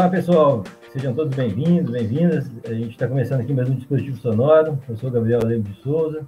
[0.00, 0.64] Olá, pessoal.
[0.94, 2.50] Sejam todos bem-vindos, bem-vindas.
[2.64, 4.78] A gente está começando aqui mais um dispositivo sonoro.
[4.88, 6.26] Eu sou Gabriel Lemos de Souza.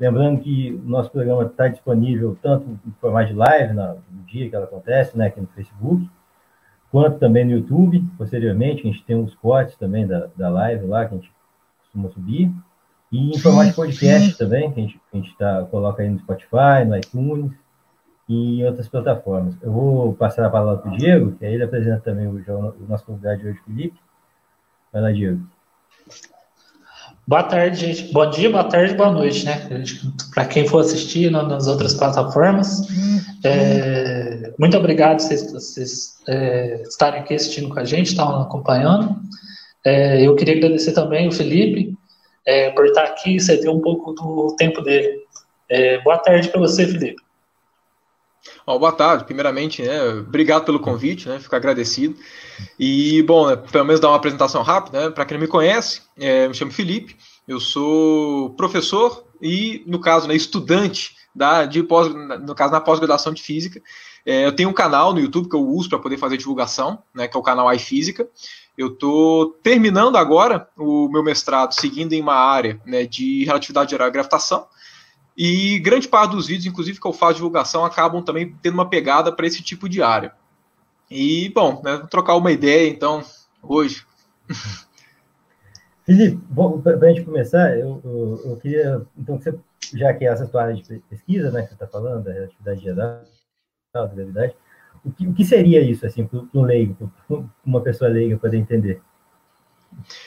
[0.00, 4.56] Lembrando que o nosso programa está disponível tanto em formato de live, no dia que
[4.56, 6.08] ela acontece, né, aqui no Facebook,
[6.90, 8.88] quanto também no YouTube, posteriormente.
[8.88, 11.30] A gente tem uns cortes também da, da live lá, que a gente
[11.82, 12.50] costuma subir.
[13.12, 16.20] E em formato de podcast também, que a gente, a gente tá, coloca aí no
[16.20, 17.52] Spotify, no iTunes
[18.28, 19.54] e outras plataformas.
[19.62, 22.86] Eu vou passar a palavra para o Diego, que aí ele apresenta também o, o
[22.88, 23.98] nosso convidado de hoje, Felipe.
[24.92, 25.40] Vai lá, Diego.
[27.26, 28.12] Boa tarde, gente.
[28.12, 29.66] Bom dia, boa tarde, boa noite, né?
[30.34, 32.82] Para quem for assistir nas outras plataformas.
[33.42, 39.16] É, muito obrigado vocês, vocês é, estarem aqui assistindo com a gente, estão acompanhando.
[39.84, 41.94] É, eu queria agradecer também o Felipe
[42.46, 45.22] é, por estar aqui e ceder um pouco do tempo dele.
[45.68, 47.22] É, boa tarde para você, Felipe.
[48.66, 52.16] Oh, boa tarde, primeiramente, né, obrigado pelo convite, né, fico agradecido.
[52.78, 56.00] E, bom, né, pelo menos dar uma apresentação rápida, né, para quem não me conhece,
[56.18, 57.14] é, me chamo Felipe,
[57.46, 63.34] eu sou professor e, no caso, né, estudante da, de pós, no caso, na pós-graduação
[63.34, 63.82] de Física.
[64.24, 67.28] É, eu tenho um canal no YouTube que eu uso para poder fazer divulgação, né,
[67.28, 68.26] que é o canal iFísica.
[68.78, 74.08] Eu estou terminando agora o meu mestrado, seguindo em uma área né, de relatividade geral
[74.08, 74.66] e gravitação,
[75.36, 79.32] e grande parte dos vídeos, inclusive, que eu faço divulgação, acabam também tendo uma pegada
[79.32, 80.32] para esse tipo de área.
[81.10, 83.22] E, bom, né, vou trocar uma ideia, então,
[83.62, 84.06] hoje.
[86.04, 86.38] Felipe,
[86.82, 89.58] para a gente começar, eu, eu, eu, queria, então, que você,
[89.94, 93.22] já que é essa área de pesquisa, né, que você está falando, da relatividade geral,
[93.92, 94.54] da gravidade,
[95.04, 98.58] o que, o que seria isso, assim, para um leigo, para uma pessoa leiga poder
[98.58, 99.00] entender?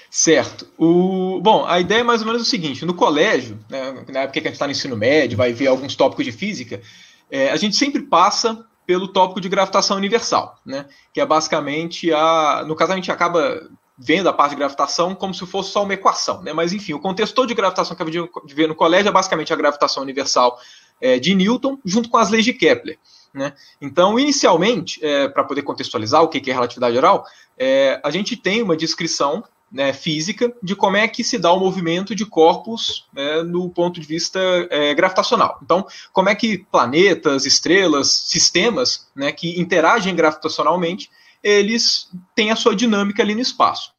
[0.09, 0.67] Certo.
[0.77, 4.39] O, bom, a ideia é mais ou menos o seguinte: no colégio, né, na época
[4.41, 6.81] que a gente está no ensino médio, vai ver alguns tópicos de física,
[7.29, 12.63] é, a gente sempre passa pelo tópico de gravitação universal, né, que é basicamente a.
[12.65, 13.69] No caso, a gente acaba
[13.99, 16.99] vendo a parte de gravitação como se fosse só uma equação, né, mas enfim, o
[16.99, 20.59] contexto todo de gravitação que gente vê no colégio é basicamente a gravitação universal
[21.01, 22.97] é, de Newton junto com as leis de Kepler.
[23.33, 23.53] Né?
[23.79, 27.25] Então, inicialmente, é, para poder contextualizar o que é relatividade geral,
[27.57, 31.59] é, a gente tem uma descrição né, física de como é que se dá o
[31.59, 34.39] movimento de corpos né, no ponto de vista
[34.69, 35.59] é, gravitacional.
[35.61, 41.09] Então, como é que planetas, estrelas, sistemas né, que interagem gravitacionalmente,
[41.43, 43.91] eles têm a sua dinâmica ali no espaço.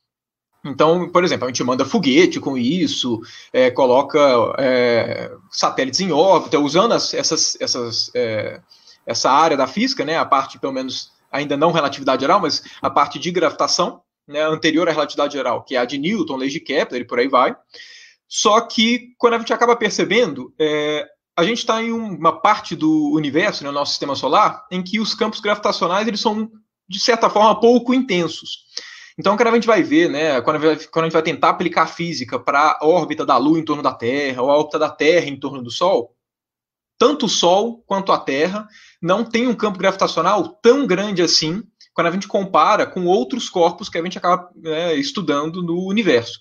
[0.65, 3.21] Então, por exemplo, a gente manda foguete com isso,
[3.53, 4.19] é, coloca
[4.59, 8.61] é, satélites em órbita, usando as, essas, essas, é,
[9.07, 12.91] essa área da física, né, a parte, pelo menos, ainda não relatividade geral, mas a
[12.91, 16.61] parte de gravitação, né, anterior à relatividade geral, que é a de Newton, lei de
[16.61, 17.57] Kepler e por aí vai.
[18.29, 23.13] Só que quando a gente acaba percebendo, é, a gente está em uma parte do
[23.15, 26.51] universo, no né, nosso sistema solar, em que os campos gravitacionais eles são,
[26.87, 28.67] de certa forma, pouco intensos.
[29.19, 32.79] Então, quando a gente vai ver, né, quando, a gente vai, tentar aplicar física para
[32.81, 35.63] a órbita da Lua em torno da Terra, ou a órbita da Terra em torno
[35.63, 36.15] do Sol,
[36.99, 38.69] tanto o Sol quanto a Terra
[39.01, 41.63] não tem um campo gravitacional tão grande assim
[41.99, 46.39] quando a gente compara com outros corpos que a gente acaba né, estudando no universo.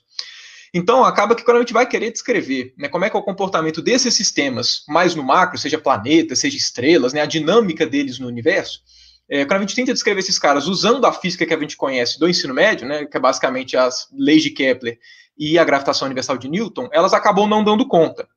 [0.71, 3.23] Então, acaba que quando a gente vai querer descrever né, como é que é o
[3.23, 8.27] comportamento desses sistemas, mais no macro, seja planetas, seja estrelas, né, a dinâmica deles no
[8.27, 8.81] universo,
[9.27, 12.19] é, quando a gente tenta descrever esses caras usando a física que a gente conhece
[12.19, 14.99] do ensino médio, né, que é basicamente as leis de Kepler
[15.35, 18.27] e a gravitação universal de Newton, elas acabam não dando conta.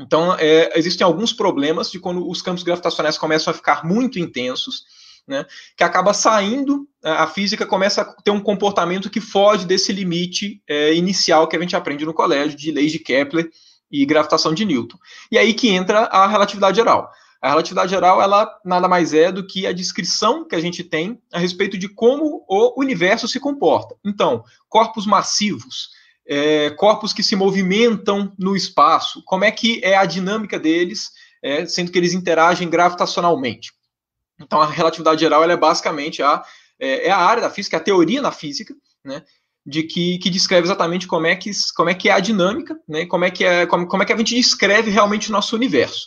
[0.00, 4.84] Então, é, existem alguns problemas de quando os campos gravitacionais começam a ficar muito intensos,
[5.26, 10.62] né, que acaba saindo, a física começa a ter um comportamento que foge desse limite
[10.68, 13.50] é, inicial que a gente aprende no colégio, de leis de Kepler
[13.90, 14.98] e gravitação de Newton.
[15.30, 17.10] E aí que entra a relatividade geral.
[17.40, 21.18] A relatividade geral, ela nada mais é do que a descrição que a gente tem
[21.32, 23.96] a respeito de como o universo se comporta.
[24.04, 25.88] Então, corpos massivos,
[26.28, 31.10] é, corpos que se movimentam no espaço, como é que é a dinâmica deles,
[31.42, 33.72] é, sendo que eles interagem gravitacionalmente.
[34.40, 36.42] Então, a relatividade geral é basicamente a,
[36.78, 39.22] é, é, a área da física, a teoria na física, né,
[39.66, 43.04] de que, que descreve exatamente como é que, como é, que é a dinâmica, né,
[43.04, 46.06] como, é que é, como, como é que a gente descreve realmente o nosso universo.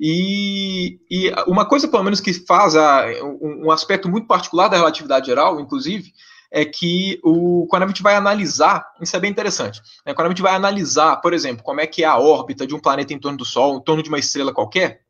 [0.00, 4.76] E, e uma coisa, pelo menos, que faz a, um, um aspecto muito particular da
[4.76, 6.12] relatividade geral, inclusive,
[6.50, 10.30] é que o, quando a gente vai analisar, isso é bem interessante, né, quando a
[10.30, 13.18] gente vai analisar, por exemplo, como é que é a órbita de um planeta em
[13.18, 15.02] torno do Sol, em torno de uma estrela qualquer,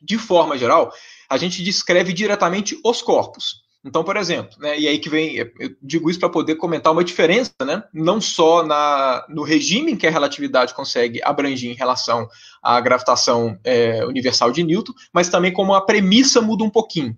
[0.00, 0.90] de forma geral,
[1.30, 3.62] a gente descreve diretamente os corpos.
[3.82, 5.48] Então, por exemplo, né, e aí que vem, eu
[5.80, 10.10] digo isso para poder comentar uma diferença, né, não só na, no regime que a
[10.10, 12.28] relatividade consegue abranger em relação
[12.62, 17.16] à gravitação é, universal de Newton, mas também como a premissa muda um pouquinho.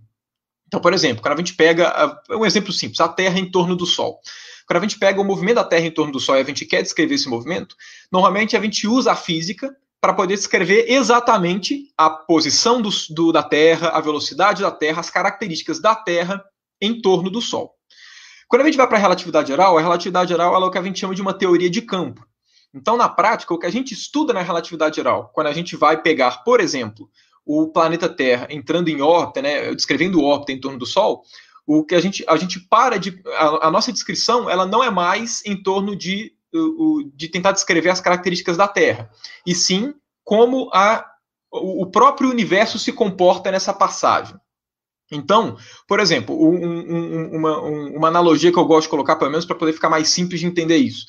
[0.68, 3.84] Então, por exemplo, quando a gente pega um exemplo simples, a Terra em torno do
[3.84, 4.20] Sol.
[4.66, 6.64] Quando a gente pega o movimento da Terra em torno do Sol e a gente
[6.64, 7.74] quer descrever esse movimento,
[8.10, 13.40] normalmente a gente usa a física para poder descrever exatamente a posição do, do, da
[13.40, 16.44] Terra, a velocidade da Terra, as características da Terra
[16.81, 17.72] em torno do Sol.
[18.49, 20.82] Quando a gente vai para a relatividade geral, a relatividade geral é o que a
[20.82, 22.26] gente chama de uma teoria de campo.
[22.75, 26.02] Então, na prática, o que a gente estuda na relatividade geral, quando a gente vai
[26.02, 27.08] pegar, por exemplo,
[27.46, 31.22] o planeta Terra entrando em órbita, né, descrevendo órbita em torno do Sol,
[31.64, 33.22] o que a gente, a gente para de.
[33.37, 36.34] A, a nossa descrição ela não é mais em torno de,
[37.14, 39.10] de tentar descrever as características da Terra,
[39.46, 39.94] e sim
[40.25, 41.04] como a,
[41.50, 44.37] o próprio universo se comporta nessa passagem.
[45.10, 45.56] Então,
[45.87, 49.56] por exemplo, um, um, uma, uma, analogia que eu gosto de colocar, pelo menos para
[49.56, 51.04] poder ficar mais simples de entender isso.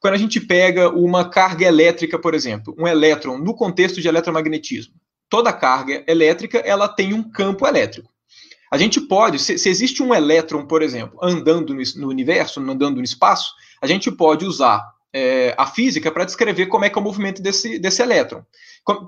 [0.00, 4.94] Quando a gente pega uma carga elétrica, por exemplo, um elétron no contexto de eletromagnetismo,
[5.28, 8.08] toda carga elétrica ela tem um campo elétrico.
[8.70, 12.96] A gente pode, se, se existe um elétron, por exemplo, andando no, no, universo, andando
[12.96, 17.00] no espaço, a gente pode usar é, a física para descrever como é que é
[17.00, 18.42] o movimento desse, desse elétron.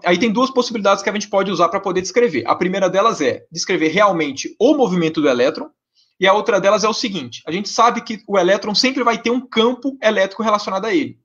[0.04, 2.44] Aí tem duas possibilidades que a gente pode usar para poder descrever.
[2.46, 5.70] A primeira delas é descrever realmente o movimento do elétron,
[6.20, 9.20] e a outra delas é o seguinte: a gente sabe que o elétron sempre vai
[9.20, 11.18] ter um campo elétrico relacionado a ele.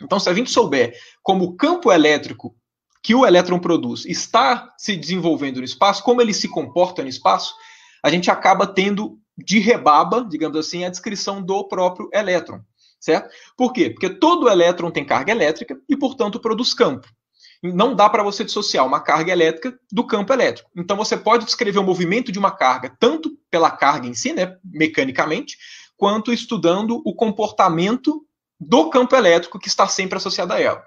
[0.00, 2.54] Então, se a gente souber como o campo elétrico
[3.02, 7.54] que o elétron produz está se desenvolvendo no espaço, como ele se comporta no espaço,
[8.02, 12.60] a gente acaba tendo de rebaba, digamos assim, a descrição do próprio elétron,
[13.02, 13.30] certo?
[13.56, 13.90] Por quê?
[13.90, 17.06] Porque todo elétron tem carga elétrica e, portanto, produz campo.
[17.62, 20.70] Não dá para você dissociar uma carga elétrica do campo elétrico.
[20.76, 24.56] Então, você pode descrever o movimento de uma carga tanto pela carga em si, né,
[24.64, 25.56] mecanicamente,
[25.96, 28.24] quanto estudando o comportamento
[28.58, 30.82] do campo elétrico que está sempre associado a ela.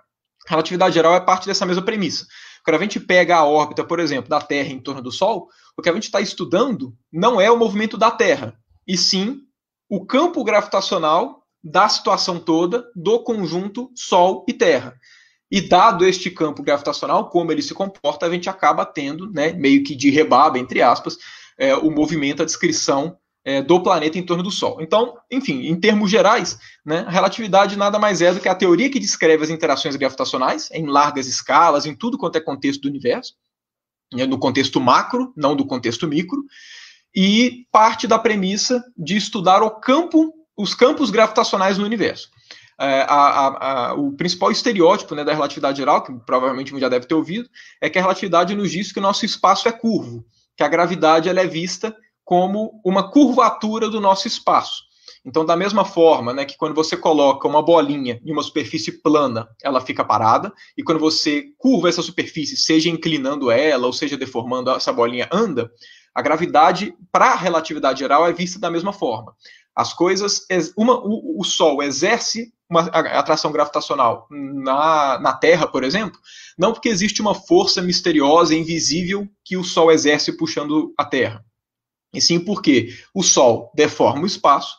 [0.48, 2.26] A relatividade geral é parte dessa mesma premissa.
[2.64, 5.82] Quando a gente pega a órbita, por exemplo, da Terra em torno do Sol, o
[5.82, 8.58] que a gente está estudando não é o movimento da Terra,
[8.88, 9.42] e sim
[9.90, 14.96] o campo gravitacional da situação toda do conjunto Sol e Terra.
[15.50, 19.84] E dado este campo gravitacional, como ele se comporta, a gente acaba tendo, né, meio
[19.84, 21.18] que de rebaba, entre aspas,
[21.58, 24.80] é, o movimento, a descrição é, do planeta em torno do Sol.
[24.80, 28.90] Então, enfim, em termos gerais, né, a relatividade nada mais é do que a teoria
[28.90, 33.34] que descreve as interações gravitacionais em largas escalas, em tudo quanto é contexto do universo,
[34.14, 36.44] né, no contexto macro, não do contexto micro,
[37.16, 42.30] e parte da premissa de estudar o campo, os campos gravitacionais no universo.
[42.80, 47.06] É, a, a, a, o principal estereótipo né, da relatividade geral, que provavelmente já deve
[47.06, 47.50] ter ouvido,
[47.80, 50.26] é que a relatividade nos diz que o nosso espaço é curvo,
[50.58, 54.84] que a gravidade ela é vista como uma curvatura do nosso espaço.
[55.26, 59.48] Então, da mesma forma, né, que quando você coloca uma bolinha em uma superfície plana,
[59.64, 64.70] ela fica parada, e quando você curva essa superfície, seja inclinando ela ou seja deformando
[64.70, 65.72] essa bolinha anda,
[66.14, 69.34] a gravidade para a relatividade geral é vista da mesma forma.
[69.76, 70.46] As coisas,
[70.78, 76.20] uma, o, o Sol exerce uma atração gravitacional na, na Terra, por exemplo,
[76.58, 81.46] não porque existe uma força misteriosa invisível que o Sol exerce puxando a Terra
[82.16, 84.78] e sim porque o Sol deforma o espaço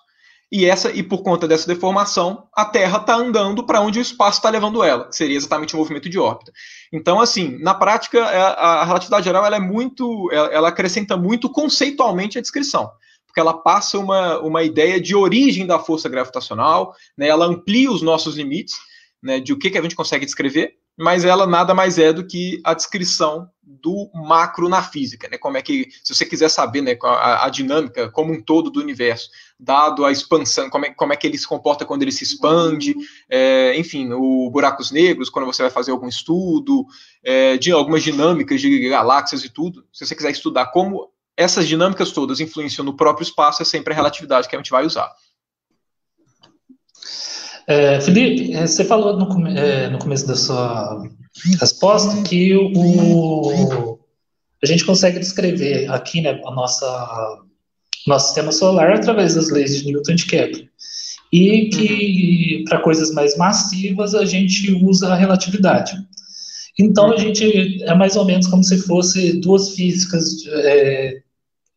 [0.51, 4.39] e essa e por conta dessa deformação a Terra está andando para onde o espaço
[4.39, 6.53] está levando ela, que seria exatamente o movimento de órbita.
[6.93, 12.39] Então, assim, na prática é, a, relatividade geral ela é muito, ela acrescenta muito conceitualmente
[12.39, 12.91] a descrição
[13.37, 18.01] porque ela passa uma, uma ideia de origem da força gravitacional, né, ela amplia os
[18.01, 18.75] nossos limites
[19.23, 22.27] né, de o que, que a gente consegue descrever, mas ela nada mais é do
[22.27, 25.37] que a descrição do macro na física, né?
[25.37, 28.81] Como é que, se você quiser saber, né, a, a dinâmica como um todo do
[28.81, 29.29] universo,
[29.61, 32.95] dado a expansão, como é, como é que ele se comporta quando ele se expande,
[33.29, 36.87] é, enfim, o buracos negros, quando você vai fazer algum estudo,
[37.23, 42.13] é, de algumas dinâmicas de galáxias e tudo, se você quiser estudar como essas dinâmicas
[42.13, 45.13] todas influenciam no próprio espaço, é sempre a relatividade que a gente vai usar.
[47.67, 51.03] É, Felipe, é, você falou no, é, no, começo da sua
[51.61, 53.99] resposta que o,
[54.63, 57.43] a gente consegue descrever aqui né, a nossa
[58.07, 60.71] nosso sistema solar através das leis de Newton de Kepler.
[61.33, 62.65] E que uhum.
[62.67, 65.93] para coisas mais massivas a gente usa a relatividade.
[66.79, 67.19] Então a uhum.
[67.19, 71.21] gente é mais ou menos como se fosse duas físicas, é,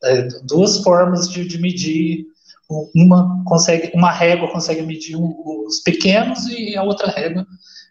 [0.03, 2.25] é, duas formas de, de medir
[2.95, 7.45] uma consegue, uma régua consegue medir os pequenos e a outra régua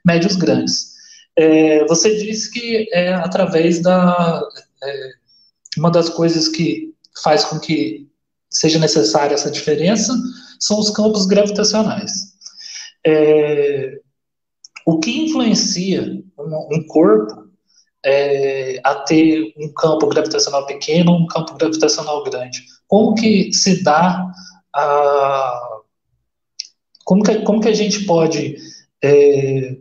[0.06, 0.92] mede os grandes.
[1.36, 4.40] É, você disse que é através da
[4.82, 5.10] é,
[5.76, 8.08] uma das coisas que faz com que
[8.50, 10.14] seja necessária essa diferença
[10.60, 12.12] são os campos gravitacionais.
[13.06, 14.00] É,
[14.86, 17.47] o que influencia um, um corpo
[18.08, 22.62] é, a ter um campo gravitacional pequeno um campo gravitacional grande?
[22.88, 24.26] como que se dá
[24.74, 25.60] a.
[27.04, 28.56] Como que, como que a gente pode.
[29.04, 29.76] É,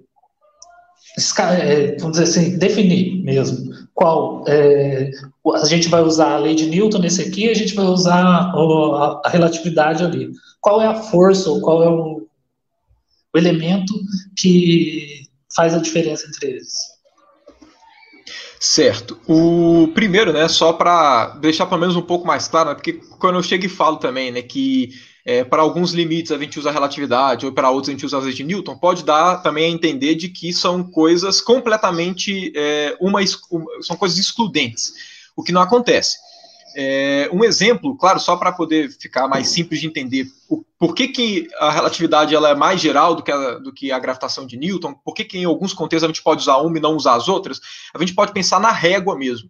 [1.40, 5.10] é, vamos dizer assim, definir mesmo qual é,
[5.56, 9.22] a gente vai usar a lei de Newton nesse aqui, a gente vai usar a,
[9.26, 10.30] a relatividade ali.
[10.62, 12.28] Qual é a força ou qual é o,
[13.34, 13.94] o elemento
[14.38, 15.24] que
[15.56, 16.97] faz a diferença entre eles?
[18.60, 19.20] Certo.
[19.28, 23.36] O primeiro, né, só para deixar pelo menos um pouco mais claro, né, porque quando
[23.36, 24.90] eu chego e falo também, né, que
[25.24, 28.18] é, para alguns limites a gente usa a relatividade, ou para outros a gente usa
[28.18, 32.98] as leis de Newton, pode dar também a entender de que são coisas completamente é,
[33.00, 33.20] uma,
[33.82, 34.94] são coisas excludentes,
[35.36, 36.18] o que não acontece.
[36.76, 41.08] É, um exemplo, claro, só para poder ficar mais simples de entender o, por que,
[41.08, 44.58] que a relatividade ela é mais geral do que a, do que a gravitação de
[44.58, 47.16] Newton, por que, que em alguns contextos a gente pode usar uma e não usar
[47.16, 47.60] as outras,
[47.94, 49.50] a gente pode pensar na régua mesmo.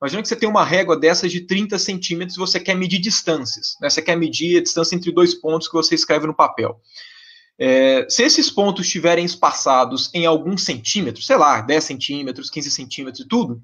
[0.00, 3.76] Imagina que você tem uma régua dessas de 30 centímetros e você quer medir distâncias.
[3.80, 3.90] Né?
[3.90, 6.80] Você quer medir a distância entre dois pontos que você escreve no papel.
[7.58, 13.24] É, se esses pontos estiverem espaçados em alguns centímetros, sei lá, 10 centímetros, 15 centímetros
[13.24, 13.60] e tudo,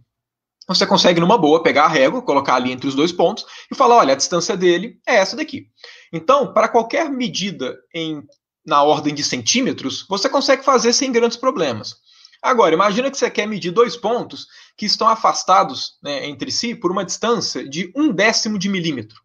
[0.67, 3.97] você consegue, numa boa, pegar a régua, colocar ali entre os dois pontos e falar:
[3.97, 5.67] olha, a distância dele é essa daqui.
[6.13, 8.23] Então, para qualquer medida em,
[8.65, 11.97] na ordem de centímetros, você consegue fazer sem grandes problemas.
[12.43, 16.91] Agora, imagina que você quer medir dois pontos que estão afastados né, entre si por
[16.91, 19.19] uma distância de um décimo de milímetro.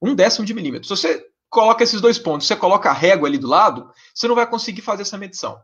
[0.00, 0.86] Um décimo de milímetro.
[0.86, 4.36] Se você coloca esses dois pontos, você coloca a régua ali do lado, você não
[4.36, 5.60] vai conseguir fazer essa medição.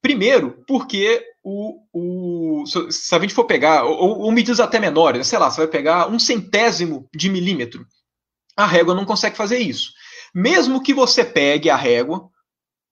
[0.00, 5.38] Primeiro, porque o, o, se a gente for pegar, ou, ou medidas até menores, sei
[5.38, 7.84] lá, você vai pegar um centésimo de milímetro,
[8.56, 9.92] a régua não consegue fazer isso.
[10.34, 12.28] Mesmo que você pegue a régua,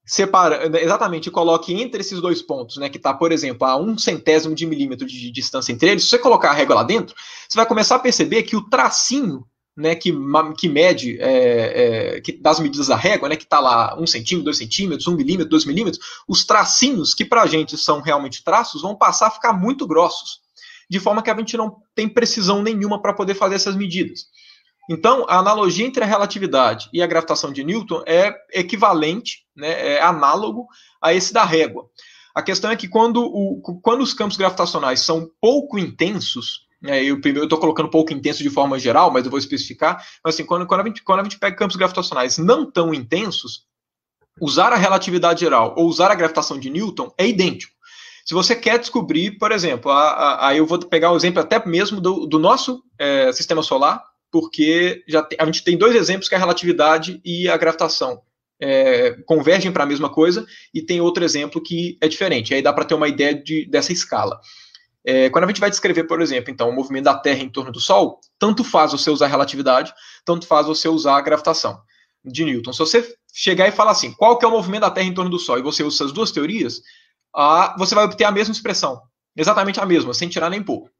[0.04, 4.54] separa, exatamente, coloque entre esses dois pontos, né, que está, por exemplo, a um centésimo
[4.54, 7.14] de milímetro de distância entre eles, se você colocar a régua lá dentro,
[7.48, 9.44] você vai começar a perceber que o tracinho
[9.76, 10.12] né, que,
[10.56, 14.44] que mede é, é, que, das medidas da régua, né, que está lá um centímetro,
[14.44, 18.82] dois centímetros, um milímetro, dois milímetros, os tracinhos que para a gente são realmente traços
[18.82, 20.40] vão passar a ficar muito grossos,
[20.88, 24.26] de forma que a gente não tem precisão nenhuma para poder fazer essas medidas.
[24.88, 30.00] Então, a analogia entre a relatividade e a gravitação de Newton é equivalente, né, é
[30.00, 30.68] análogo
[31.02, 31.86] a esse da régua.
[32.34, 37.18] A questão é que quando, o, quando os campos gravitacionais são pouco intensos, né, eu
[37.18, 40.80] estou colocando pouco intenso de forma geral, mas eu vou especificar, mas assim, quando, quando,
[40.82, 43.64] a gente, quando a gente pega campos gravitacionais não tão intensos,
[44.40, 47.74] usar a relatividade geral ou usar a gravitação de Newton é idêntico.
[48.24, 52.26] Se você quer descobrir, por exemplo, aí eu vou pegar o exemplo até mesmo do,
[52.26, 54.02] do nosso é, sistema solar,
[54.32, 58.20] porque já tem, a gente tem dois exemplos que é a relatividade e a gravitação
[58.60, 62.54] é, convergem para a mesma coisa, e tem outro exemplo que é diferente.
[62.54, 64.40] Aí dá para ter uma ideia de, dessa escala.
[65.08, 67.70] É, quando a gente vai descrever, por exemplo, então, o movimento da Terra em torno
[67.70, 69.94] do Sol, tanto faz você usar a relatividade,
[70.24, 71.80] tanto faz você usar a gravitação
[72.24, 72.72] de Newton.
[72.72, 75.30] Se você chegar e falar assim, qual que é o movimento da Terra em torno
[75.30, 76.82] do Sol, e você usa essas duas teorias,
[77.34, 79.00] ah, você vai obter a mesma expressão,
[79.36, 80.90] exatamente a mesma, sem tirar nem pôr.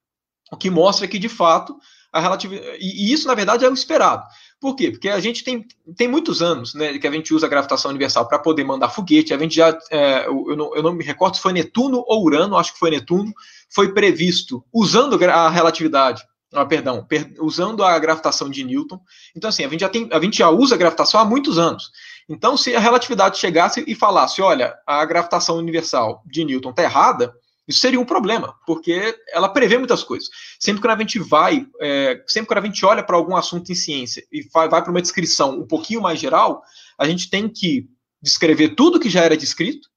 [0.52, 1.76] O que mostra que, de fato,
[2.12, 2.78] a relatividade.
[2.78, 4.22] E, isso, na verdade, é o esperado.
[4.60, 4.90] Por quê?
[4.90, 8.26] Porque a gente tem, tem muitos anos né, que a gente usa a gravitação universal
[8.26, 9.34] para poder mandar foguete.
[9.34, 9.76] A gente já.
[9.90, 12.90] É, eu, não, eu, não, me recordo se foi Netuno ou Urano, acho que foi
[12.90, 13.32] Netuno,
[13.68, 16.24] foi previsto usando a relatividade.
[16.54, 18.98] Ah, perdão, per, usando a gravitação de Newton.
[19.36, 21.90] Então, assim, a gente, já tem, a gente já usa a gravitação há muitos anos.
[22.28, 27.34] Então, se a relatividade chegasse e falasse, olha, a gravitação universal de Newton está errada,
[27.66, 30.28] isso seria um problema, porque ela prevê muitas coisas.
[30.58, 33.74] Sempre que a gente vai, é, sempre que a gente olha para algum assunto em
[33.74, 36.62] ciência e vai, vai para uma descrição um pouquinho mais geral,
[36.96, 37.88] a gente tem que
[38.22, 39.88] descrever tudo que já era descrito,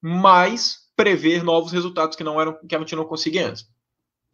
[0.00, 3.66] mas prever novos resultados que não eram que a gente não conseguia antes.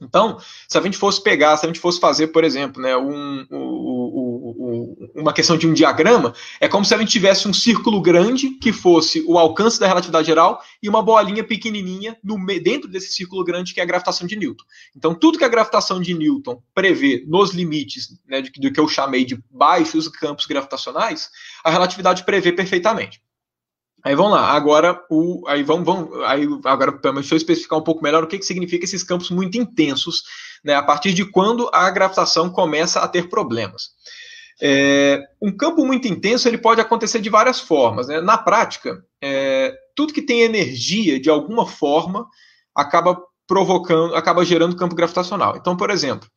[0.01, 3.47] Então, se a gente fosse pegar, se a gente fosse fazer, por exemplo, né, um,
[3.51, 3.88] um,
[5.19, 8.73] uma questão de um diagrama, é como se a gente tivesse um círculo grande que
[8.73, 13.75] fosse o alcance da relatividade geral e uma bolinha pequenininha no, dentro desse círculo grande
[13.75, 14.65] que é a gravitação de Newton.
[14.97, 19.25] Então, tudo que a gravitação de Newton prevê nos limites né, do que eu chamei
[19.25, 21.29] de baixos campos gravitacionais,
[21.65, 23.21] a relatividade prevê perfeitamente.
[24.05, 28.03] Aí vamos lá, agora o, aí vamos, vamos aí agora deixa eu especificar um pouco
[28.03, 30.23] melhor o que, que significa esses campos muito intensos,
[30.65, 33.91] né, a partir de quando a gravitação começa a ter problemas.
[34.61, 38.09] É, um campo muito intenso ele pode acontecer de várias formas.
[38.09, 38.21] Né?
[38.21, 42.27] Na prática, é, tudo que tem energia de alguma forma
[42.75, 45.57] acaba provocando, acaba gerando campo gravitacional.
[45.57, 46.29] Então, por exemplo,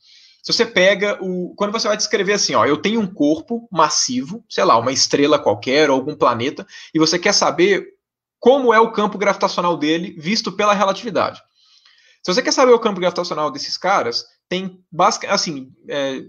[0.41, 1.53] se você pega o.
[1.55, 5.37] Quando você vai descrever assim, ó, eu tenho um corpo massivo, sei lá, uma estrela
[5.37, 7.85] qualquer ou algum planeta, e você quer saber
[8.39, 11.39] como é o campo gravitacional dele visto pela relatividade.
[12.23, 16.21] Se você quer saber o campo gravitacional desses caras, tem basicamente assim, é,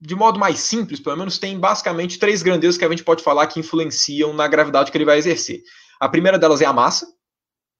[0.00, 3.46] de modo mais simples, pelo menos, tem basicamente três grandezas que a gente pode falar
[3.46, 5.62] que influenciam na gravidade que ele vai exercer.
[6.00, 7.06] A primeira delas é a massa.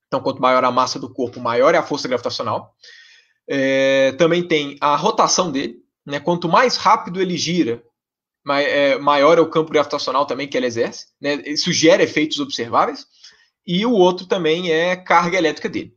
[0.07, 2.75] Então, quanto maior a massa do corpo, maior é a força gravitacional.
[3.49, 5.79] É, também tem a rotação dele.
[6.05, 6.21] Né?
[6.21, 7.83] Quanto mais rápido ele gira,
[8.49, 11.07] é, maior é o campo gravitacional também que ele exerce.
[11.19, 11.43] Né?
[11.47, 13.07] Isso gera efeitos observáveis.
[13.67, 15.95] E o outro também é carga elétrica dele.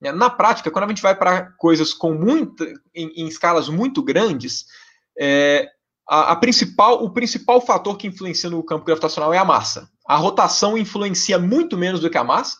[0.00, 2.64] Na prática, quando a gente vai para coisas com muita,
[2.94, 4.66] em, em escalas muito grandes,
[5.18, 5.68] é,
[6.08, 9.88] a, a, principal, o principal fator que influencia no campo gravitacional é a massa.
[10.06, 12.56] A rotação influencia muito menos do que a massa,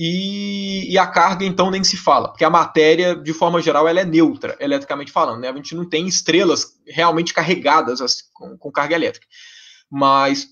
[0.00, 4.00] e, e, a carga, então, nem se fala, porque a matéria, de forma geral, ela
[4.00, 5.40] é neutra, eletricamente falando.
[5.40, 5.48] Né?
[5.48, 9.26] A gente não tem estrelas realmente carregadas assim, com, com, carga elétrica.
[9.90, 10.46] Mas,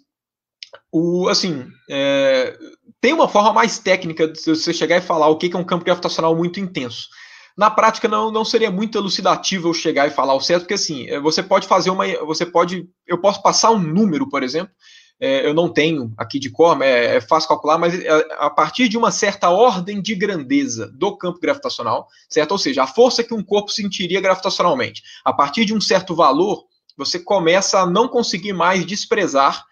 [0.91, 2.59] o, assim, é,
[3.01, 5.85] tem uma forma mais técnica de você chegar e falar o que é um campo
[5.85, 7.07] gravitacional muito intenso.
[7.57, 11.09] Na prática, não, não seria muito elucidativo eu chegar e falar o certo, porque assim,
[11.09, 12.07] é, você pode fazer uma.
[12.27, 12.87] Você pode.
[13.07, 14.73] Eu posso passar um número, por exemplo.
[15.19, 18.09] É, eu não tenho aqui de cor, é, é fácil calcular, mas é,
[18.39, 22.53] a partir de uma certa ordem de grandeza do campo gravitacional, certo?
[22.53, 25.03] Ou seja, a força que um corpo sentiria gravitacionalmente.
[25.25, 26.67] A partir de um certo valor,
[26.99, 29.65] você começa a não conseguir mais desprezar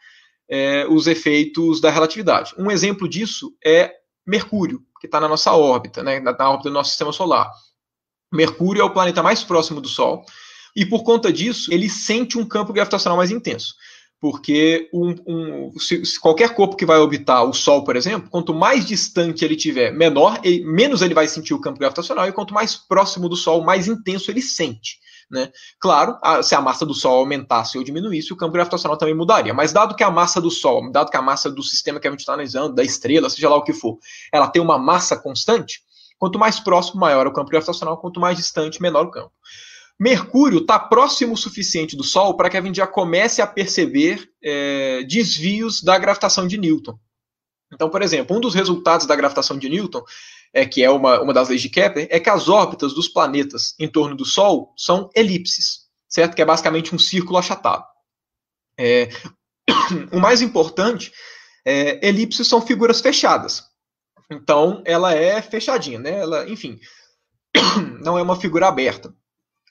[0.48, 2.54] é, os efeitos da relatividade.
[2.58, 3.92] Um exemplo disso é
[4.26, 7.50] Mercúrio, que está na nossa órbita, né, na, na órbita do nosso sistema solar.
[8.32, 10.24] Mercúrio é o planeta mais próximo do Sol,
[10.76, 13.74] e por conta disso, ele sente um campo gravitacional mais intenso.
[14.20, 18.54] Porque um, um, se, se qualquer corpo que vai orbitar o Sol, por exemplo, quanto
[18.54, 22.54] mais distante ele tiver, menor, ele, menos ele vai sentir o campo gravitacional, e quanto
[22.54, 24.98] mais próximo do Sol, mais intenso ele sente.
[25.30, 25.50] Né?
[25.80, 29.54] Claro, a, se a massa do Sol aumentasse ou diminuísse, o campo gravitacional também mudaria.
[29.54, 32.10] Mas dado que a massa do Sol, dado que a massa do sistema que a
[32.10, 33.98] gente está analisando, da estrela, seja lá o que for,
[34.32, 35.82] ela tem uma massa constante,
[36.24, 39.30] Quanto mais próximo, maior é o campo gravitacional, quanto mais distante, menor o campo.
[40.00, 44.26] Mercúrio está próximo o suficiente do Sol para que a gente já comece a perceber
[44.42, 46.98] é, desvios da gravitação de Newton.
[47.70, 50.02] Então, por exemplo, um dos resultados da gravitação de Newton,
[50.54, 53.74] é, que é uma, uma das leis de Kepler, é que as órbitas dos planetas
[53.78, 56.34] em torno do Sol são elipses, certo?
[56.34, 57.84] Que é basicamente um círculo achatado.
[58.80, 59.10] É,
[60.10, 61.12] o mais importante,
[61.66, 63.73] é, elipses são figuras fechadas.
[64.30, 66.20] Então, ela é fechadinha, né?
[66.20, 66.78] Ela, enfim,
[68.02, 69.14] não é uma figura aberta.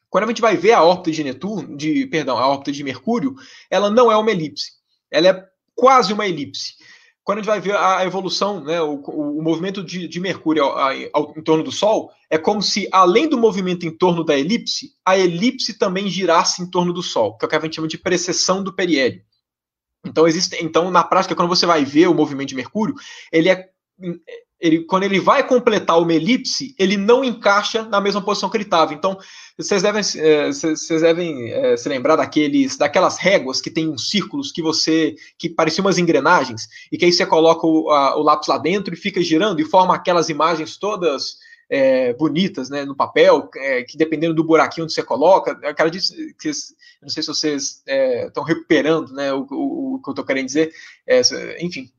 [0.09, 3.35] Quando a gente vai ver a órbita de Netuno, de, perdão, a órbita de Mercúrio,
[3.69, 4.73] ela não é uma elipse.
[5.09, 6.73] Ela é quase uma elipse.
[7.23, 10.91] Quando a gente vai ver a evolução, né, o, o, movimento de, de Mercúrio ao,
[11.13, 14.91] ao, em torno do Sol, é como se, além do movimento em torno da elipse,
[15.05, 17.87] a elipse também girasse em torno do Sol, que é o que a gente chama
[17.87, 19.23] de precessão do periélio.
[20.05, 22.93] Então, existe, então, na prática, quando você vai ver o movimento de Mercúrio,
[23.31, 23.69] ele é
[24.63, 28.63] ele, quando ele vai completar uma elipse, ele não encaixa na mesma posição que ele
[28.63, 28.93] estava.
[28.93, 29.17] Então,
[29.57, 34.53] vocês devem, é, vocês devem é, se lembrar daqueles, daquelas réguas que tem uns círculos
[34.53, 38.47] que você, que pareciam umas engrenagens, e que aí você coloca o, a, o lápis
[38.47, 41.39] lá dentro e fica girando e forma aquelas imagens todas
[41.69, 45.55] é, bonitas né, no papel, é, que dependendo do buraquinho onde você coloca,
[46.39, 46.51] que
[47.01, 47.83] não sei se vocês
[48.25, 50.71] estão é, recuperando né, o, o, o, que eu estou querendo dizer,
[51.59, 51.91] enfim,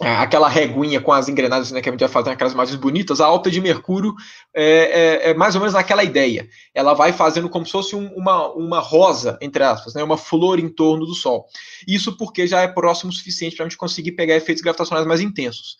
[0.00, 3.26] aquela reguinha com as engrenagens né, que a gente vai fazer aquelas imagens bonitas, a
[3.26, 4.14] alta de Mercúrio
[4.52, 6.48] é, é, é, mais ou menos naquela ideia.
[6.74, 10.58] Ela vai fazendo como se fosse um, uma, uma rosa, entre aspas, né, uma flor
[10.58, 11.46] em torno do Sol.
[11.86, 15.20] Isso porque já é próximo o suficiente para a gente conseguir pegar efeitos gravitacionais mais
[15.20, 15.76] intensos.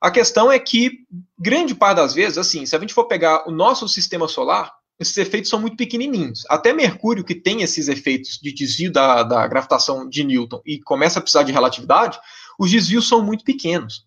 [0.00, 0.98] A questão é que,
[1.38, 5.16] grande parte das vezes, assim, se a gente for pegar o nosso sistema solar, esses
[5.16, 6.42] efeitos são muito pequenininhos.
[6.48, 11.18] Até Mercúrio, que tem esses efeitos de desvio da, da gravitação de Newton e começa
[11.18, 12.18] a precisar de relatividade,
[12.58, 14.04] os desvios são muito pequenos.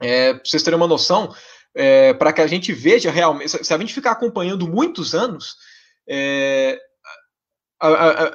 [0.00, 1.34] É, para vocês terem uma noção,
[1.74, 5.56] é, para que a gente veja realmente, se a gente ficar acompanhando muitos anos,
[6.08, 6.78] é,
[7.78, 8.34] a, a, a,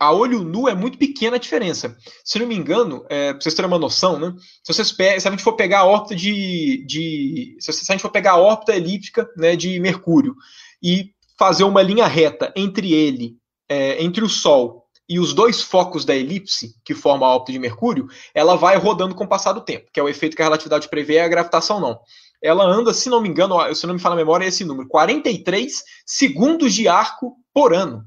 [0.00, 1.96] a, olho nu é muito pequena a diferença.
[2.24, 4.34] Se não me engano, é, para vocês terem uma noção, né?
[4.62, 6.84] Se, vocês se a gente for pegar a órbita de.
[6.86, 10.34] de se, a gente for pegar a órbita elíptica né, de Mercúrio
[10.82, 13.36] e fazer uma linha reta entre ele,
[13.68, 17.58] é, entre o Sol e os dois focos da elipse, que formam a órbita de
[17.58, 20.44] Mercúrio, ela vai rodando com o passar do tempo, que é o efeito que a
[20.44, 21.98] relatividade prevê a gravitação não.
[22.42, 24.88] Ela anda, se não me engano, se não me fala a memória, é esse número,
[24.88, 28.04] 43 segundos de arco por ano.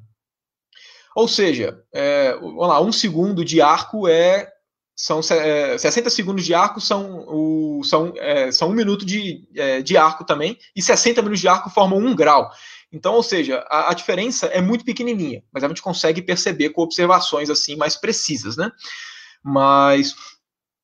[1.16, 4.50] Ou seja, é, vamos lá, um segundo de arco é
[4.96, 9.82] são é, 60 segundos de arco são, o, são, é, são um minuto de, é,
[9.82, 12.52] de arco também, e 60 minutos de arco formam um grau.
[12.92, 16.82] Então, ou seja, a, a, diferença é muito pequenininha, mas a gente consegue perceber com
[16.82, 18.70] observações assim mais precisas, né?
[19.44, 20.14] Mas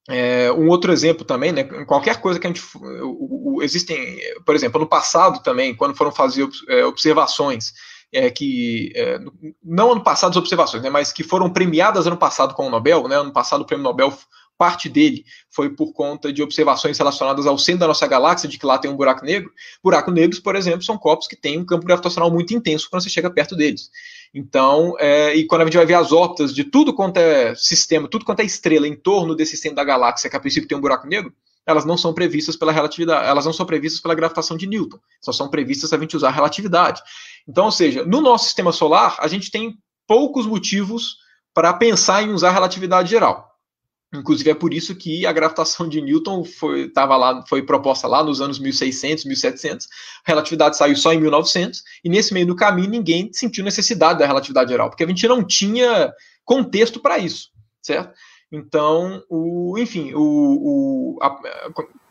[0.10, 1.64] é, um outro exemplo também, né?
[1.86, 6.12] Qualquer coisa que a gente o, o, existem, por exemplo, no passado também, quando foram
[6.12, 7.74] fazer é, observações
[8.14, 9.20] é, que, é,
[9.64, 13.08] não ano passado as observações, né, mas que foram premiadas ano passado com o Nobel,
[13.08, 14.14] né, ano passado o prêmio Nobel
[14.58, 18.66] parte dele foi por conta de observações relacionadas ao centro da nossa galáxia, de que
[18.66, 19.52] lá tem um buraco negro.
[19.84, 23.10] Buracos negros, por exemplo, são corpos que têm um campo gravitacional muito intenso quando você
[23.10, 23.90] chega perto deles.
[24.34, 28.08] Então, é, e quando a gente vai ver as órbitas de tudo quanto é sistema,
[28.08, 30.82] tudo quanto é estrela em torno desse centro da galáxia, que a princípio tem um
[30.82, 31.34] buraco negro,
[31.66, 35.34] elas não são previstas pela relatividade, elas não são previstas pela gravitação de Newton, só
[35.34, 37.02] são previstas se a gente usar a relatividade.
[37.48, 41.18] Então, ou seja, no nosso sistema solar, a gente tem poucos motivos
[41.54, 43.57] para pensar em usar a relatividade geral.
[44.14, 48.24] Inclusive é por isso que a gravitação de Newton foi, tava lá, foi proposta lá
[48.24, 49.88] nos anos 1600, 1700.
[50.26, 54.26] A relatividade saiu só em 1900 e nesse meio do caminho ninguém sentiu necessidade da
[54.26, 56.14] relatividade geral, porque a gente não tinha
[56.46, 57.50] contexto para isso,
[57.82, 58.14] certo?
[58.50, 61.30] Então, o, enfim, o, o a,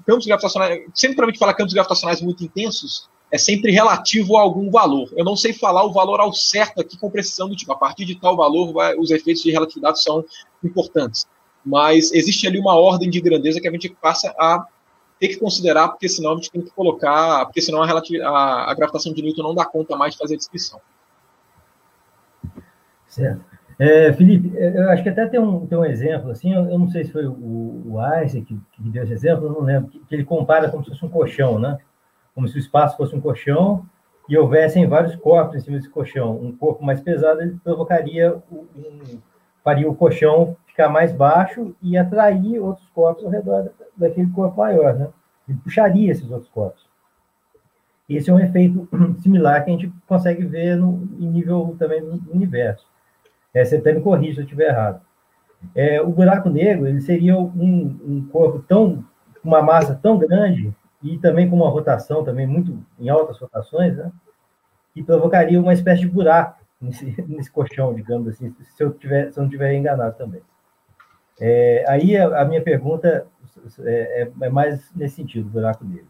[0.06, 4.42] campos gravitacionais, sempre quando a gente fala campos gravitacionais muito intensos, é sempre relativo a
[4.42, 5.10] algum valor.
[5.16, 8.04] Eu não sei falar o valor ao certo aqui com precisão do tipo, a partir
[8.04, 10.22] de tal valor vai, os efeitos de relatividade são
[10.62, 11.26] importantes
[11.66, 14.64] mas existe ali uma ordem de grandeza que a gente passa a
[15.18, 18.74] ter que considerar, porque senão a gente tem que colocar, porque senão a, a, a
[18.74, 20.80] gravitação de Newton não dá conta mais de fazer a descrição.
[23.08, 23.44] Certo.
[23.78, 26.88] É, Felipe, eu acho que até tem um, tem um exemplo, assim, eu, eu não
[26.88, 27.98] sei se foi o, o
[28.30, 31.10] que, que, deu esse exemplo, não lembro, que, que, ele compara como se fosse um
[31.10, 31.76] colchão, né?
[32.34, 33.84] Como se o espaço fosse um colchão
[34.28, 36.36] e houvessem vários corpos em cima desse colchão.
[36.36, 39.18] Um corpo mais pesado, ele provocaria, um,
[39.62, 44.94] faria o colchão ficar mais baixo e atrair outros corpos ao redor daquele corpo maior,
[44.94, 45.08] né?
[45.48, 46.86] Ele puxaria esses outros corpos.
[48.06, 48.86] Esse é um efeito
[49.22, 52.86] similar que a gente consegue ver no, em nível também do universo.
[53.54, 55.00] É, você até me corrija se eu estiver errado.
[55.74, 59.02] É, o buraco negro ele seria um, um corpo tão,
[59.42, 64.12] uma massa tão grande e também com uma rotação também muito em altas rotações, né?
[64.92, 69.38] Que provocaria uma espécie de buraco nesse, nesse colchão, digamos assim, se eu, tiver, se
[69.38, 70.42] eu não estiver enganado também.
[71.40, 73.26] É, aí a, a, minha pergunta
[73.80, 76.08] é, é, é, mais nesse sentido, buraco negro.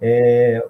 [0.00, 0.66] É,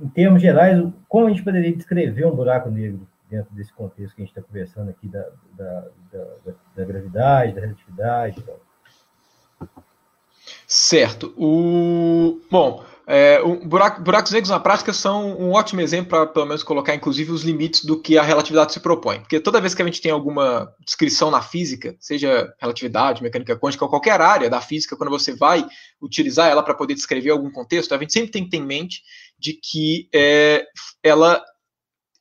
[0.00, 4.22] em termos gerais, como a gente poderia descrever um buraco negro dentro desse contexto que
[4.22, 8.44] a gente está conversando aqui da, da, da, da gravidade, da relatividade?
[10.66, 11.34] Certo.
[11.36, 12.40] O...
[12.50, 16.94] Bom, é, buraco, buracos negros na prática são um ótimo exemplo para, pelo menos, colocar,
[16.94, 19.20] inclusive, os limites do que a relatividade se propõe.
[19.20, 23.84] Porque toda vez que a gente tem alguma descrição na física, seja relatividade, mecânica quântica,
[23.84, 25.62] ou qualquer área da física, quando você vai
[26.00, 29.02] utilizar ela para poder descrever algum contexto, a gente sempre tem que ter em mente
[29.38, 30.64] de que é,
[31.02, 31.44] ela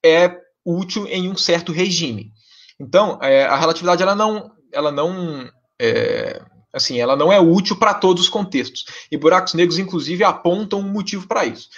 [0.03, 2.33] é útil em um certo regime.
[2.77, 5.49] Então, é, a relatividade ela não, ela não
[5.79, 6.41] é,
[6.73, 8.85] Assim, ela não é útil para todos os contextos.
[9.11, 11.69] E buracos negros, inclusive, apontam um motivo para isso.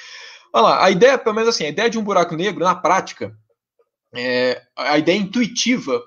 [0.53, 3.35] Olha lá, a ideia, pelo menos assim, a ideia de um buraco negro, na prática,
[4.13, 5.99] é, a ideia intuitiva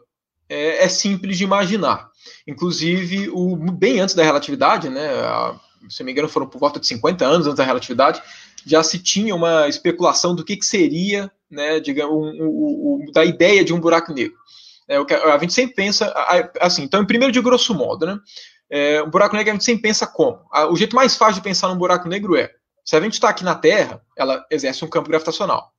[0.49, 2.09] é, é, simples de imaginar.
[2.47, 6.79] Inclusive, o, bem antes da relatividade, né, a, se não me engano, foram por volta
[6.79, 8.23] de 50 anos antes da relatividade,
[8.65, 13.25] já se tinha uma especulação do que, que seria, né, digamos, um, um, um, da
[13.25, 14.37] ideia de um buraco negro.
[14.89, 16.15] É, a gente sempre pensa,
[16.61, 18.19] assim, então, primeiro de grosso modo, né,
[18.71, 20.41] é, um buraco negro a gente sempre pensa como?
[20.71, 22.53] O jeito mais fácil de pensar num buraco negro é:
[22.85, 25.73] se a gente está aqui na Terra, ela exerce um campo gravitacional.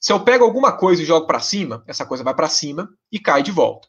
[0.00, 3.18] Se eu pego alguma coisa e jogo para cima, essa coisa vai para cima e
[3.18, 3.88] cai de volta.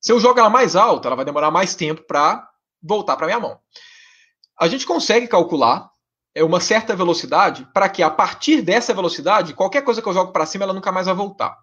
[0.00, 2.48] Se eu jogo ela mais alta, ela vai demorar mais tempo para
[2.82, 3.58] voltar para minha mão.
[4.58, 5.90] A gente consegue calcular
[6.34, 10.32] é, uma certa velocidade para que a partir dessa velocidade, qualquer coisa que eu jogo
[10.32, 11.56] para cima, ela nunca mais vai voltar.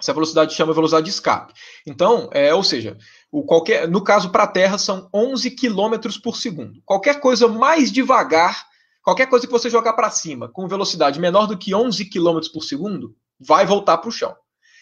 [0.00, 1.52] Essa velocidade chama velocidade de escape.
[1.86, 2.96] Então, é, ou seja,
[3.32, 6.82] o qualquer, no caso para a Terra são 11 km por segundo.
[6.84, 8.66] Qualquer coisa mais devagar,
[9.02, 12.62] qualquer coisa que você jogar para cima com velocidade menor do que 11 km por
[12.62, 14.36] segundo, vai voltar para o chão.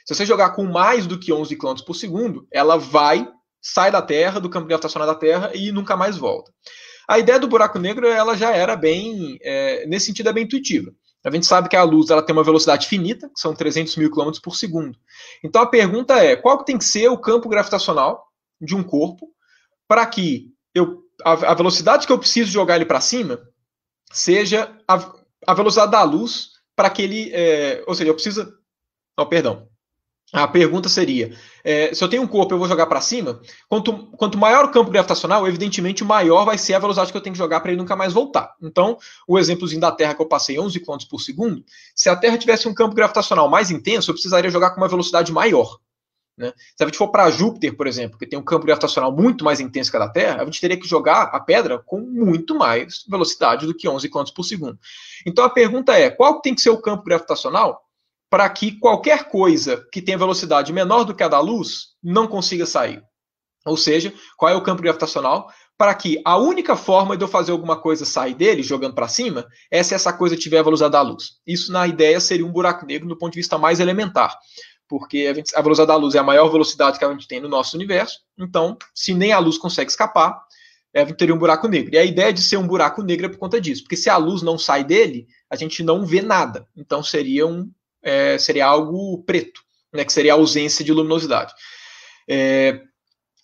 [0.05, 3.29] Se você jogar com mais do que 11 km por segundo, ela vai,
[3.63, 6.53] sai da Terra, do campo gravitacional da Terra e nunca mais volta.
[7.09, 10.91] A ideia do buraco negro ela já era bem, é, nesse sentido, é bem intuitiva.
[11.23, 14.11] A gente sabe que a luz ela tem uma velocidade finita, que são 300 mil
[14.11, 14.99] quilômetros por segundo.
[15.45, 18.30] Então a pergunta é: qual que tem que ser o campo gravitacional
[18.61, 19.29] de um corpo
[19.89, 23.41] para que eu, a, a, velocidade que eu preciso jogar ele para cima
[24.13, 25.13] seja a,
[25.47, 27.31] a, velocidade da luz para que ele.
[27.33, 28.53] É, ou seja, eu preciso.
[29.19, 29.69] Oh, perdão.
[30.33, 33.41] A pergunta seria: é, se eu tenho um corpo e eu vou jogar para cima,
[33.69, 37.35] quanto, quanto maior o campo gravitacional, evidentemente maior vai ser a velocidade que eu tenho
[37.35, 38.55] que jogar para ele nunca mais voltar.
[38.63, 38.97] Então,
[39.27, 41.65] o exemplozinho da Terra que eu passei 11 km por segundo,
[41.97, 45.33] se a Terra tivesse um campo gravitacional mais intenso, eu precisaria jogar com uma velocidade
[45.33, 45.79] maior.
[46.41, 46.53] Né?
[46.75, 49.61] Se a gente for para Júpiter, por exemplo, que tem um campo gravitacional muito mais
[49.61, 53.05] intenso que a da Terra, a gente teria que jogar a pedra com muito mais
[53.07, 54.79] velocidade do que 11 km por segundo.
[55.27, 57.83] Então a pergunta é: qual tem que ser o campo gravitacional
[58.31, 62.65] para que qualquer coisa que tenha velocidade menor do que a da luz não consiga
[62.65, 63.03] sair.
[63.67, 65.51] Ou seja, qual é o campo gravitacional?
[65.77, 69.47] Para que a única forma de eu fazer alguma coisa sair dele, jogando para cima,
[69.71, 71.41] é se essa coisa tiver a velocidade da luz.
[71.47, 74.35] Isso, na ideia, seria um buraco negro do ponto de vista mais elementar.
[74.91, 77.41] Porque a, gente, a velocidade da luz é a maior velocidade que a gente tem
[77.41, 78.19] no nosso universo.
[78.37, 80.43] Então, se nem a luz consegue escapar,
[80.93, 81.95] é, teria um buraco negro.
[81.95, 83.85] E a ideia de ser um buraco negro é por conta disso.
[83.85, 86.67] Porque se a luz não sai dele, a gente não vê nada.
[86.77, 87.71] Então, seria, um,
[88.03, 89.61] é, seria algo preto,
[89.93, 91.55] né, que seria a ausência de luminosidade.
[92.29, 92.81] É,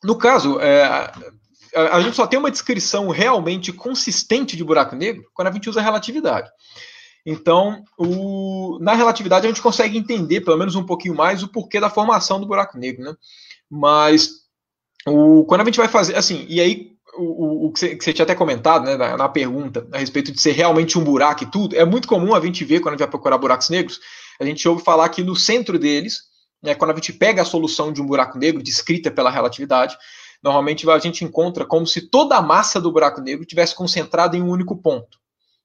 [0.02, 5.24] no caso, é, a, a, gente só tem uma descrição realmente consistente de buraco negro
[5.32, 6.50] quando a gente usa relatividade.
[7.26, 11.80] Então, o, na relatividade, a gente consegue entender, pelo menos um pouquinho mais, o porquê
[11.80, 13.04] da formação do buraco negro.
[13.04, 13.14] Né?
[13.68, 14.30] Mas,
[15.06, 16.14] o, quando a gente vai fazer.
[16.14, 19.28] Assim, e aí, o, o que, você, que, você, tinha até comentado né, na, na,
[19.28, 22.64] pergunta, a respeito de ser realmente um buraco e tudo, é muito comum a gente
[22.64, 23.98] ver, quando a gente vai procurar buracos negros,
[24.40, 26.20] a gente ouve falar que no centro deles
[26.62, 29.96] né, quando a gente pega a solução de um buraco negro descrita pela relatividade,
[30.42, 34.42] normalmente a gente encontra como se toda a massa do buraco negro tivesse concentrada em
[34.42, 35.18] um único ponto.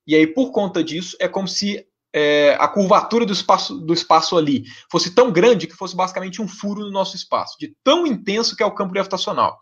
[0.05, 4.37] E aí, por conta disso, é como se é, a curvatura do espaço, do espaço
[4.37, 8.55] ali fosse tão grande que fosse basicamente um furo no nosso espaço, de tão intenso
[8.55, 9.59] que é o campo gravitacional.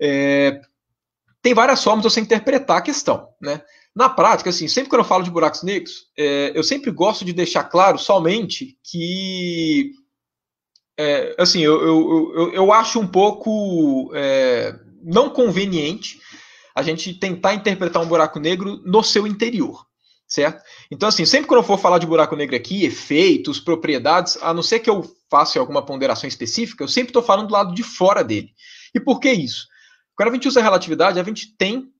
[0.00, 0.60] É,
[1.42, 3.28] tem várias formas de você interpretar a questão.
[3.40, 3.60] Né?
[3.94, 7.32] Na prática, assim, sempre que eu falo de buracos negros, é, eu sempre gosto de
[7.32, 9.92] deixar claro somente que
[10.96, 16.20] é, assim, eu, eu, eu, eu, acho um pouco é, não conveniente
[16.78, 19.84] a gente tentar interpretar um buraco negro no seu interior,
[20.28, 20.62] certo?
[20.90, 24.62] Então, assim, sempre que eu for falar de buraco negro aqui, efeitos, propriedades, a não
[24.62, 28.22] ser que eu faça alguma ponderação específica, eu sempre estou falando do lado de fora
[28.22, 28.50] dele.
[28.94, 29.66] E por que isso?
[30.14, 31.90] Quando a gente usa relatividade, a gente tem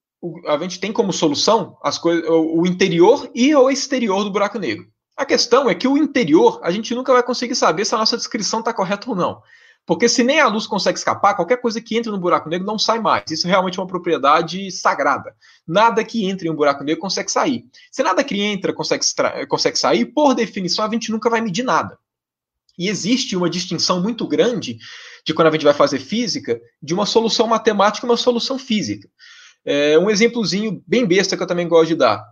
[0.46, 4.84] a gente tem como solução as coisas, o interior e o exterior do buraco negro.
[5.16, 8.16] A questão é que o interior, a gente nunca vai conseguir saber se a nossa
[8.16, 9.40] descrição está correta ou não.
[9.88, 12.78] Porque se nem a luz consegue escapar, qualquer coisa que entre no buraco negro não
[12.78, 13.30] sai mais.
[13.30, 15.34] Isso é realmente uma propriedade sagrada.
[15.66, 17.64] Nada que entre em um buraco negro consegue sair.
[17.90, 19.02] Se nada que entra consegue,
[19.48, 21.98] consegue sair, por definição, a gente nunca vai medir nada.
[22.78, 24.76] E existe uma distinção muito grande
[25.24, 29.08] de quando a gente vai fazer física, de uma solução matemática e uma solução física.
[29.64, 32.22] É, um exemplozinho bem besta que eu também gosto de dar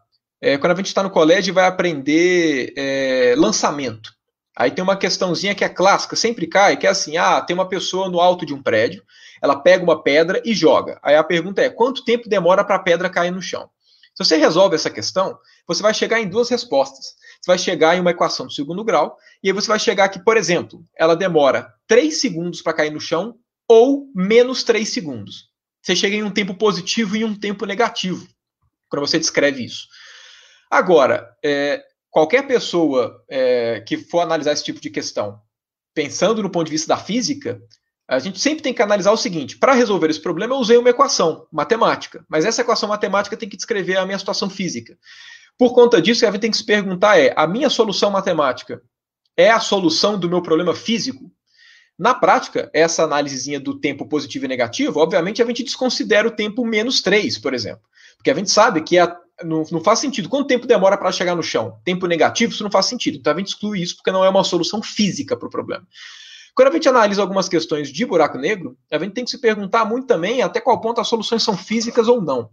[0.40, 4.14] é, quando a gente está no colégio vai aprender é, lançamento.
[4.57, 7.69] Aí tem uma questãozinha que é clássica, sempre cai, que é assim: ah, tem uma
[7.69, 9.05] pessoa no alto de um prédio,
[9.42, 10.99] ela pega uma pedra e joga.
[11.03, 13.69] Aí a pergunta é: quanto tempo demora para a pedra cair no chão?
[14.14, 15.38] Se você resolve essa questão,
[15.69, 17.14] você vai chegar em duas respostas.
[17.40, 20.25] Você vai chegar em uma equação do segundo grau, e aí você vai chegar que,
[20.25, 23.37] por exemplo, ela demora 3 segundos para cair no chão
[23.69, 25.51] ou menos 3 segundos.
[25.83, 28.27] Você chega em um tempo positivo e um tempo negativo
[28.88, 29.87] quando você descreve isso.
[30.71, 31.83] Agora, é,
[32.16, 35.38] qualquer pessoa é, que for analisar esse tipo de questão,
[35.92, 37.61] pensando no ponto de vista da física,
[38.09, 40.88] a gente sempre tem que analisar o seguinte: para resolver esse problema, eu usei uma
[40.88, 44.96] equação matemática, mas essa equação matemática tem que descrever a minha situação física.
[45.59, 48.81] Por conta disso, a gente tem que se perguntar: é a minha solução matemática
[49.37, 51.31] é a solução do meu problema físico?
[51.98, 56.64] Na prática, essa análisezinha do tempo positivo e negativo, obviamente, a gente desconsidera o tempo
[56.64, 57.83] menos 3, por exemplo.
[58.16, 59.07] Porque a gente sabe que a
[59.44, 60.29] não, não faz sentido.
[60.29, 61.79] Quanto tempo demora para chegar no chão?
[61.85, 63.18] Tempo negativo, isso não faz sentido.
[63.18, 65.87] Então a gente exclui isso porque não é uma solução física para o problema.
[66.55, 69.85] Quando a gente analisa algumas questões de buraco negro, a gente tem que se perguntar
[69.85, 72.49] muito também até qual ponto as soluções são físicas ou não.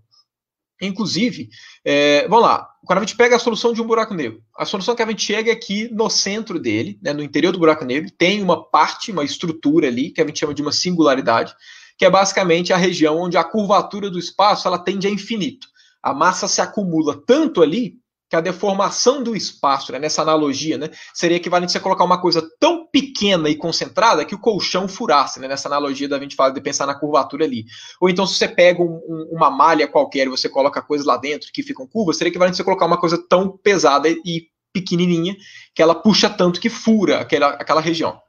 [0.82, 1.50] Inclusive,
[1.86, 4.94] é, vamos lá, quando a gente pega a solução de um buraco negro, a solução
[4.94, 8.12] que a gente chega é que no centro dele, né, no interior do buraco negro,
[8.12, 11.56] tem uma parte, uma estrutura ali, que a gente chama de uma singularidade,
[11.98, 15.68] que é basicamente a região onde a curvatura do espaço ela tende a infinito
[16.04, 17.98] a massa se acumula tanto ali
[18.30, 22.20] que a deformação do espaço, né, nessa analogia, né, seria equivalente a você colocar uma
[22.20, 26.52] coisa tão pequena e concentrada que o colchão furasse, né, nessa analogia da gente fala
[26.52, 27.66] de pensar na curvatura ali.
[28.02, 31.16] Ou então, se você pega um, um, uma malha qualquer e você coloca coisas lá
[31.16, 35.38] dentro que ficam curvas, seria equivalente a você colocar uma coisa tão pesada e pequenininha
[35.76, 38.20] que ela puxa tanto que fura aquela, aquela região.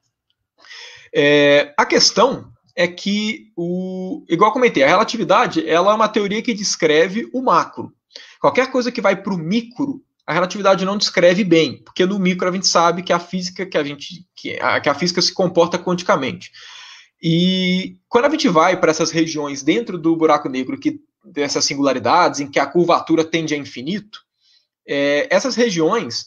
[1.15, 6.53] É, a questão é que, o, igual comentei, a relatividade ela é uma teoria que
[6.53, 7.93] descreve o macro.
[8.41, 12.49] Qualquer coisa que vai para o micro, a relatividade não descreve bem, porque no micro
[12.49, 15.33] a gente sabe que a física que a gente que a, que a física se
[15.33, 16.51] comporta quanticamente.
[17.23, 22.41] E quando a gente vai para essas regiões dentro do buraco negro que dessas singularidades
[22.41, 24.21] em que a curvatura tende a infinito,
[24.87, 26.27] é, essas regiões,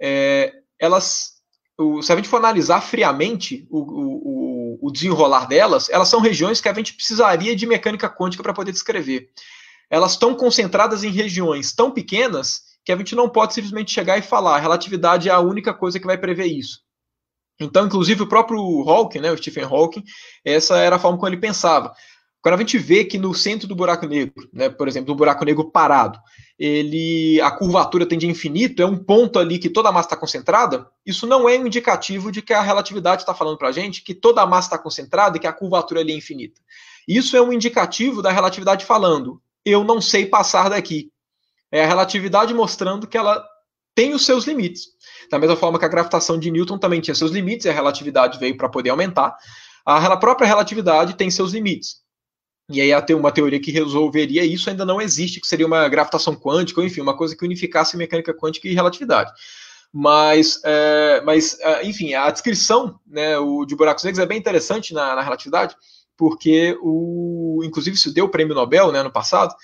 [0.00, 1.32] é, elas,
[1.76, 4.35] o, se a gente for analisar friamente o, o
[4.86, 8.70] o desenrolar delas, elas são regiões que a gente precisaria de mecânica quântica para poder
[8.70, 9.30] descrever.
[9.90, 14.22] Elas estão concentradas em regiões tão pequenas que a gente não pode simplesmente chegar e
[14.22, 16.80] falar, relatividade é a única coisa que vai prever isso.
[17.58, 20.04] Então, inclusive, o próprio Hawking, né, o Stephen Hawking,
[20.44, 21.92] essa era a forma como ele pensava.
[22.40, 25.44] Quando a gente vê que no centro do buraco negro, né, por exemplo, do buraco
[25.44, 26.16] negro parado,
[26.58, 30.16] ele a curvatura tende a infinito, é um ponto ali que toda a massa está
[30.16, 34.02] concentrada, isso não é um indicativo de que a relatividade está falando para a gente
[34.02, 36.60] que toda a massa está concentrada e que a curvatura ali é infinita.
[37.06, 41.10] Isso é um indicativo da relatividade falando, eu não sei passar daqui.
[41.70, 43.44] É a relatividade mostrando que ela
[43.94, 44.88] tem os seus limites.
[45.30, 48.38] Da mesma forma que a gravitação de Newton também tinha seus limites, e a relatividade
[48.38, 49.36] veio para poder aumentar,
[49.84, 52.05] a própria relatividade tem seus limites.
[52.68, 56.34] E aí ter uma teoria que resolveria isso ainda não existe, que seria uma gravitação
[56.34, 59.32] quântica, ou enfim, uma coisa que unificasse mecânica quântica e relatividade.
[59.92, 64.92] Mas, é, mas é, enfim, a descrição né, o, de buracos negros é bem interessante
[64.92, 65.76] na, na relatividade,
[66.16, 69.54] porque, o, inclusive, isso deu o prêmio Nobel né, no passado,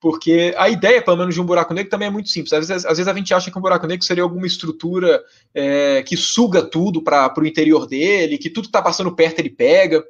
[0.00, 2.52] porque a ideia, pelo menos, de um buraco negro também é muito simples.
[2.52, 5.22] Às vezes, às vezes a gente acha que um buraco negro seria alguma estrutura
[5.54, 9.50] é, que suga tudo para o interior dele, que tudo que está passando perto ele
[9.50, 10.04] pega,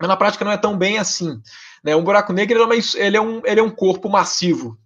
[0.00, 1.40] mas na prática não é tão bem assim.
[1.82, 1.94] Né?
[1.94, 4.78] Um buraco negro é, ele é, um, ele é um corpo massivo.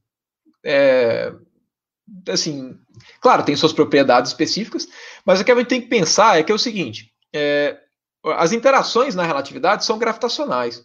[0.64, 1.32] É,
[2.28, 2.78] assim,
[3.20, 4.88] claro, tem suas propriedades específicas,
[5.24, 7.78] mas o que a gente tem que pensar é que é o seguinte: é,
[8.24, 10.84] as interações na relatividade são gravitacionais.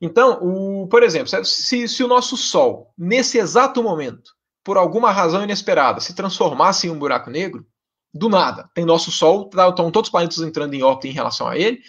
[0.00, 5.42] Então, o, por exemplo, se, se o nosso Sol, nesse exato momento, por alguma razão
[5.42, 7.66] inesperada, se transformasse em um buraco negro,
[8.14, 11.48] do nada, tem nosso Sol, tá, estão todos os planetas entrando em órbita em relação
[11.48, 11.80] a ele,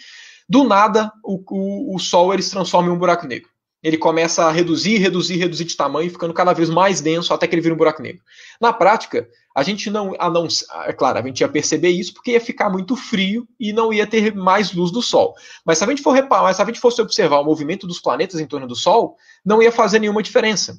[0.50, 3.48] do nada, o, o, o Sol ele se transforma em um buraco negro.
[3.80, 7.54] Ele começa a reduzir, reduzir, reduzir de tamanho, ficando cada vez mais denso até que
[7.54, 8.20] ele vira um buraco negro.
[8.60, 10.48] Na prática, a gente não, a não,
[10.86, 14.08] é claro, a gente ia perceber isso porque ia ficar muito frio e não ia
[14.08, 15.36] ter mais luz do Sol.
[15.64, 18.40] Mas se a gente for reparar, se a gente fosse observar o movimento dos planetas
[18.40, 20.76] em torno do Sol, não ia fazer nenhuma diferença.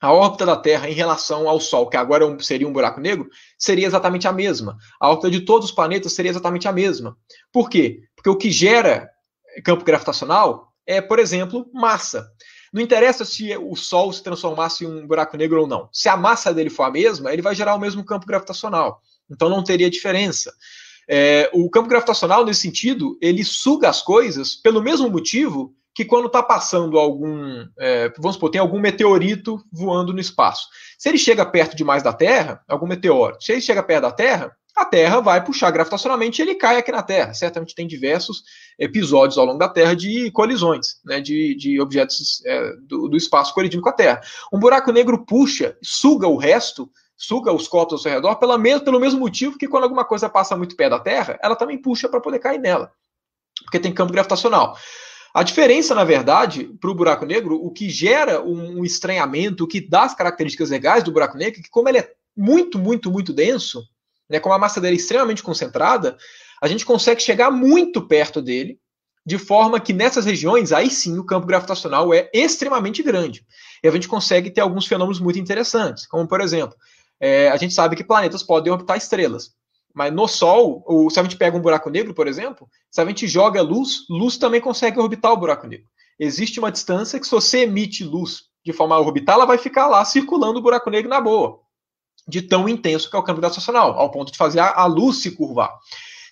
[0.00, 3.30] A órbita da Terra em relação ao Sol, que agora é seria um buraco negro,
[3.56, 4.76] seria exatamente a mesma.
[5.00, 7.16] A órbita de todos os planetas seria exatamente a mesma.
[7.50, 8.00] Por quê?
[8.26, 9.08] Porque o que gera
[9.64, 12.28] campo gravitacional é, por exemplo, massa.
[12.72, 15.88] Não interessa se o Sol se transformasse em um buraco negro ou não.
[15.92, 19.00] Se a massa dele for a mesma, ele vai gerar o mesmo campo gravitacional.
[19.30, 20.52] Então não teria diferença.
[21.08, 26.26] É, o campo gravitacional, nesse sentido, ele suga as coisas pelo mesmo motivo que quando
[26.26, 30.66] está passando algum, é, vamos supor, tem algum meteorito voando no espaço.
[30.98, 34.52] Se ele chega perto demais da Terra, algum meteoro, se ele chega perto da Terra,
[34.76, 37.32] a Terra vai puxar gravitacionalmente e ele cai aqui na Terra.
[37.32, 38.42] Certamente tem diversos
[38.78, 43.54] episódios ao longo da Terra de colisões, né, de, de objetos é, do, do, espaço
[43.54, 44.20] colidindo com a Terra.
[44.52, 48.84] Um buraco negro puxa, suga o resto, suga os corpos ao seu redor pela mesmo,
[48.84, 52.06] pelo mesmo motivo que quando alguma coisa passa muito perto da Terra, ela também puxa
[52.06, 52.92] para poder cair nela,
[53.64, 54.76] porque tem campo gravitacional.
[55.32, 59.80] A diferença, na verdade, para o buraco negro, o que gera um, estranhamento, o que
[59.80, 63.32] dá as características legais do buraco negro, é que como ele é muito, muito, muito
[63.32, 63.82] denso,
[64.28, 66.16] né, como a massa dele é extremamente concentrada,
[66.62, 68.78] a gente consegue chegar muito perto dele,
[69.24, 73.44] de forma que nessas regiões, aí sim, o campo gravitacional é extremamente grande.
[73.82, 76.76] E a gente consegue ter alguns fenômenos muito interessantes, como, por exemplo,
[77.20, 79.50] é, a gente sabe que planetas podem orbitar estrelas.
[79.92, 83.04] Mas no Sol, ou se a gente pega um buraco negro, por exemplo, se a
[83.06, 85.86] gente joga luz, luz também consegue orbitar o buraco negro.
[86.18, 89.86] Existe uma distância que, se você emite luz de forma a orbitar, ela vai ficar
[89.86, 91.60] lá circulando o buraco negro na boa,
[92.26, 95.22] de tão intenso que é o campo gravitacional, ao ponto de fazer a, a luz
[95.22, 95.72] se curvar.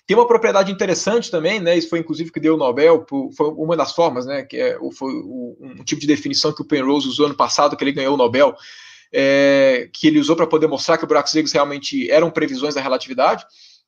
[0.07, 1.75] Tem uma propriedade interessante também, né?
[1.75, 4.43] Isso foi inclusive que deu o Nobel, foi uma das formas, né?
[4.43, 7.91] Que é, foi um tipo de definição que o Penrose usou ano passado, que ele
[7.91, 8.55] ganhou o Nobel,
[9.11, 13.45] é, que ele usou para poder mostrar que buracos negros realmente eram previsões da relatividade,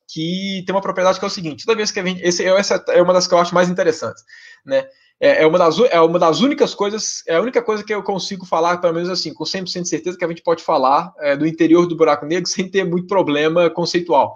[0.07, 2.21] que tem uma propriedade que é o seguinte: toda vez que a gente.
[2.23, 4.23] Esse, essa é uma das que eu acho mais interessantes,
[4.65, 4.87] né?
[5.19, 8.03] É, é, uma das, é uma das únicas coisas, é a única coisa que eu
[8.03, 11.35] consigo falar, pelo menos assim, com 100% de certeza, que a gente pode falar é,
[11.35, 14.35] do interior do buraco negro sem ter muito problema conceitual,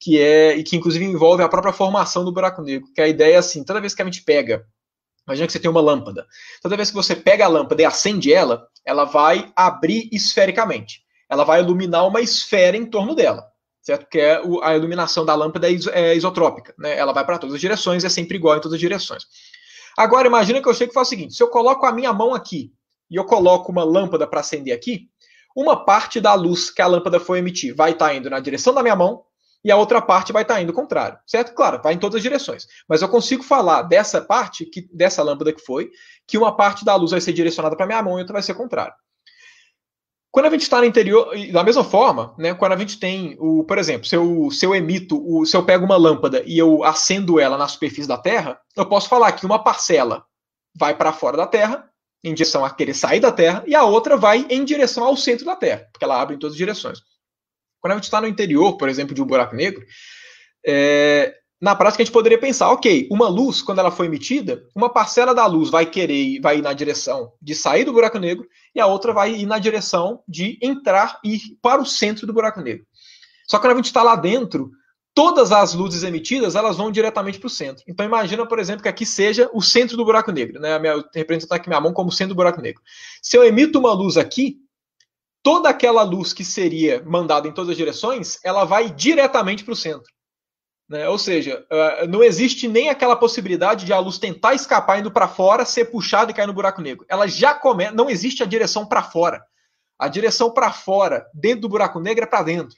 [0.00, 3.34] que é, e que inclusive envolve a própria formação do buraco negro, que a ideia
[3.34, 4.64] é assim, toda vez que a gente pega
[5.26, 6.26] Imagina que você tem uma lâmpada.
[6.60, 11.02] Toda vez que você pega a lâmpada e acende ela, ela vai abrir esfericamente.
[11.28, 13.46] Ela vai iluminar uma esfera em torno dela,
[13.80, 14.02] certo?
[14.02, 16.96] Porque é a iluminação da lâmpada é, é isotrópica, né?
[16.96, 19.24] Ela vai para todas as direções, é sempre igual em todas as direções.
[19.96, 22.34] Agora, imagina que eu chego e faço o seguinte: se eu coloco a minha mão
[22.34, 22.72] aqui
[23.10, 25.08] e eu coloco uma lâmpada para acender aqui,
[25.54, 28.72] uma parte da luz que a lâmpada foi emitir vai estar tá indo na direção
[28.72, 29.24] da minha mão
[29.64, 31.54] e a outra parte vai estar tá indo contrário, certo?
[31.54, 32.66] Claro, vai em todas as direções.
[32.88, 35.90] Mas eu consigo falar dessa parte, que, dessa lâmpada que foi,
[36.26, 38.54] que uma parte da luz vai ser direcionada para minha mão e outra vai ser
[38.54, 38.94] contrário.
[40.32, 43.64] Quando a gente está no interior, da mesma forma, né, quando a gente tem, o,
[43.64, 46.82] por exemplo, se eu, se eu emito, o, se eu pego uma lâmpada e eu
[46.82, 50.24] acendo ela na superfície da Terra, eu posso falar que uma parcela
[50.74, 51.86] vai para fora da Terra,
[52.24, 55.44] em direção a querer sair da Terra, e a outra vai em direção ao centro
[55.44, 57.00] da Terra, porque ela abre em todas as direções.
[57.78, 59.84] Quando a gente está no interior, por exemplo, de um buraco negro,
[60.66, 64.88] é, na prática a gente poderia pensar, ok, uma luz, quando ela foi emitida, uma
[64.88, 68.80] parcela da luz vai querer vai ir na direção de sair do buraco negro e
[68.80, 72.60] a outra vai ir na direção de entrar e ir para o centro do buraco
[72.60, 72.84] negro.
[73.46, 74.72] Só que quando a gente está lá dentro,
[75.14, 77.84] todas as luzes emitidas elas vão diretamente para o centro.
[77.86, 80.80] Então imagina, por exemplo, que aqui seja o centro do buraco negro, né?
[80.82, 82.82] Eu represento aqui minha mão como centro do buraco negro.
[83.22, 84.56] Se eu emito uma luz aqui,
[85.44, 89.76] toda aquela luz que seria mandada em todas as direções, ela vai diretamente para o
[89.76, 90.10] centro.
[90.92, 91.08] Né?
[91.08, 95.26] Ou seja, uh, não existe nem aquela possibilidade de a luz tentar escapar indo para
[95.26, 97.06] fora, ser puxada e cair no buraco negro.
[97.08, 99.42] Ela já começa, não existe a direção para fora.
[99.98, 102.76] A direção para fora, dentro do buraco negro, é para dentro.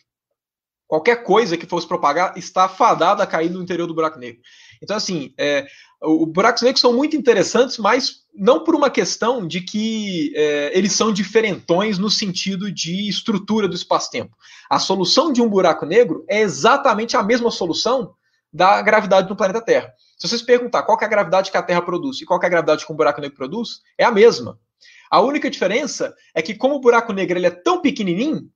[0.86, 4.40] Qualquer coisa que fosse propagar está fadada a cair no interior do buraco negro.
[4.84, 5.66] Então, assim, é,
[6.02, 10.92] os buracos negros são muito interessantes, mas não por uma questão de que é, eles
[10.92, 14.36] são diferentões no sentido de estrutura do espaço-tempo.
[14.68, 18.14] A solução de um buraco negro é exatamente a mesma solução
[18.52, 19.92] da gravidade do planeta Terra.
[20.18, 22.50] Se vocês perguntar qual é a gravidade que a Terra produz e qual é a
[22.50, 24.58] gravidade que um buraco negro produz, é a mesma.
[25.10, 28.48] A única diferença é que, como o buraco negro ele é tão pequenininho,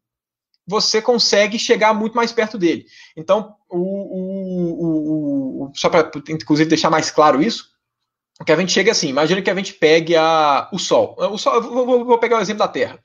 [0.66, 2.84] você consegue chegar muito mais perto dele.
[3.16, 7.68] Então, o, o, o, só para, inclusive, deixar mais claro isso,
[8.44, 11.16] que a gente chega assim, imagina que a gente pegue a, o Sol.
[11.18, 12.98] O Sol vou, vou, pegar o exemplo da Terra.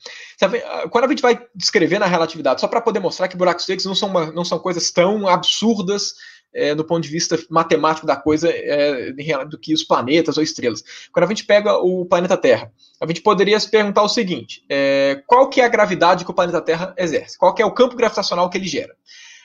[0.92, 3.96] Quando a gente vai descrever na relatividade, só para poder mostrar que buracos negros não
[3.96, 6.14] são, uma, não são coisas tão absurdas
[6.54, 9.12] é, do ponto de vista matemático da coisa é,
[9.46, 10.84] do que os planetas ou estrelas.
[11.12, 15.24] Quando a gente pega o planeta Terra, a gente poderia se perguntar o seguinte: é,
[15.26, 17.38] qual que é a gravidade que o planeta Terra exerce?
[17.40, 18.96] Qual que é o campo gravitacional que ele gera?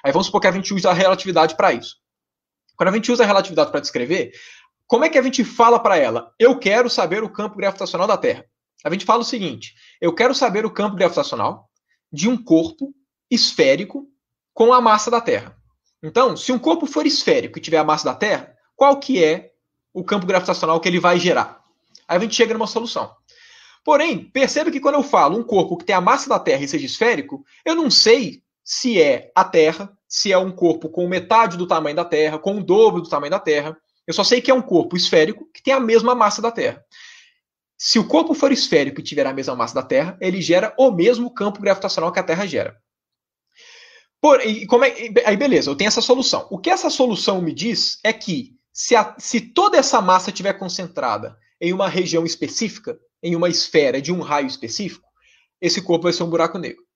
[0.05, 1.97] Aí vamos supor que a gente usa a relatividade para isso.
[2.77, 4.33] Quando a gente usa a relatividade para descrever,
[4.87, 6.33] como é que a gente fala para ela?
[6.39, 8.45] Eu quero saber o campo gravitacional da Terra.
[8.85, 11.69] A gente fala o seguinte: eu quero saber o campo gravitacional
[12.13, 12.95] de um corpo
[13.31, 14.07] esférico
[14.55, 15.57] com a massa da Terra.
[16.03, 19.51] Então, se um corpo for esférico e tiver a massa da Terra, qual que é
[19.93, 21.63] o campo gravitacional que ele vai gerar?
[22.07, 23.15] Aí a gente chega numa solução.
[23.85, 26.69] Porém, perceba que quando eu falo um corpo que tem a massa da Terra e
[26.69, 31.57] seja esférico, eu não sei se é a Terra, se é um corpo com metade
[31.57, 33.75] do tamanho da Terra, com o dobro do tamanho da Terra.
[34.07, 36.85] Eu só sei que é um corpo esférico que tem a mesma massa da Terra.
[37.79, 40.91] Se o corpo for esférico e tiver a mesma massa da Terra, ele gera o
[40.91, 42.77] mesmo campo gravitacional que a Terra gera.
[44.21, 44.93] Por, e como é,
[45.25, 46.47] aí beleza, eu tenho essa solução.
[46.51, 50.53] O que essa solução me diz é que se, a, se toda essa massa estiver
[50.53, 55.09] concentrada em uma região específica, em uma esfera de um raio específico,
[55.59, 56.87] esse corpo vai ser um buraco negro.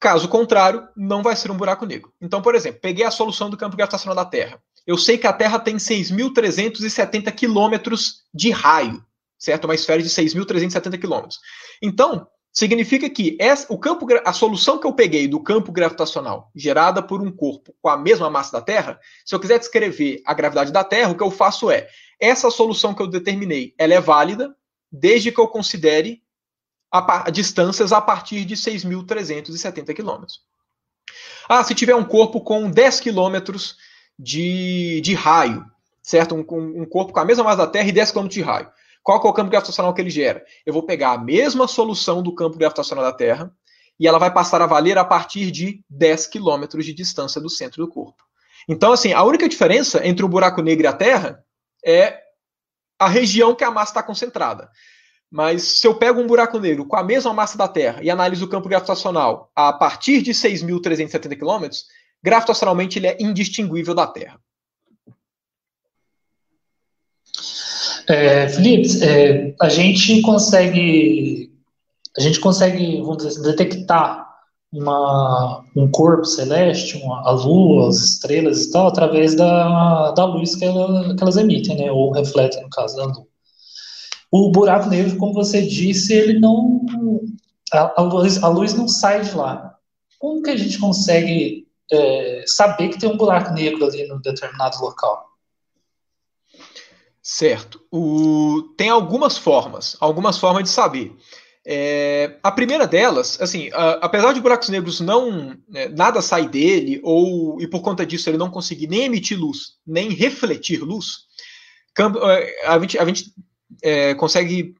[0.00, 2.12] Caso contrário, não vai ser um buraco negro.
[2.20, 4.60] Então, por exemplo, peguei a solução do campo gravitacional da Terra.
[4.86, 9.04] Eu sei que a Terra tem 6.370 quilômetros de raio,
[9.38, 9.66] certo?
[9.66, 11.38] Uma esfera de 6.370 quilômetros.
[11.82, 17.00] Então, Significa que essa, o campo, a solução que eu peguei do campo gravitacional gerada
[17.00, 20.72] por um corpo com a mesma massa da Terra, se eu quiser descrever a gravidade
[20.72, 21.88] da Terra, o que eu faço é
[22.18, 24.54] essa solução que eu determinei, ela é válida
[24.90, 26.22] desde que eu considere
[26.90, 30.40] a, distâncias a partir de 6.370 quilômetros.
[31.48, 33.76] Ah, se tiver um corpo com 10 quilômetros
[34.18, 35.64] de, de raio,
[36.02, 36.34] certo?
[36.34, 38.70] Um, um, corpo com a mesma massa da Terra e 10 quilômetros de raio.
[39.02, 40.44] Qual é o campo gravitacional que ele gera?
[40.66, 43.50] Eu vou pegar a mesma solução do campo gravitacional da Terra
[43.98, 47.84] e ela vai passar a valer a partir de 10 quilômetros de distância do centro
[47.84, 48.22] do corpo.
[48.68, 51.44] Então, assim, a única diferença entre o buraco negro e a Terra
[51.84, 52.20] é
[52.98, 54.70] a região que a massa está concentrada.
[55.30, 58.44] Mas se eu pego um buraco negro com a mesma massa da Terra e analiso
[58.44, 61.84] o campo gravitacional a partir de 6.370 quilômetros,
[62.22, 64.40] gravitacionalmente ele é indistinguível da Terra.
[68.08, 71.50] É, Felipe, é, a gente consegue
[72.16, 74.28] a gente consegue, vamos dizer assim, detectar
[74.72, 80.56] uma, um corpo celeste, uma, a lua, as estrelas e tal, através da, da luz
[80.56, 83.29] que, ela, que elas emitem, né, ou refletem, no caso da lua.
[84.30, 86.86] O buraco negro, como você disse, ele não.
[87.72, 89.76] A, a, luz, a luz não sai de lá.
[90.18, 94.80] Como que a gente consegue é, saber que tem um buraco negro ali no determinado
[94.80, 95.30] local?
[97.22, 97.80] Certo.
[97.92, 98.74] O...
[98.76, 101.16] Tem algumas formas, algumas formas de saber.
[101.66, 102.38] É...
[102.42, 103.92] A primeira delas, assim, a...
[104.02, 108.38] apesar de buracos negros não é, nada sair dele ou e por conta disso ele
[108.38, 111.26] não conseguir nem emitir luz nem refletir luz,
[111.98, 113.34] é, a gente, a gente
[113.82, 114.74] é, consegue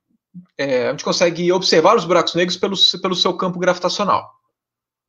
[0.57, 4.31] é, a gente consegue observar os buracos negros pelo, pelo seu campo gravitacional.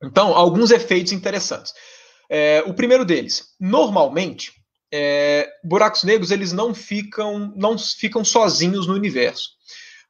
[0.02, 1.72] Então, alguns efeitos interessantes.
[2.28, 4.52] É, o primeiro deles, normalmente
[4.92, 9.50] é, buracos negros eles não ficam não ficam sozinhos no universo.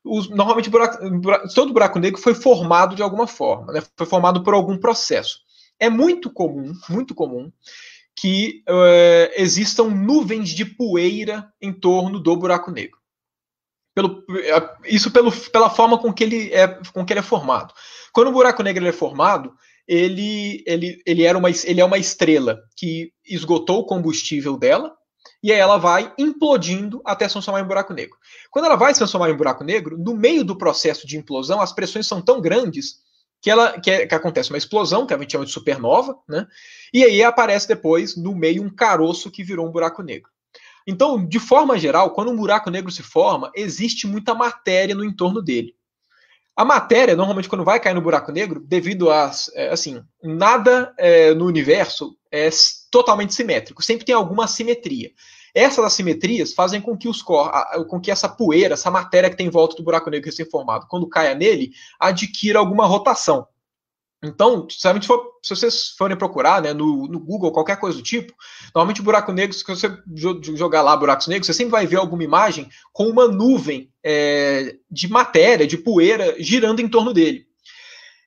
[0.05, 0.99] Os, normalmente buraco,
[1.55, 3.83] todo buraco negro foi formado de alguma forma, né?
[3.97, 5.39] foi formado por algum processo.
[5.79, 7.53] é muito comum, muito comum,
[8.17, 13.02] que uh, existam nuvens de poeira em torno do buraco negro.
[13.95, 14.25] Pelo,
[14.85, 17.75] isso pelo, pela forma com que, ele é, com que ele é formado.
[18.13, 19.53] Quando o buraco negro é formado,
[19.87, 24.95] ele, ele, ele, era uma, ele é uma estrela que esgotou o combustível dela,
[25.43, 28.17] e aí ela vai implodindo até se transformar em buraco negro.
[28.51, 31.73] Quando ela vai se transformar em buraco negro, no meio do processo de implosão, as
[31.73, 33.03] pressões são tão grandes
[33.41, 36.47] que, ela, que, é, que acontece uma explosão, que a gente chama de supernova, né?
[36.95, 40.31] e aí aparece depois no meio um caroço que virou um buraco negro.
[40.87, 45.41] Então, de forma geral, quando um buraco negro se forma, existe muita matéria no entorno
[45.41, 45.75] dele.
[46.55, 51.33] A matéria, normalmente, quando vai cair no buraco negro, devido a, é, assim, nada é,
[51.33, 52.49] no universo é
[52.91, 55.11] totalmente simétrico, sempre tem alguma assimetria.
[55.55, 57.51] Essas assimetrias fazem com que, os cor,
[57.89, 61.09] com que essa poeira, essa matéria que tem em volta do buraco negro recém-formado, quando
[61.09, 63.47] caia nele, adquira alguma rotação.
[64.25, 64.69] Então,
[65.05, 68.33] for, se vocês forem procurar né, no, no, Google, qualquer coisa do tipo,
[68.73, 69.93] normalmente o buraco negro, se você
[70.55, 75.09] jogar lá buracos negros, você sempre vai ver alguma imagem com uma nuvem é, de
[75.09, 77.47] matéria, de poeira, girando em torno dele.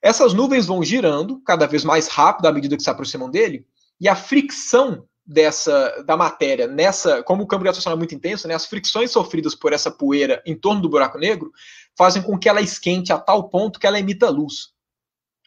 [0.02, 3.66] Essas nuvens vão girando cada vez mais rápido à medida que se aproximam dele,
[3.98, 8.54] e a fricção dessa da matéria nessa, como o campo gravitacional é muito intenso, né,
[8.54, 11.50] as fricções sofridas por essa poeira em torno do buraco negro
[11.96, 14.75] fazem com que ela esquente a tal ponto que ela emita luz.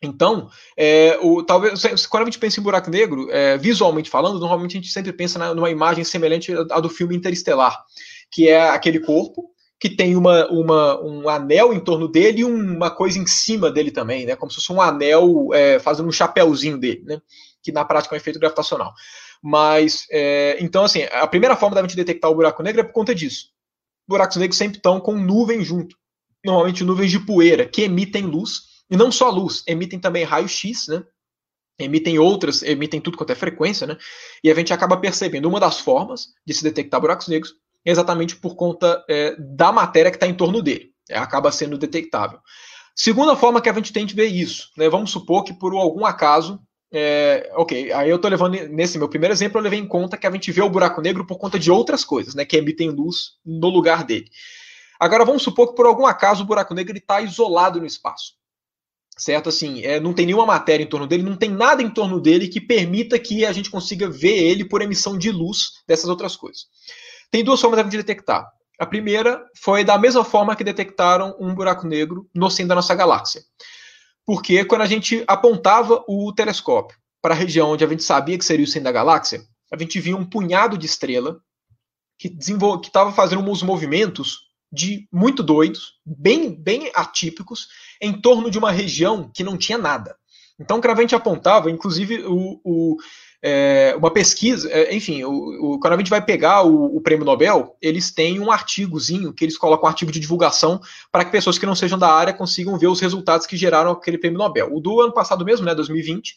[0.01, 4.77] Então, é, o, talvez quando a gente pensa em buraco negro, é, visualmente falando, normalmente
[4.77, 7.83] a gente sempre pensa na, numa imagem semelhante à do filme Interestelar,
[8.31, 12.91] que é aquele corpo que tem uma, uma, um anel em torno dele e uma
[12.91, 14.35] coisa em cima dele também, né?
[14.35, 17.21] Como se fosse um anel é, fazendo um chapéuzinho dele, né?
[17.63, 18.93] Que na prática é um efeito gravitacional.
[19.41, 22.91] Mas, é, então, assim, a primeira forma da gente detectar o buraco negro é por
[22.91, 23.47] conta disso.
[24.05, 25.95] Buracos negros sempre estão com nuvem junto.
[26.43, 31.03] Normalmente nuvens de poeira, que emitem luz e não só luz, emitem também raio-x, né?
[31.77, 33.97] Emitem outras, emitem tudo quanto é frequência, né?
[34.43, 37.53] E a gente acaba percebendo uma das formas de se detectar buracos negros
[37.85, 40.91] é exatamente por conta é, da matéria que está em torno dele.
[41.09, 42.39] É, acaba sendo detectável.
[42.95, 44.89] Segunda forma que a gente tem de ver isso, né?
[44.89, 46.59] Vamos supor que por algum acaso
[46.91, 50.25] é, ok, aí eu estou levando nesse meu primeiro exemplo, eu levei em conta que
[50.25, 53.37] a gente vê o buraco negro por conta de outras coisas, né, que emitem luz
[53.45, 54.25] no lugar dele.
[54.99, 58.38] Agora vamos supor que por algum acaso o buraco negro está isolado no espaço
[59.19, 59.49] certo?
[59.49, 62.47] Assim, é, não tem nenhuma matéria em torno dele, não tem nada em torno dele
[62.47, 66.65] que permita que a gente consiga ver ele por emissão de luz dessas outras coisas.
[67.29, 68.49] Tem duas formas de detectar.
[68.79, 72.95] A primeira foi da mesma forma que detectaram um buraco negro no centro da nossa
[72.95, 73.43] galáxia.
[74.25, 78.45] Porque quando a gente apontava o telescópio para a região onde a gente sabia que
[78.45, 79.41] seria o centro da galáxia,
[79.71, 81.41] a gente via um punhado de estrela
[82.17, 82.35] que
[82.81, 87.67] estava fazendo uns movimentos de muito doidos, bem, bem atípicos,
[88.01, 90.15] em torno de uma região que não tinha nada.
[90.59, 92.97] Então, Cravente apontava, inclusive, o, o
[93.41, 97.25] é, uma pesquisa, é, enfim, o, o, quando a gente vai pegar o, o, prêmio
[97.25, 101.57] Nobel, eles têm um artigozinho que eles colocam um artigo de divulgação para que pessoas
[101.57, 104.69] que não sejam da área consigam ver os resultados que geraram aquele prêmio Nobel.
[104.73, 106.35] O do ano passado mesmo, né, 2020,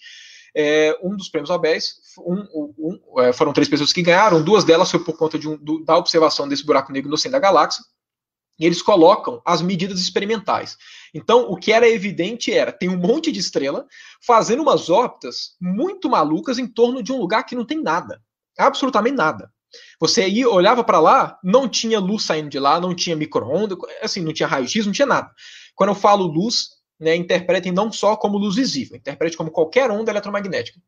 [0.54, 1.78] é, um dos prêmios Nobel,
[2.18, 5.84] um, um, é, foram três pessoas que ganharam, duas delas foi por conta de do,
[5.84, 7.82] da observação desse buraco negro no centro da galáxia,
[8.58, 10.76] e eles colocam as medidas experimentais.
[11.14, 13.86] Então, o que era evidente era, tem um monte de estrela
[14.24, 18.22] fazendo umas órbitas muito malucas em torno de um lugar que não tem nada.
[18.58, 19.50] Absolutamente nada.
[19.98, 24.20] Você ia, olhava para lá, não tinha luz saindo de lá, não tinha micro-ondas, assim,
[24.20, 25.30] não tinha raio-x, não tinha nada.
[25.74, 26.68] Quando eu falo luz,
[27.00, 30.78] né, interpretem não só como luz visível, interprete como qualquer onda eletromagnética.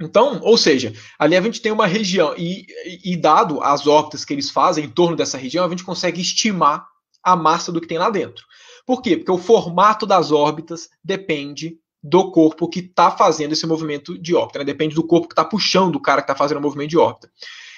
[0.00, 2.66] Então, ou seja, ali a gente tem uma região, e,
[3.04, 6.86] e, dado as órbitas que eles fazem em torno dessa região, a gente consegue estimar
[7.22, 8.44] a massa do que tem lá dentro.
[8.84, 9.16] Por quê?
[9.16, 14.58] Porque o formato das órbitas depende do corpo que está fazendo esse movimento de órbita,
[14.58, 14.64] né?
[14.64, 17.30] depende do corpo que está puxando o cara que está fazendo o movimento de órbita.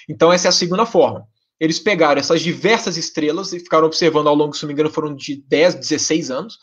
[0.09, 1.29] Então, essa é a segunda forma.
[1.61, 5.15] Eles pegaram essas diversas estrelas e ficaram observando ao longo, se não me engano, foram
[5.15, 6.59] de 10, 16 anos,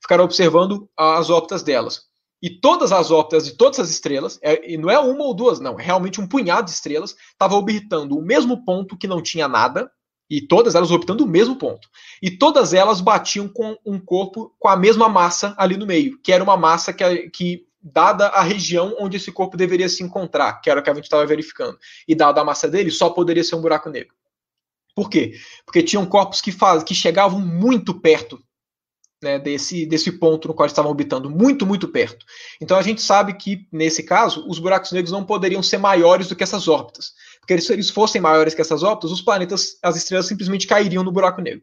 [0.00, 2.02] ficaram observando as órbitas delas.
[2.44, 5.60] E todas as órbitas de todas as estrelas, é, e não é uma ou duas,
[5.60, 9.48] não, é realmente um punhado de estrelas, estavam orbitando o mesmo ponto que não tinha
[9.48, 9.90] nada,
[10.28, 11.88] e todas elas orbitando o mesmo ponto.
[12.20, 16.30] E todas elas batiam com um corpo com a mesma massa ali no meio, que
[16.30, 20.68] era uma massa que, que dada a região onde esse corpo deveria se encontrar, que
[20.68, 23.56] era o que a gente estava verificando, e dada a massa dele, só poderia ser
[23.56, 24.14] um buraco negro.
[24.94, 25.32] Por quê?
[25.64, 28.43] Porque tinham corpos que, faz, que chegavam muito perto
[29.24, 32.24] né, desse, desse ponto no qual estavam orbitando, muito, muito perto.
[32.60, 36.36] Então a gente sabe que, nesse caso, os buracos negros não poderiam ser maiores do
[36.36, 37.12] que essas órbitas.
[37.40, 41.10] Porque se eles fossem maiores que essas órbitas, os planetas, as estrelas simplesmente cairiam no
[41.10, 41.62] buraco negro.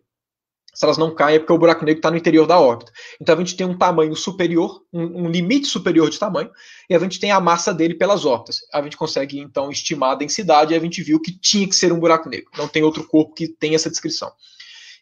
[0.74, 2.91] Se elas não caem é porque o buraco negro está no interior da órbita.
[3.22, 6.49] Então a gente tem um tamanho superior, um, um, limite superior de tamanho,
[6.89, 8.62] e a gente tem a massa dele pelas órbitas.
[8.74, 11.91] A gente consegue então estimar a densidade e a gente viu que tinha que ser
[11.91, 12.49] um buraco negro.
[12.57, 14.32] Não tem outro corpo que tenha essa descrição.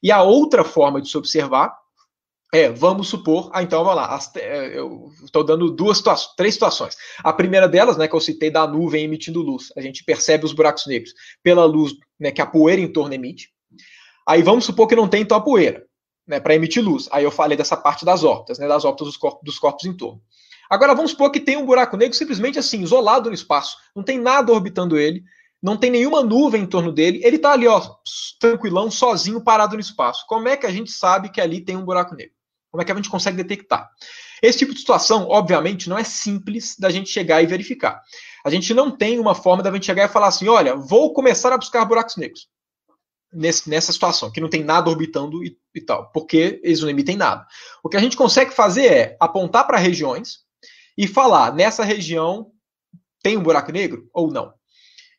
[0.01, 1.78] E a outra forma de se observar
[2.52, 6.56] é, vamos supor, ah, então vamos lá, as, é, eu estou dando duas situações, três
[6.56, 6.97] situações.
[7.24, 10.54] A primeira delas, né, que eu citei da nuvem emitindo luz, a gente percebe os
[10.54, 13.50] buracos negros pela luz né, que a poeira em torno emite.
[14.28, 15.86] Aí vamos supor que não tem então a poeira,
[16.28, 17.08] né, para emitir luz.
[17.12, 19.93] Aí eu falei dessa parte das órbitas, né, das órbitas dos corpos, dos corpos em
[19.93, 20.20] torno.
[20.68, 24.20] Agora vamos supor que tem um buraco negro simplesmente assim, isolado no espaço, não tem
[24.20, 25.24] nada orbitando ele,
[25.62, 27.82] não tem nenhuma nuvem em torno dele, ele está ali, ó,
[28.39, 30.26] tranquilão, sozinho, parado no espaço.
[30.28, 32.39] Como é que a gente sabe que ali tem um buraco negro?
[32.72, 33.89] Como é que a gente consegue detectar?
[34.41, 38.01] Esse tipo de situação, obviamente, não é simples da gente chegar e verificar.
[38.45, 41.51] A gente não tem uma forma da gente chegar e falar assim: olha, vou começar
[41.51, 42.47] a buscar buracos negros.
[43.32, 47.45] Nessa situação, que não tem nada orbitando e, e tal, porque eles não emitem nada.
[47.84, 50.39] O que a gente consegue fazer é apontar para regiões
[50.97, 52.51] e falar: nessa região
[53.22, 54.53] tem um buraco negro ou não?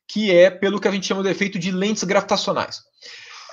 [0.09, 2.81] Que é pelo que a gente chama de efeito de lentes gravitacionais.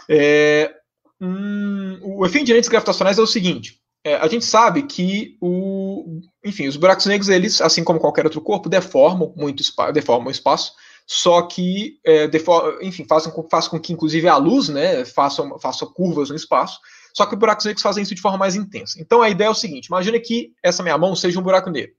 [0.09, 0.73] É,
[1.21, 6.21] hum, o efeito de lentes gravitacionais é o seguinte: é, a gente sabe que o,
[6.45, 9.61] enfim, os buracos negros, eles, assim como qualquer outro corpo, deformam muito
[9.93, 10.71] deformam o espaço,
[11.05, 12.29] só que, é,
[12.81, 16.79] enfim, fazem com, faz com que, inclusive, a luz né, faça, faça curvas no espaço,
[17.13, 18.97] só que os buracos negros fazem isso de forma mais intensa.
[19.01, 21.93] Então, a ideia é o seguinte, imagine que essa minha mão seja um buraco negro,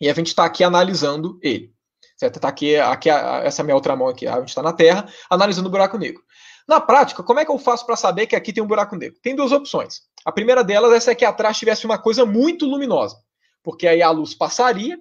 [0.00, 1.72] e a gente está aqui analisando ele.
[2.16, 2.40] Certo?
[2.40, 5.70] Tá aqui, aqui essa minha outra mão aqui, a gente está na Terra, analisando o
[5.70, 6.22] buraco negro.
[6.70, 9.18] Na prática, como é que eu faço para saber que aqui tem um buraco negro?
[9.22, 10.02] Tem duas opções.
[10.24, 13.16] A primeira delas é se aqui atrás tivesse uma coisa muito luminosa,
[13.62, 14.98] porque aí a luz passaria,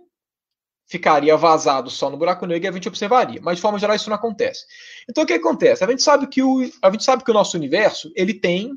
[0.87, 3.39] ficaria vazado só no buraco negro e a gente observaria.
[3.43, 4.65] Mas de forma geral isso não acontece.
[5.09, 5.83] Então o que acontece?
[5.83, 8.73] A gente sabe que o, a gente sabe que o nosso universo ele tem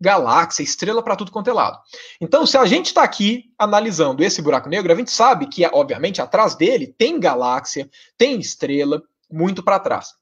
[0.00, 1.78] galáxia, estrela para tudo quanto é lado.
[2.20, 6.22] Então, se a gente está aqui analisando esse buraco negro, a gente sabe que, obviamente,
[6.22, 10.14] atrás dele tem galáxia, tem estrela, muito para trás.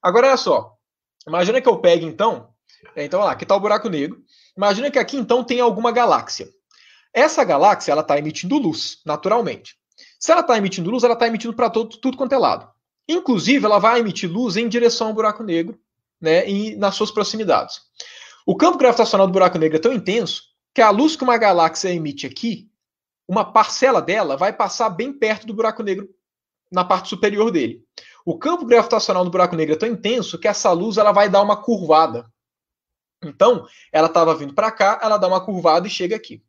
[0.00, 0.72] Agora, olha só.
[1.26, 2.48] Imagina que eu pegue, então,
[2.94, 4.22] é, então, olha lá, aqui está o buraco negro.
[4.58, 6.48] Imagina que aqui, então, tem alguma galáxia.
[7.14, 9.76] Essa galáxia, ela está emitindo luz, naturalmente.
[10.18, 12.68] Se ela está emitindo luz, ela está emitindo para tudo, quanto é lado.
[13.08, 15.78] Inclusive, ela vai emitir luz em direção ao buraco negro,
[16.20, 17.80] né, e nas suas proximidades.
[18.44, 20.42] O campo gravitacional do buraco negro é tão intenso
[20.74, 22.68] que a luz que uma galáxia emite aqui,
[23.28, 26.08] uma parcela dela vai passar bem perto do buraco negro
[26.70, 27.80] na parte superior dele.
[28.26, 31.42] O campo gravitacional do buraco negro é tão intenso que essa luz ela vai dar
[31.42, 32.28] uma curvada.
[33.22, 36.42] Então, ela estava vindo para cá, ela dá uma curvada e chega aqui.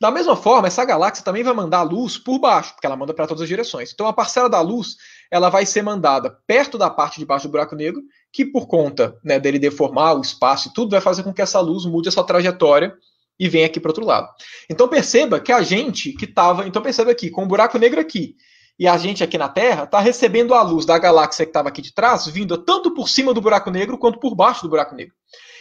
[0.00, 3.26] Da mesma forma, essa galáxia também vai mandar luz por baixo, porque ela manda para
[3.26, 3.92] todas as direções.
[3.92, 4.96] Então, a parcela da luz
[5.30, 8.02] ela vai ser mandada perto da parte de baixo do buraco negro,
[8.32, 11.60] que por conta né, dele deformar o espaço e tudo, vai fazer com que essa
[11.60, 12.94] luz mude a sua trajetória
[13.38, 14.28] e venha aqui para outro lado.
[14.68, 16.66] Então perceba que a gente que estava.
[16.66, 18.36] Então perceba aqui, com o buraco negro aqui
[18.80, 21.82] e a gente aqui na Terra está recebendo a luz da galáxia que estava aqui
[21.82, 25.14] de trás, vindo tanto por cima do buraco negro quanto por baixo do buraco negro.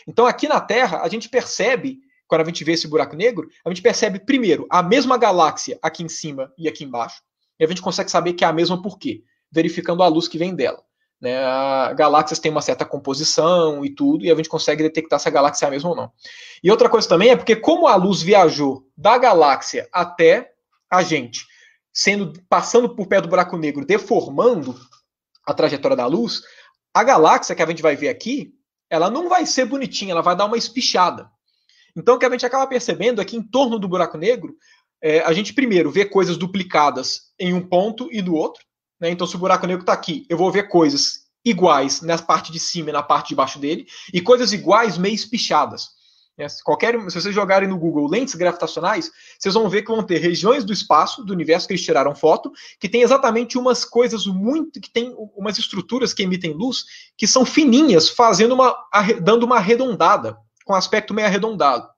[0.07, 3.69] Então aqui na Terra, a gente percebe, quando a gente vê esse buraco negro, a
[3.69, 7.21] gente percebe primeiro a mesma galáxia aqui em cima e aqui embaixo,
[7.59, 9.21] e a gente consegue saber que é a mesma por quê?
[9.51, 10.81] Verificando a luz que vem dela.
[11.19, 11.33] Né?
[11.97, 15.65] Galáxias têm uma certa composição e tudo, e a gente consegue detectar se a galáxia
[15.65, 16.09] é a mesma ou não.
[16.63, 20.53] E outra coisa também é porque, como a luz viajou da galáxia até
[20.89, 21.48] a gente,
[21.99, 24.73] sendo passando por perto do buraco negro, deformando
[25.45, 26.41] a trajetória da luz,
[26.93, 28.53] a galáxia que a gente vai ver aqui,
[28.89, 31.29] ela não vai ser bonitinha, ela vai dar uma espichada.
[31.93, 34.55] Então, o que a gente acaba percebendo é que em torno do buraco negro,
[35.01, 38.63] é, a gente primeiro vê coisas duplicadas em um ponto e no outro.
[38.97, 39.09] Né?
[39.09, 42.59] Então, se o buraco negro está aqui, eu vou ver coisas iguais na parte de
[42.61, 45.89] cima e na parte de baixo dele, e coisas iguais meio espichadas.
[46.39, 46.47] Né?
[46.63, 50.63] Qualquer, se vocês jogarem no Google lentes gravitacionais, vocês vão ver que vão ter regiões
[50.63, 54.89] do espaço, do universo que eles tiraram foto, que tem exatamente umas coisas muito, que
[54.89, 56.85] tem umas estruturas que emitem luz,
[57.17, 58.73] que são fininhas, fazendo uma,
[59.21, 61.89] dando uma arredondada, com aspecto meio arredondado.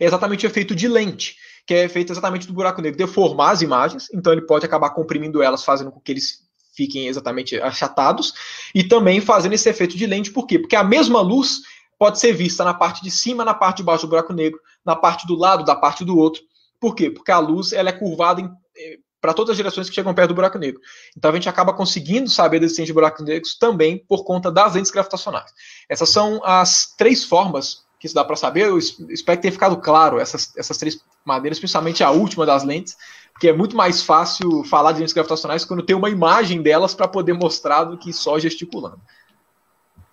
[0.00, 3.62] É exatamente o efeito de lente, que é feito exatamente do buraco negro deformar as
[3.62, 6.42] imagens, então ele pode acabar comprimindo elas, fazendo com que eles
[6.74, 8.32] fiquem exatamente achatados,
[8.74, 10.58] e também fazendo esse efeito de lente, por quê?
[10.58, 11.60] Porque a mesma luz
[12.02, 14.96] pode ser vista na parte de cima, na parte de baixo do buraco negro, na
[14.96, 16.42] parte do lado, da parte do outro.
[16.80, 17.08] Por quê?
[17.08, 18.42] Porque a luz ela é curvada
[18.76, 20.80] eh, para todas as direções que chegam perto do buraco negro.
[21.16, 24.74] Então a gente acaba conseguindo saber da existência de buracos negros também por conta das
[24.74, 25.48] lentes gravitacionais.
[25.88, 28.66] Essas são as três formas que isso dá para saber.
[28.66, 32.96] Eu espero que tenha ficado claro essas, essas três maneiras, principalmente a última das lentes,
[33.32, 37.06] porque é muito mais fácil falar de lentes gravitacionais quando tem uma imagem delas para
[37.06, 39.00] poder mostrar do que só gesticulando.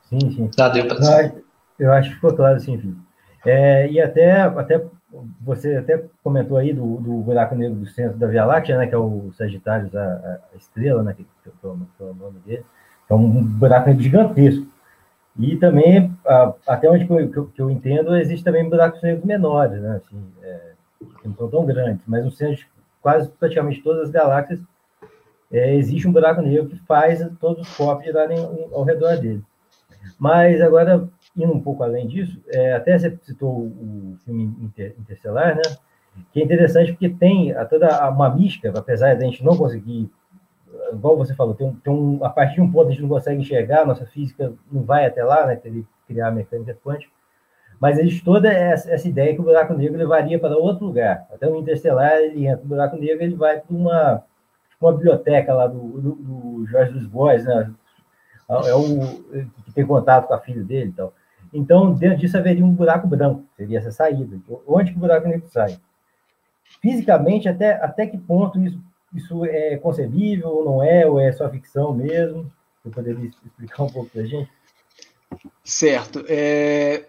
[0.08, 0.48] Sim, sim.
[0.56, 0.98] Tá, deu pra
[1.80, 3.00] eu acho que ficou claro, sim, Felipe.
[3.46, 4.86] É, e até, até
[5.42, 8.94] você até comentou aí do, do buraco negro do centro da Via Láctea, né, que
[8.94, 12.66] é o Sagitário, a, a estrela, né, que, é o, nome dele.
[13.10, 14.68] É um buraco negro gigantesco.
[15.38, 16.14] E também,
[16.68, 20.02] até onde que eu, que eu, entendo, existe também buracos negros menores, né?
[20.04, 20.72] Assim, é,
[21.22, 22.68] que não são tão grandes, mas no centro de
[23.02, 24.60] quase praticamente todas as galáxias
[25.52, 28.38] é, existe um buraco negro que faz todos os corpos girarem
[28.74, 29.42] ao redor dele.
[30.20, 35.56] Mas agora, indo um pouco além disso, é, até você citou o filme Inter, Interstellar,
[35.56, 35.62] né?
[36.34, 40.12] Que é interessante porque tem toda uma mística, apesar de a gente não conseguir
[40.92, 43.42] igual você falou, tem, tem um, a partir de um ponto a gente não consegue
[43.42, 47.12] enxergar, nossa física não vai até lá, né, teria criar a mecânica quântica,
[47.80, 51.26] mas existe toda essa, essa, ideia que o buraco negro levaria para outro lugar.
[51.32, 54.24] Até no Interstellar, ele entra no buraco negro, ele vai para uma,
[54.82, 57.72] uma biblioteca lá do, do, do Jorge dos Bois, né,
[58.50, 61.14] é o que tem contato com a filha dele e tal.
[61.54, 64.40] Então, dentro disso haveria um buraco branco, seria essa saída.
[64.68, 65.78] Onde que o buraco negro sai?
[66.82, 68.80] Fisicamente, até, até que ponto isso
[69.14, 72.52] isso é concebível ou não é, ou é só ficção mesmo?
[72.84, 74.50] Você poderia explicar um pouco para a gente?
[75.64, 76.24] Certo.
[76.28, 77.06] É...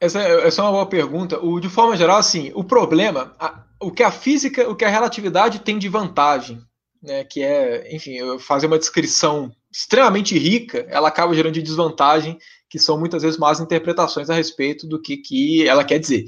[0.00, 1.38] Essa, essa, é uma boa pergunta.
[1.38, 4.88] O, de forma geral, assim, o problema, a, o que a física, o que a
[4.88, 6.60] relatividade tem de vantagem,
[7.00, 12.36] né, que é, enfim, fazer uma descrição extremamente rica, ela acaba gerando de desvantagem,
[12.72, 16.24] que são muitas vezes más interpretações a respeito do que, que ela quer dizer.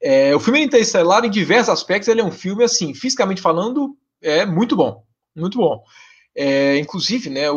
[0.00, 4.46] É, o filme Interestelar, em diversos aspectos, ele é um filme, assim, fisicamente falando, é
[4.46, 5.02] muito bom,
[5.34, 5.82] muito bom.
[6.32, 7.56] É, inclusive, né, o,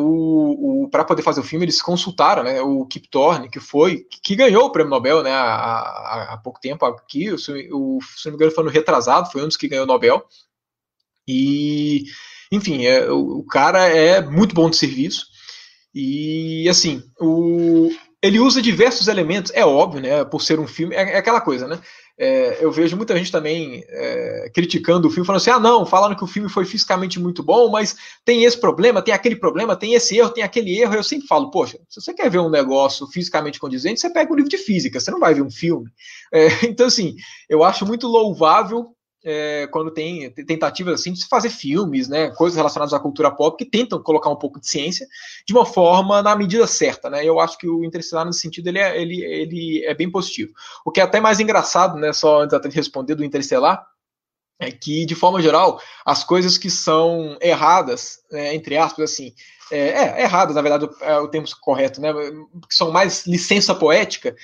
[0.86, 4.36] o para poder fazer o filme, eles consultaram né, o Kip Thorne, que foi, que
[4.36, 8.36] ganhou o prêmio Nobel né, há, há, pouco tempo aqui, o, o, se não me
[8.38, 10.26] engano foi no retrasado, foi um dos que ganhou o Nobel.
[11.28, 12.06] E,
[12.52, 15.28] enfim, é, o, o, cara é muito bom de serviço.
[15.94, 17.92] E, assim, o,
[18.24, 21.68] ele usa diversos elementos, é óbvio, né, por ser um filme, é, é aquela coisa,
[21.68, 21.80] né,
[22.18, 26.16] é, eu vejo muita gente também é, criticando o filme, falando assim: ah, não, falando
[26.16, 29.96] que o filme foi fisicamente muito bom, mas tem esse problema, tem aquele problema, tem
[29.96, 30.94] esse erro, tem aquele erro.
[30.94, 34.36] Eu sempre falo: poxa, se você quer ver um negócio fisicamente condizente, você pega um
[34.36, 35.90] livro de física, você não vai ver um filme.
[36.32, 37.16] É, então, assim,
[37.50, 42.58] eu acho muito louvável é, quando tem tentativas assim de se fazer filmes, né, coisas
[42.58, 45.08] relacionadas à cultura pop que tentam colocar um pouco de ciência
[45.48, 47.26] de uma forma na medida certa, né?
[47.26, 50.54] Eu acho que o Interestelar nesse sentido ele é, ele, ele é bem positivo.
[50.86, 53.86] O que é até mais engraçado, né, só antes de responder do Interestelar,
[54.60, 59.34] é que de forma geral as coisas que são erradas, né, entre aspas, assim,
[59.72, 62.14] é, é, erradas na verdade é o termo correto, né,
[62.68, 64.36] que são mais licença poética,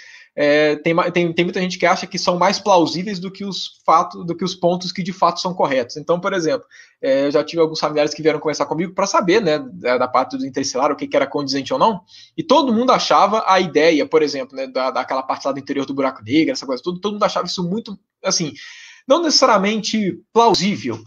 [0.42, 3.82] é, tem, tem, tem muita gente que acha que são mais plausíveis do que os
[3.86, 5.98] fatos, do que os pontos que de fato são corretos.
[5.98, 6.66] Então, por exemplo,
[7.02, 10.38] é, eu já tive alguns familiares que vieram conversar comigo para saber, né, da, parte
[10.38, 12.00] do interestelar, o que, que, era condizente ou não,
[12.38, 15.86] e todo mundo achava a ideia, por exemplo, né, da, daquela parte lá do interior
[15.86, 18.54] do buraco negro, essa coisa, tudo, todo mundo achava isso muito, assim,
[19.06, 20.98] não necessariamente plausível,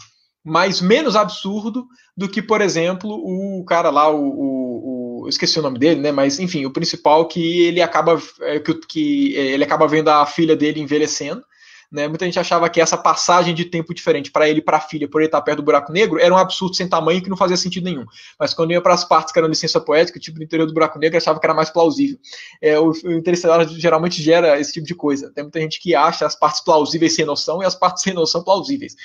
[0.44, 4.91] mas menos absurdo do que, por exemplo, o cara lá, o, o
[5.28, 6.12] esqueci o nome dele, né?
[6.12, 10.26] Mas enfim, o principal que ele acaba é, que, que é, ele acaba vendo a
[10.26, 11.42] filha dele envelhecendo.
[11.90, 14.80] Né, muita gente achava que essa passagem de tempo diferente para ele e para a
[14.80, 17.36] filha, por ele estar perto do buraco negro, era um absurdo sem tamanho que não
[17.36, 18.06] fazia sentido nenhum.
[18.40, 20.98] Mas quando ia para as partes que eram licença poética, tipo no interior do buraco
[20.98, 22.16] negro, achava que era mais plausível.
[22.62, 25.30] É, o, o geralmente gera esse tipo de coisa.
[25.34, 28.42] Tem muita gente que acha as partes plausíveis sem noção e as partes sem noção
[28.42, 28.96] plausíveis.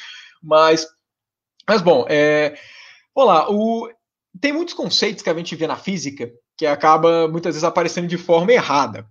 [0.41, 0.87] Mas,
[1.67, 2.57] mas bom, é,
[3.13, 3.51] vamos lá.
[3.51, 3.89] O,
[4.41, 8.17] tem muitos conceitos que a gente vê na física que acaba muitas vezes aparecendo de
[8.17, 9.07] forma errada.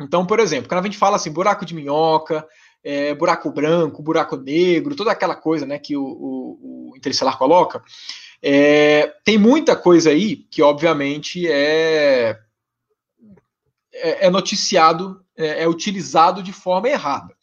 [0.00, 2.46] Então, por exemplo, quando a gente fala assim, buraco de minhoca,
[2.82, 7.82] é, buraco branco, buraco negro, toda aquela coisa né, que o, o, o coloca,
[8.42, 12.38] é, tem muita coisa aí que, obviamente, é,
[13.92, 17.34] é, é noticiado, é, é utilizado de forma errada.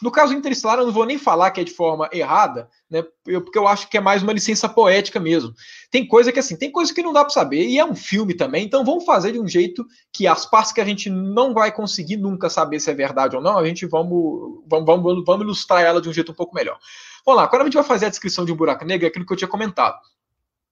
[0.00, 3.04] No caso Interestelar, eu não vou nem falar que é de forma errada, né?
[3.26, 5.52] Eu, porque eu acho que é mais uma licença poética mesmo.
[5.90, 8.34] Tem coisa que assim, tem coisa que não dá para saber, e é um filme
[8.34, 11.72] também, então vamos fazer de um jeito que as partes que a gente não vai
[11.72, 15.82] conseguir nunca saber se é verdade ou não, a gente vamos, vamos, vamos, vamos ilustrar
[15.82, 16.78] ela de um jeito um pouco melhor.
[17.26, 19.26] Vamos lá, quando a gente vai fazer a descrição de um buraco negro, é aquilo
[19.26, 19.98] que eu tinha comentado.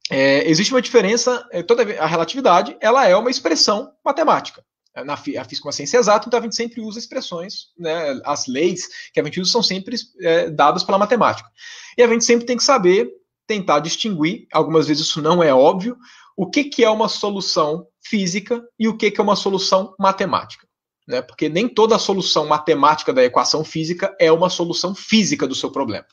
[0.09, 4.63] É, existe uma diferença, é, toda a relatividade, ela é uma expressão matemática
[5.05, 8.47] na a física é uma ciência exata, então a gente sempre usa expressões, né, as
[8.47, 11.49] leis que a gente usa são sempre é, dadas pela matemática.
[11.97, 13.11] E a gente sempre tem que saber
[13.47, 15.97] tentar distinguir, algumas vezes isso não é óbvio,
[16.37, 20.67] o que, que é uma solução física e o que, que é uma solução matemática.
[21.07, 21.23] Né?
[21.23, 26.07] Porque nem toda solução matemática da equação física é uma solução física do seu problema.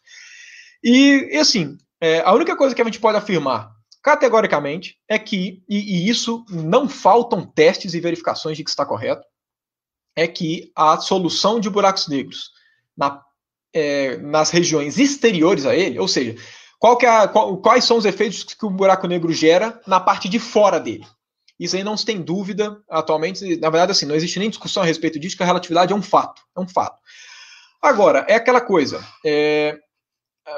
[0.83, 3.72] E, e assim, é, a única coisa que a gente pode afirmar
[4.03, 9.25] categoricamente é que, e, e, isso não faltam testes e verificações de que está correto,
[10.15, 12.51] é que a solução de buracos negros
[12.95, 13.23] na,
[13.73, 16.35] é, nas regiões exteriores a ele, ou seja,
[17.01, 20.37] é a, qual, quais são os efeitos que o buraco negro gera na parte de
[20.37, 21.07] fora dele.
[21.57, 23.55] Isso aí não se tem dúvida atualmente.
[23.57, 26.01] Na verdade, assim, não existe nem discussão a respeito disso, que a relatividade é um
[26.01, 26.41] fato.
[26.57, 26.99] É um fato.
[27.81, 29.01] Agora, é aquela coisa.
[29.25, 29.79] É,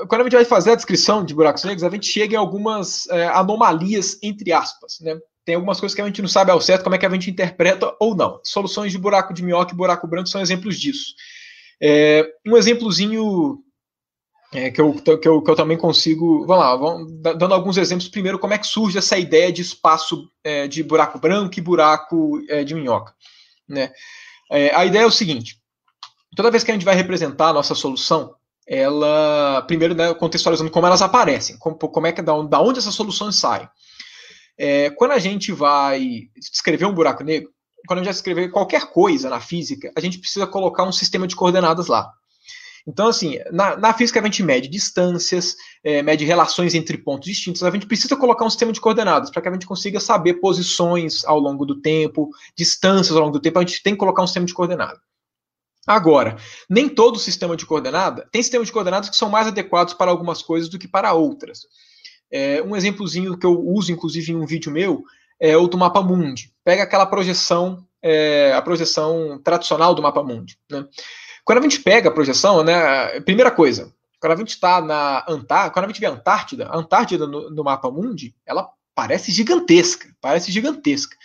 [0.07, 3.07] quando a gente vai fazer a descrição de buracos negros, a gente chega em algumas
[3.07, 4.99] é, anomalias, entre aspas.
[4.99, 5.17] Né?
[5.45, 7.29] Tem algumas coisas que a gente não sabe ao certo como é que a gente
[7.29, 8.39] interpreta ou não.
[8.43, 11.13] Soluções de buraco de minhoca e buraco branco são exemplos disso.
[11.81, 13.59] É, um exemplozinho
[14.53, 16.45] é, que, eu, que, eu, que eu também consigo.
[16.47, 18.07] Vamos lá, vamos, dando alguns exemplos.
[18.07, 22.41] Primeiro, como é que surge essa ideia de espaço é, de buraco branco e buraco
[22.49, 23.13] é, de minhoca.
[23.67, 23.91] Né?
[24.51, 25.59] É, a ideia é o seguinte:
[26.35, 28.33] toda vez que a gente vai representar a nossa solução,
[28.67, 29.61] ela.
[29.63, 33.67] Primeiro, né, contextualizando como elas aparecem, como, como é que da onde, essas soluções saem.
[34.57, 37.49] É, quando a gente vai descrever um buraco negro,
[37.87, 41.27] quando a gente vai escrever qualquer coisa na física, a gente precisa colocar um sistema
[41.27, 42.09] de coordenadas lá.
[42.87, 47.63] Então, assim, na, na física a gente mede distâncias, é, mede relações entre pontos distintos,
[47.63, 51.25] a gente precisa colocar um sistema de coordenadas para que a gente consiga saber posições
[51.25, 54.27] ao longo do tempo, distâncias ao longo do tempo, a gente tem que colocar um
[54.27, 54.99] sistema de coordenadas.
[55.85, 56.37] Agora,
[56.69, 60.41] nem todo sistema de coordenada tem sistemas de coordenadas que são mais adequados para algumas
[60.41, 61.67] coisas do que para outras.
[62.31, 65.03] É, um exemplozinho que eu uso, inclusive, em um vídeo meu,
[65.39, 66.51] é o do mapa mundi.
[66.63, 70.57] Pega aquela projeção, é, a projeção tradicional do mapa mundi.
[70.69, 70.85] Né?
[71.43, 75.71] Quando a gente pega a projeção, né, primeira coisa, quando a gente está na Antártida,
[75.71, 80.09] quando a gente vê a Antártida, a Antártida no, no, mapa mundi, ela parece gigantesca,
[80.19, 81.15] parece gigantesca.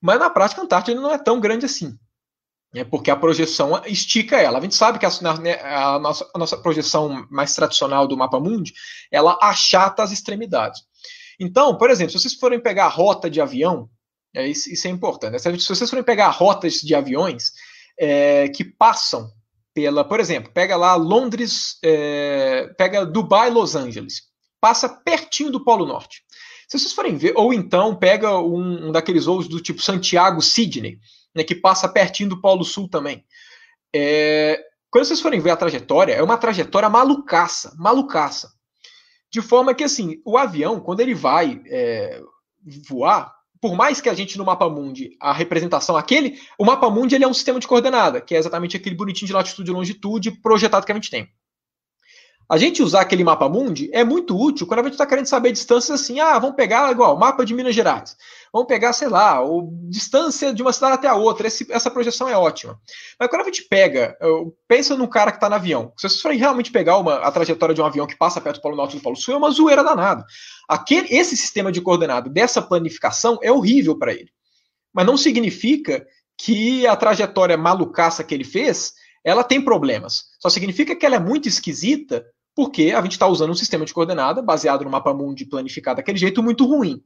[0.00, 1.96] Mas na prática a Antártida não é tão grande assim.
[2.72, 4.58] É porque a projeção estica ela.
[4.58, 5.10] A gente sabe que a,
[5.40, 8.72] né, a, nossa, a nossa projeção mais tradicional do mapa mundi,
[9.10, 10.82] ela achata as extremidades.
[11.38, 13.88] Então, por exemplo, se vocês forem pegar a rota de avião,
[14.34, 15.32] é, isso, isso, é importante.
[15.32, 15.38] Né?
[15.38, 17.50] Se vocês forem pegar rotas de aviões
[17.98, 19.28] é, que passam
[19.74, 24.22] pela, por exemplo, pega lá Londres, é, pega Dubai, Los Angeles,
[24.60, 26.22] passa pertinho do Polo Norte.
[26.68, 31.00] Se vocês forem ver, ou então pega um, um daqueles voos do tipo Santiago, Sydney,
[31.34, 33.24] né, que passa pertinho do Polo Sul também.
[33.94, 38.52] É, quando vocês forem ver a trajetória, é uma trajetória malucaça, malucaça.
[39.32, 42.20] De forma que, assim, o avião, quando ele vai é,
[42.88, 47.14] voar, por mais que a gente no mapa mundi, a representação, aquele, o mapa mundi
[47.14, 50.30] ele é um sistema de coordenada, que é exatamente aquele bonitinho de latitude e longitude
[50.40, 51.28] projetado que a gente tem.
[52.50, 55.52] A gente usar aquele mapa mundi é muito útil quando a gente está querendo saber
[55.52, 58.16] distâncias assim, ah, vamos pegar igual mapa de Minas Gerais.
[58.52, 61.46] Vamos pegar, sei lá, o distância de uma cidade até a outra.
[61.46, 62.76] Esse, essa projeção é ótima.
[63.20, 64.18] Mas quando a gente pega,
[64.66, 65.92] pensa no cara que está no avião.
[65.96, 68.62] Se vocês forem realmente pegar uma, a trajetória de um avião que passa perto do
[68.62, 70.24] Polo Norte e do Polo Sul, é uma zoeira danada.
[70.68, 74.32] Aquele, esse sistema de coordenado dessa planificação é horrível para ele.
[74.92, 76.04] Mas não significa
[76.36, 78.94] que a trajetória malucaça que ele fez,
[79.24, 80.24] ela tem problemas.
[80.40, 82.26] Só significa que ela é muito esquisita
[82.60, 86.18] porque a gente está usando um sistema de coordenada baseado no mapa mundi planificado daquele
[86.18, 87.02] jeito muito ruim.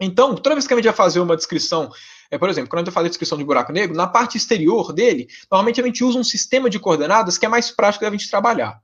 [0.00, 1.90] Então, toda vez que a gente vai fazer uma descrição,
[2.30, 4.94] é, por exemplo, quando a gente fazer a descrição de buraco negro, na parte exterior
[4.94, 8.30] dele, normalmente a gente usa um sistema de coordenadas que é mais prático da gente
[8.30, 8.80] trabalhar.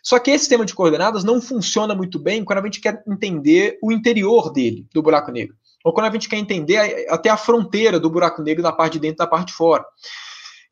[0.00, 3.80] Só que esse sistema de coordenadas não funciona muito bem quando a gente quer entender
[3.82, 5.56] o interior dele, do buraco negro.
[5.84, 9.00] Ou quando a gente quer entender até a fronteira do buraco negro da parte de
[9.00, 9.84] dentro e da parte de fora.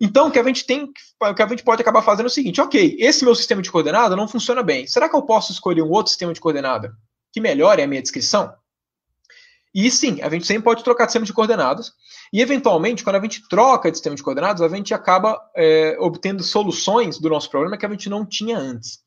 [0.01, 2.31] Então, o que a gente tem, o que a gente pode acabar fazendo é o
[2.31, 4.87] seguinte: ok, esse meu sistema de coordenada não funciona bem.
[4.87, 6.95] Será que eu posso escolher um outro sistema de coordenada
[7.33, 8.53] que melhore a minha descrição?
[9.75, 11.93] E sim, a gente sempre pode trocar de sistema de coordenadas.
[12.33, 16.43] E, eventualmente, quando a gente troca de sistema de coordenadas, a gente acaba é, obtendo
[16.43, 19.01] soluções do nosso problema que a gente não tinha antes.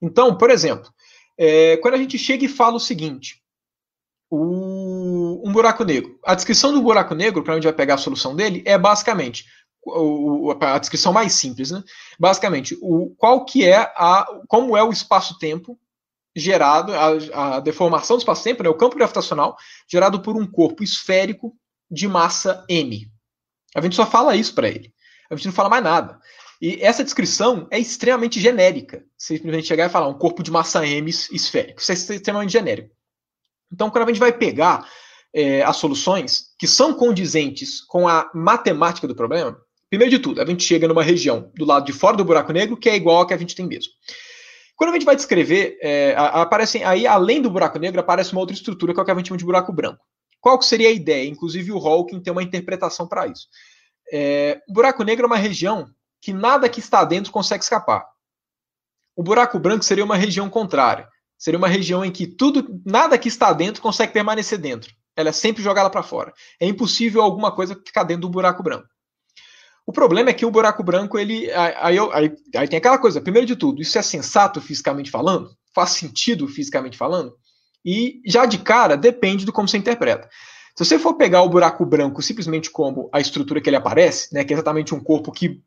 [0.00, 0.90] Então, por exemplo,
[1.38, 3.42] é, quando a gente chega e fala o seguinte:
[4.30, 6.18] o, um buraco negro.
[6.24, 9.44] A descrição do buraco negro, para onde vai pegar a solução dele, é basicamente
[10.60, 11.82] a descrição mais simples, né?
[12.18, 15.78] Basicamente, o, qual que é a, como é o espaço-tempo
[16.34, 19.56] gerado, a, a deformação do espaço-tempo, né, o campo gravitacional,
[19.90, 21.54] gerado por um corpo esférico
[21.90, 23.10] de massa m.
[23.74, 24.92] A gente só fala isso para ele.
[25.30, 26.18] A gente não fala mais nada.
[26.60, 29.04] E essa descrição é extremamente genérica.
[29.16, 31.80] Você simplesmente chegar e falar um corpo de massa m esférico.
[31.80, 32.94] Isso é extremamente genérico.
[33.72, 34.88] Então, quando a gente vai pegar
[35.34, 39.58] é, as soluções que são condizentes com a matemática do problema,
[39.92, 42.78] primeiro de tudo, a gente chega numa região do lado de fora do buraco negro
[42.78, 43.92] que é igual ao que a gente tem mesmo.
[44.74, 48.56] Quando a gente vai descrever, é, aparecem aí, além do buraco negro, aparece uma outra
[48.56, 50.02] estrutura que é o que a gente chama de buraco branco.
[50.40, 51.28] Qual seria a ideia?
[51.28, 53.48] Inclusive o Hawking tem uma interpretação para isso.
[54.10, 55.86] É, o buraco negro é uma região
[56.22, 58.06] que nada que está dentro consegue escapar.
[59.14, 61.06] O buraco branco seria uma região contrária.
[61.36, 64.90] Seria uma região em que tudo, nada que está dentro consegue permanecer dentro.
[65.14, 66.32] Ela é sempre jogada para fora.
[66.58, 68.88] É impossível alguma coisa ficar dentro do buraco branco.
[69.86, 71.50] O problema é que o buraco branco, ele.
[71.52, 75.50] Aí, aí, aí, tem aquela coisa, primeiro de tudo, isso é sensato fisicamente falando?
[75.74, 77.34] Faz sentido fisicamente falando?
[77.84, 80.28] E já de cara, depende do como você interpreta.
[80.76, 84.44] Se você for pegar o buraco branco simplesmente como a estrutura que ele aparece, né,
[84.44, 85.60] que é exatamente um corpo que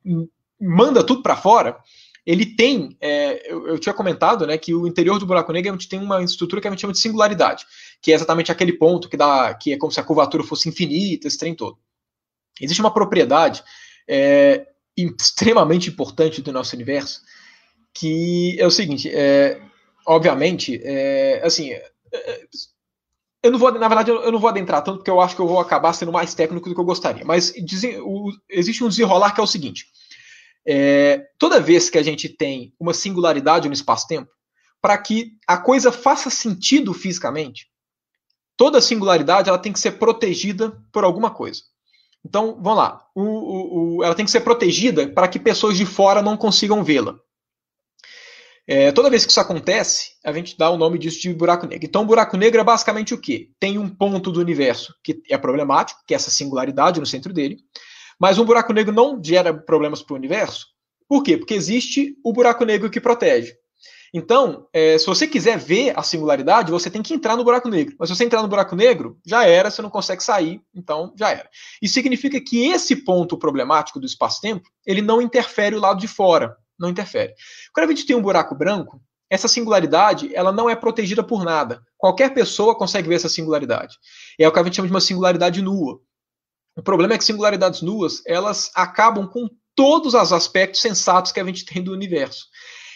[0.60, 1.78] manda tudo para fora,
[2.26, 5.88] ele tem, é, eu, eu, tinha comentado, né, que o interior do buraco negro gente
[5.88, 7.66] tem uma estrutura que a gente chama de singularidade,
[8.02, 11.28] que é exatamente aquele ponto que dá, que é como se a curvatura fosse infinita,
[11.28, 11.78] esse trem todo.
[12.60, 13.64] Existe uma propriedade
[14.08, 17.22] é, extremamente importante do nosso universo,
[17.94, 19.62] que é o seguinte, é,
[20.06, 21.92] obviamente, é, assim, é,
[23.44, 25.48] eu não vou, na verdade, eu não vou adentrar tanto, porque eu acho que eu
[25.48, 27.24] vou acabar sendo mais técnico do que eu gostaria.
[27.24, 29.86] Mas dizem, o, existe um desenrolar que é o seguinte:
[30.68, 34.32] é, toda vez que a gente tem uma singularidade no espaço-tempo,
[34.82, 37.68] para que a coisa faça sentido fisicamente,
[38.58, 41.62] toda singularidade ela tem que ser protegida por alguma coisa.
[42.26, 43.06] Então, vamos lá.
[43.14, 46.84] O, o, o, ela tem que ser protegida para que pessoas de fora não consigam
[46.84, 47.20] vê-la.
[48.68, 51.86] É, toda vez que isso acontece, a gente dá o nome disso de buraco negro.
[51.86, 53.52] Então, buraco negro é basicamente o quê?
[53.60, 57.58] Tem um ponto do universo que é problemático, que é essa singularidade no centro dele,
[58.20, 60.66] mas um buraco negro não gera problemas para o universo.
[61.08, 61.38] Por quê?
[61.38, 63.54] Porque existe o buraco negro que protege.
[64.18, 67.96] Então, é, se você quiser ver a singularidade, você tem que entrar no buraco negro.
[68.00, 71.32] Mas se você entrar no buraco negro, já era, você não consegue sair, então já
[71.32, 71.50] era.
[71.82, 76.56] Isso significa que esse ponto problemático do espaço-tempo, ele não interfere o lado de fora
[76.80, 77.34] não interfere.
[77.74, 81.82] Quando a gente tem um buraco branco, essa singularidade ela não é protegida por nada.
[81.98, 83.98] Qualquer pessoa consegue ver essa singularidade.
[84.40, 86.00] É o que a gente chama de uma singularidade nua.
[86.78, 91.44] O problema é que singularidades nuas elas acabam com todos os aspectos sensatos que a
[91.46, 92.46] gente tem do universo.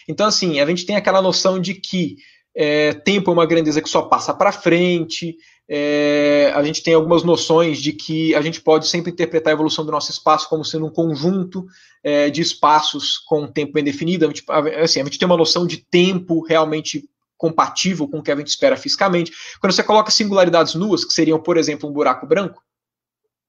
[0.08, 2.16] Então, assim, a gente tem aquela noção de que
[2.54, 5.36] é, tempo é uma grandeza que só passa para frente,
[5.72, 9.86] é, a gente tem algumas noções de que a gente pode sempre interpretar a evolução
[9.86, 11.64] do nosso espaço como sendo um conjunto
[12.02, 14.24] é, de espaços com tempo bem definido.
[14.24, 14.44] A gente,
[14.82, 18.48] assim, a gente tem uma noção de tempo realmente compatível com o que a gente
[18.48, 19.32] espera fisicamente.
[19.60, 22.60] Quando você coloca singularidades nuas, que seriam, por exemplo, um buraco branco,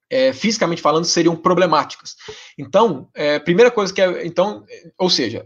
[0.07, 2.15] é, fisicamente falando, seriam problemáticas.
[2.55, 4.63] Então, é, primeira coisa que é, então,
[4.95, 5.43] ou seja,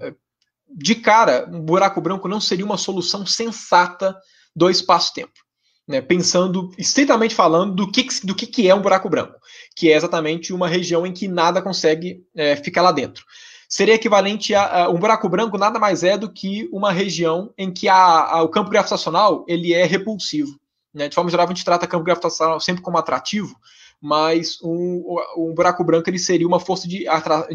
[0.68, 4.16] de cara, um buraco branco não seria uma solução sensata
[4.56, 5.46] do espaço-tempo
[5.88, 9.36] né, pensando estritamente falando do que, do que, que é um buraco branco,
[9.76, 13.24] que é exatamente uma região em que nada consegue é, ficar lá dentro.
[13.68, 17.72] Seria equivalente a, a, um buraco branco nada mais é do que uma região em
[17.72, 20.60] que a, a, o campo gravitacional ele é repulsivo.
[20.94, 21.10] Né?
[21.10, 23.56] De forma geral, a gente trata campo gravitacional sempre como atrativo,
[24.00, 27.06] mas um, um buraco branco ele seria uma força de,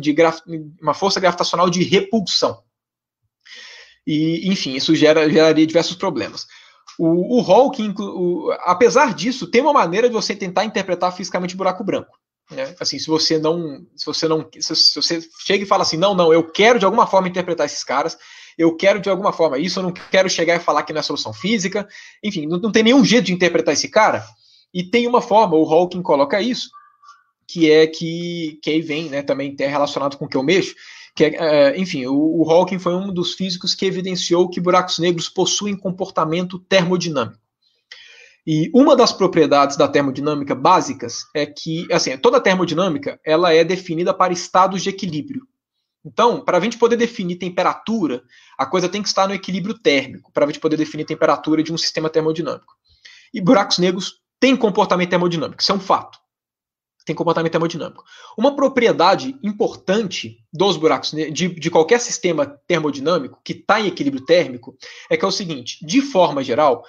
[0.00, 0.16] de
[0.80, 2.58] uma força gravitacional de repulsão.
[4.06, 6.46] E, enfim, isso gera, geraria diversos problemas.
[6.98, 11.84] O, o Hawking, o, apesar disso, tem uma maneira de você tentar interpretar fisicamente buraco
[11.84, 12.18] branco.
[12.50, 12.74] Né?
[12.80, 16.14] Assim, se você não, se você não, se, se, você chega e fala assim, não,
[16.14, 18.18] não, eu quero de alguma forma interpretar esses caras,
[18.58, 21.02] eu quero de alguma forma isso, eu não quero chegar e falar que não é
[21.02, 21.88] solução física,
[22.22, 24.24] enfim, não, não tem nenhum jeito de interpretar esse cara.
[24.74, 26.70] E tem uma forma, o Hawking coloca isso,
[27.46, 30.74] que é que, que aí vem, né, também é relacionado com o que eu mexo,
[31.14, 34.98] que é, é, enfim, o, o Hawking foi um dos físicos que evidenciou que buracos
[34.98, 37.38] negros possuem comportamento termodinâmico.
[38.46, 44.14] E uma das propriedades da termodinâmica básicas é que, assim, toda termodinâmica ela é definida
[44.14, 45.42] para estados de equilíbrio.
[46.04, 48.22] Então, para a gente poder definir temperatura,
[48.56, 51.72] a coisa tem que estar no equilíbrio térmico, para a gente poder definir temperatura de
[51.72, 52.74] um sistema termodinâmico.
[53.34, 56.18] E buracos negros têm comportamento termodinâmico, isso é um fato
[57.10, 58.04] tem comportamento termodinâmico.
[58.38, 64.76] Uma propriedade importante dos buracos de, de qualquer sistema termodinâmico que está em equilíbrio térmico
[65.10, 66.84] é que é o seguinte: de forma geral,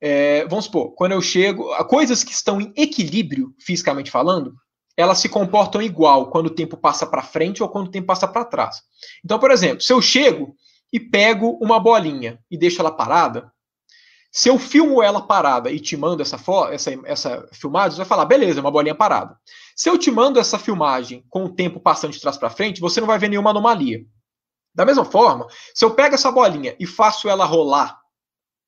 [0.00, 4.54] é, vamos supor, quando eu chego, coisas que estão em equilíbrio, fisicamente falando,
[4.96, 8.26] elas se comportam igual quando o tempo passa para frente ou quando o tempo passa
[8.26, 8.82] para trás.
[9.24, 10.54] Então, por exemplo, se eu chego
[10.92, 13.52] e pego uma bolinha e deixo ela parada,
[14.32, 18.24] se eu filmo ela parada e te mando essa, essa, essa filmagem, você vai falar,
[18.26, 19.36] beleza, é uma bolinha parada.
[19.74, 23.00] Se eu te mando essa filmagem com o tempo passando de trás para frente, você
[23.00, 24.04] não vai ver nenhuma anomalia.
[24.72, 27.98] Da mesma forma, se eu pego essa bolinha e faço ela rolar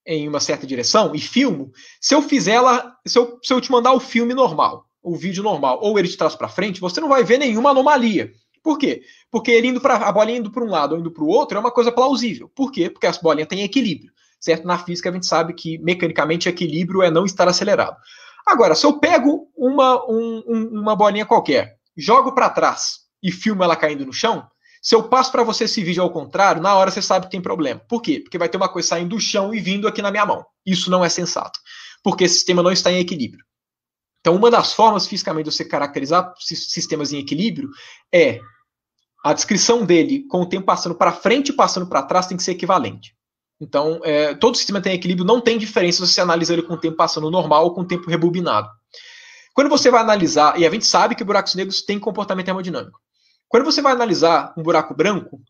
[0.05, 3.71] em uma certa direção e filmo, se eu fizer ela, se eu, se eu te
[3.71, 7.09] mandar o filme normal, o vídeo normal, ou ele de trás para frente, você não
[7.09, 8.33] vai ver nenhuma anomalia.
[8.65, 9.03] Por quê?
[9.31, 11.57] Porque ele indo para a bolinha indo para um lado ou indo para o outro
[11.57, 12.49] é uma coisa plausível.
[12.49, 12.91] Por quê?
[12.91, 14.13] Porque as bolinhas têm equilíbrio
[14.43, 14.67] certo?
[14.67, 17.97] Na física a gente sabe que mecanicamente equilíbrio é não estar acelerado.
[18.47, 23.77] Agora, se eu pego uma, um, uma bolinha qualquer, jogo para trás e filmo ela
[23.77, 24.45] caindo no chão,
[24.83, 27.41] se eu passo para você esse vídeo ao contrário, na hora você sabe que tem
[27.41, 27.81] problema.
[27.89, 28.19] Por quê?
[28.19, 30.45] Porque vai ter uma coisa saindo do chão e vindo aqui na minha mão.
[30.67, 31.61] Isso não é sensato,
[32.03, 33.45] porque esse sistema não está em equilíbrio.
[34.21, 37.71] Então, uma das formas fisicamente de você caracterizar sistemas em equilíbrio
[38.13, 38.41] é
[39.25, 42.43] a descrição dele com o tempo passando para frente e passando para trás tem que
[42.43, 43.15] ser equivalente.
[43.63, 46.77] Então, é, todo sistema tem equilíbrio, não tem diferença se você analisa ele com o
[46.77, 48.69] tempo passando normal ou com o tempo rebobinado.
[49.55, 52.99] Quando você vai analisar, e a gente sabe que buracos negros têm comportamento termodinâmico.
[53.49, 55.41] Quando você vai analisar um buraco branco,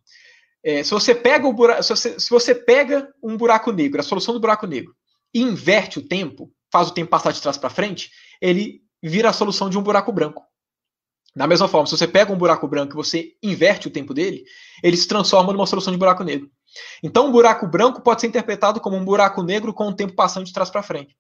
[0.63, 4.35] é, se, você pega o se, você, se você pega um buraco negro, a solução
[4.35, 4.95] do buraco negro,
[5.33, 8.11] e inverte o tempo, faz o tempo passar de trás para frente,
[8.43, 10.45] ele vira a solução de um buraco branco.
[11.35, 14.45] Da mesma forma, se você pega um buraco branco e você inverte o tempo dele,
[14.83, 16.51] ele se transforma numa solução de buraco negro.
[17.03, 20.47] Então, um buraco branco pode ser interpretado como um buraco negro com o tempo passando
[20.47, 21.17] de trás para frente.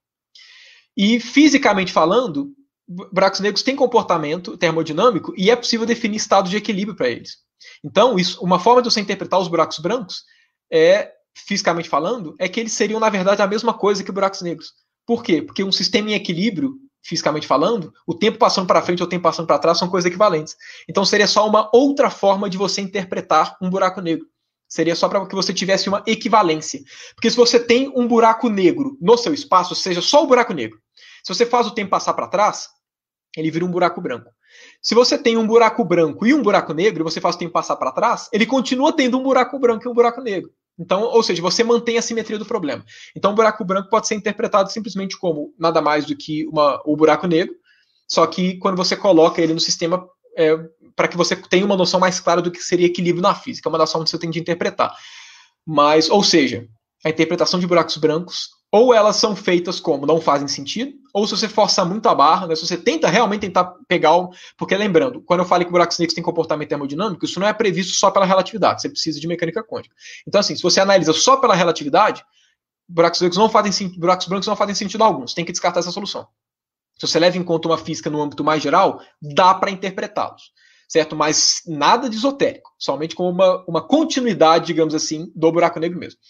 [0.96, 2.52] E fisicamente falando,
[2.86, 7.38] buracos negros têm comportamento termodinâmico e é possível definir estado de equilíbrio para eles.
[7.84, 10.24] Então, isso, uma forma de você interpretar os buracos brancos
[10.70, 14.72] é, fisicamente falando, é que eles seriam, na verdade, a mesma coisa que buracos negros.
[15.06, 15.42] Por quê?
[15.42, 19.24] Porque um sistema em equilíbrio fisicamente falando, o tempo passando para frente ou o tempo
[19.24, 20.56] passando para trás são coisas equivalentes.
[20.88, 24.26] Então seria só uma outra forma de você interpretar um buraco negro.
[24.72, 26.80] Seria só para que você tivesse uma equivalência.
[27.14, 30.78] Porque se você tem um buraco negro no seu espaço, seja só o buraco negro,
[31.22, 32.68] se você faz o tempo passar para trás,
[33.36, 34.30] ele vira um buraco branco.
[34.80, 37.76] Se você tem um buraco branco e um buraco negro, você faz o tempo passar
[37.76, 40.50] para trás, ele continua tendo um buraco branco e um buraco negro.
[40.78, 42.82] Então, ou seja, você mantém a simetria do problema.
[43.14, 46.96] Então, o buraco branco pode ser interpretado simplesmente como nada mais do que uma, o
[46.96, 47.54] buraco negro,
[48.08, 50.56] só que quando você coloca ele no sistema, é,
[50.94, 53.70] para que você tenha uma noção mais clara do que seria equilíbrio na física, é
[53.70, 54.94] uma das formas que você tem de interpretar.
[55.66, 56.66] Mas, ou seja,
[57.04, 61.36] a interpretação de buracos brancos ou elas são feitas como não fazem sentido, ou se
[61.36, 64.30] você força muito a barra, né, se você tenta realmente tentar pegar o.
[64.56, 67.92] Porque lembrando, quando eu falei que buracos negros têm comportamento termodinâmico, isso não é previsto
[67.92, 69.94] só pela relatividade, você precisa de mecânica quântica.
[70.26, 72.24] Então, assim, se você analisa só pela relatividade,
[72.88, 75.92] buracos negros não fazem buracos brancos não fazem sentido algum, você tem que descartar essa
[75.92, 76.26] solução.
[77.02, 80.52] Se você leva em conta uma física no âmbito mais geral, dá para interpretá-los.
[80.88, 81.16] Certo?
[81.16, 86.20] Mas nada de esotérico, somente como uma, uma continuidade, digamos assim, do buraco negro mesmo.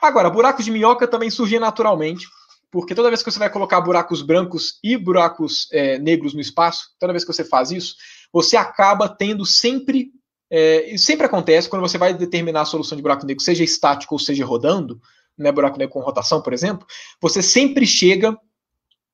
[0.00, 2.26] Agora, buracos de minhoca também surgem naturalmente,
[2.70, 6.86] porque toda vez que você vai colocar buracos brancos e buracos é, negros no espaço,
[6.98, 7.96] toda vez que você faz isso,
[8.32, 10.12] você acaba tendo sempre.
[10.50, 14.18] É, sempre acontece quando você vai determinar a solução de buraco negro, seja estático ou
[14.18, 14.98] seja rodando,
[15.36, 16.86] né, buraco negro com rotação, por exemplo,
[17.20, 18.34] você sempre chega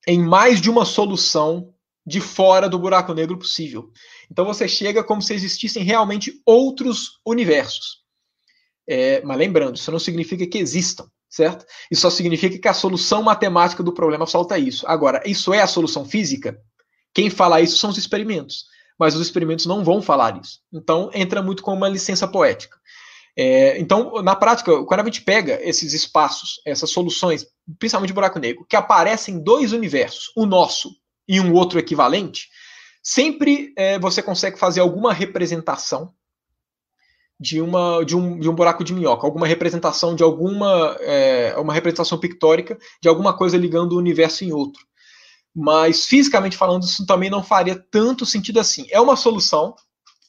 [0.08, 3.90] em mais de uma solução de fora do buraco negro possível.
[4.30, 7.98] Então você chega como se existissem realmente outros universos.
[8.88, 11.66] É, mas lembrando, isso não significa que existam, certo?
[11.90, 14.86] Isso só significa que a solução matemática do problema falta isso.
[14.88, 16.58] Agora, isso é a solução física?
[17.12, 18.64] Quem fala isso são os experimentos,
[18.98, 20.60] mas os experimentos não vão falar isso.
[20.72, 22.78] Então, entra muito com uma licença poética.
[23.40, 27.46] É, então, na prática, quando a gente pega esses espaços, essas soluções,
[27.78, 30.90] principalmente buraco negro, que aparecem em dois universos, o nosso
[31.28, 32.48] e um outro equivalente,
[33.00, 36.12] sempre é, você consegue fazer alguma representação
[37.38, 41.72] de, uma, de, um, de um buraco de minhoca, alguma representação de alguma é, uma
[41.72, 44.84] representação pictórica de alguma coisa ligando o universo em outro.
[45.54, 48.84] Mas fisicamente falando, isso também não faria tanto sentido assim.
[48.90, 49.76] É uma solução,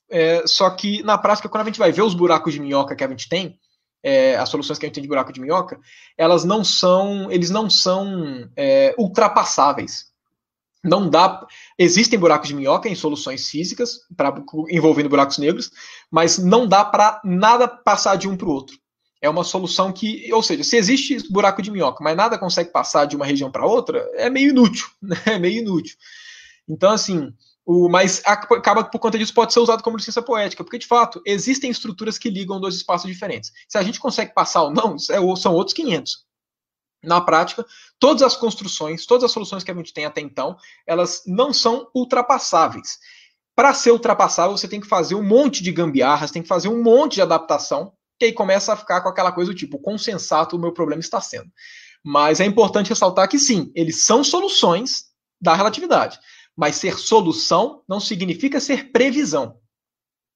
[0.09, 3.03] é, só que na prática, quando a gente vai ver os buracos de minhoca que
[3.03, 3.59] a gente tem,
[4.03, 5.79] é, as soluções que a gente tem de buraco de minhoca,
[6.17, 10.09] elas não são, eles não são é, ultrapassáveis.
[10.83, 11.45] Não dá.
[11.77, 14.33] Existem buracos de minhoca em soluções físicas, pra,
[14.69, 15.69] envolvendo buracos negros,
[16.09, 18.77] mas não dá para nada passar de um para o outro.
[19.21, 23.03] É uma solução que, ou seja, se existe buraco de minhoca, mas nada consegue passar
[23.03, 25.17] de uma região para outra, é meio inútil, né?
[25.25, 25.97] é meio inútil.
[26.69, 27.33] Então, assim,
[27.71, 31.21] o, mas acaba por conta disso pode ser usado como licença poética, porque de fato
[31.23, 33.51] existem estruturas que ligam dois espaços diferentes.
[33.67, 36.25] Se a gente consegue passar ou não, é, são outros 500
[37.03, 37.63] na prática,
[37.99, 41.87] todas as construções, todas as soluções que a gente tem até então, elas não são
[41.93, 42.97] ultrapassáveis.
[43.55, 46.81] Para ser ultrapassável, você tem que fazer um monte de gambiarras, tem que fazer um
[46.81, 50.57] monte de adaptação, que aí começa a ficar com aquela coisa do tipo, quão o
[50.57, 51.51] meu problema está sendo.
[52.03, 55.09] Mas é importante ressaltar que sim, eles são soluções
[55.39, 56.19] da relatividade.
[56.59, 59.55] Mas ser solução não significa ser previsão.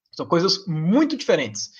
[0.09, 1.71] São coisas muito diferentes.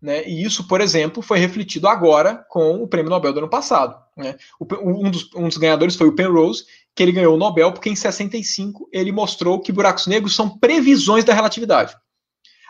[0.00, 0.24] Né?
[0.24, 4.00] E isso, por exemplo, foi refletido agora com o prêmio Nobel do ano passado.
[4.16, 4.36] Né?
[4.60, 6.64] Um, dos, um, dos, ganhadores foi o Penrose,
[6.94, 11.24] que ele ganhou o Nobel porque em 65 ele mostrou que buracos negros são previsões
[11.24, 11.96] da relatividade.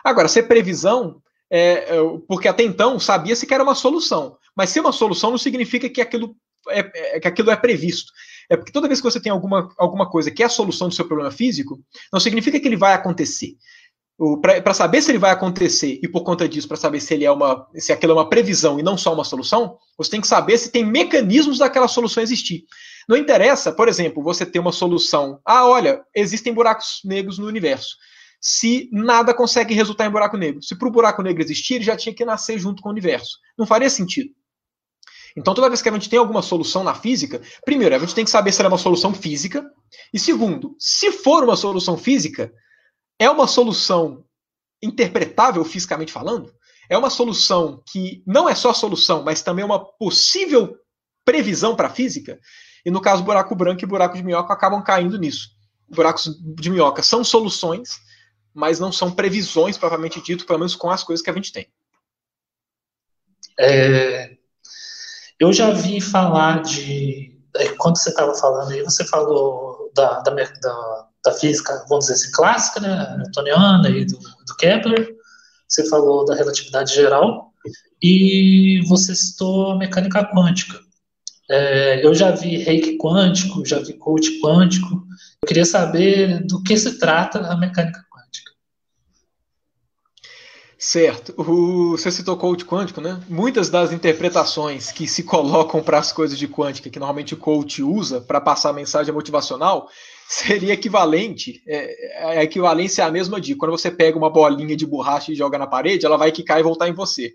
[0.03, 4.79] Agora, ser previsão, é, é, porque até então sabia-se que era uma solução, mas ser
[4.79, 6.35] uma solução não significa que aquilo
[6.69, 8.11] é, é, que aquilo é previsto.
[8.49, 10.95] É porque toda vez que você tem alguma, alguma coisa que é a solução do
[10.95, 11.79] seu problema físico,
[12.11, 13.55] não significa que ele vai acontecer
[14.41, 17.31] para saber se ele vai acontecer e por conta disso para saber se ele é
[17.31, 20.57] uma se aquilo é uma previsão e não só uma solução você tem que saber
[20.57, 22.65] se tem mecanismos daquela solução existir
[23.07, 27.95] não interessa por exemplo você ter uma solução ah olha existem buracos negros no universo
[28.41, 30.63] se nada consegue resultar em buraco negro.
[30.63, 33.37] Se para o buraco negro existir, ele já tinha que nascer junto com o universo.
[33.57, 34.29] Não faria sentido.
[35.39, 38.25] Então, toda vez que a gente tem alguma solução na física, primeiro, a gente tem
[38.25, 39.65] que saber se ela é uma solução física,
[40.13, 42.51] e segundo, se for uma solução física,
[43.17, 44.25] é uma solução
[44.83, 46.53] interpretável fisicamente falando?
[46.89, 50.75] É uma solução que não é só solução, mas também é uma possível
[51.23, 52.37] previsão para a física?
[52.85, 55.51] E no caso, buraco branco e buraco de minhoca acabam caindo nisso.
[55.87, 57.97] Buracos de minhoca são soluções,
[58.53, 61.71] mas não são previsões propriamente dito, pelo menos com as coisas que a gente tem.
[63.57, 64.38] É,
[65.39, 67.33] eu já vi falar de.
[67.55, 72.15] É, quando você estava falando aí, você falou da, da, da, da, física, vamos dizer
[72.15, 75.15] assim, clássica, né, newtoniana e do, do Kepler.
[75.67, 77.53] Você falou da relatividade geral
[78.01, 80.79] e você citou a mecânica quântica.
[81.49, 85.03] É, eu já vi reiki quântico, já vi coach quântico.
[85.41, 88.03] Eu queria saber do que se trata a mecânica.
[90.81, 91.33] Certo.
[91.37, 93.21] O, você citou coach quântico, né?
[93.27, 97.83] Muitas das interpretações que se colocam para as coisas de quântica, que normalmente o coach
[97.83, 99.89] usa para passar mensagem motivacional,
[100.25, 101.61] seria equivalente.
[101.67, 105.35] É, a equivalência é a mesma de quando você pega uma bolinha de borracha e
[105.35, 107.33] joga na parede, ela vai quicar e voltar em você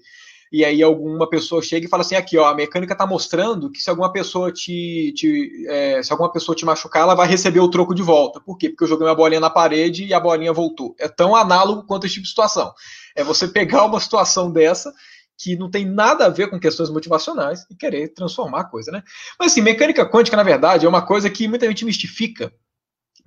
[0.54, 3.82] e aí alguma pessoa chega e fala assim, aqui ó, a mecânica está mostrando que
[3.82, 7.68] se alguma pessoa te, te é, se alguma pessoa te machucar, ela vai receber o
[7.68, 8.40] troco de volta.
[8.40, 8.68] Por quê?
[8.68, 10.94] Porque eu joguei uma bolinha na parede e a bolinha voltou.
[10.96, 12.72] É tão análogo quanto esse tipo de situação.
[13.14, 14.92] É você pegar uma situação dessa
[15.36, 19.02] que não tem nada a ver com questões motivacionais e querer transformar a coisa, né?
[19.38, 22.52] Mas assim, mecânica quântica, na verdade, é uma coisa que muita gente mistifica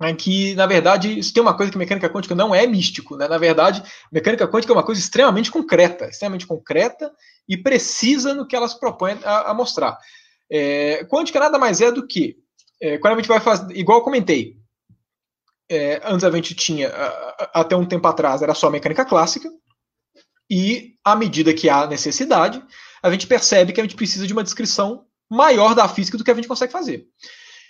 [0.00, 3.26] é que, na verdade, isso tem uma coisa que mecânica quântica não é místico, né?
[3.26, 3.82] Na verdade,
[4.12, 7.12] mecânica quântica é uma coisa extremamente concreta, extremamente concreta
[7.48, 9.98] e precisa no que elas propõem a, a mostrar.
[10.50, 12.36] É, quântica nada mais é do que,
[12.80, 14.56] é, quando a gente vai fazer, igual eu comentei,
[15.68, 16.90] é, antes a gente tinha,
[17.52, 19.50] até um tempo atrás, era só mecânica clássica,
[20.50, 22.62] e à medida que há necessidade,
[23.02, 26.30] a gente percebe que a gente precisa de uma descrição maior da física do que
[26.30, 27.06] a gente consegue fazer.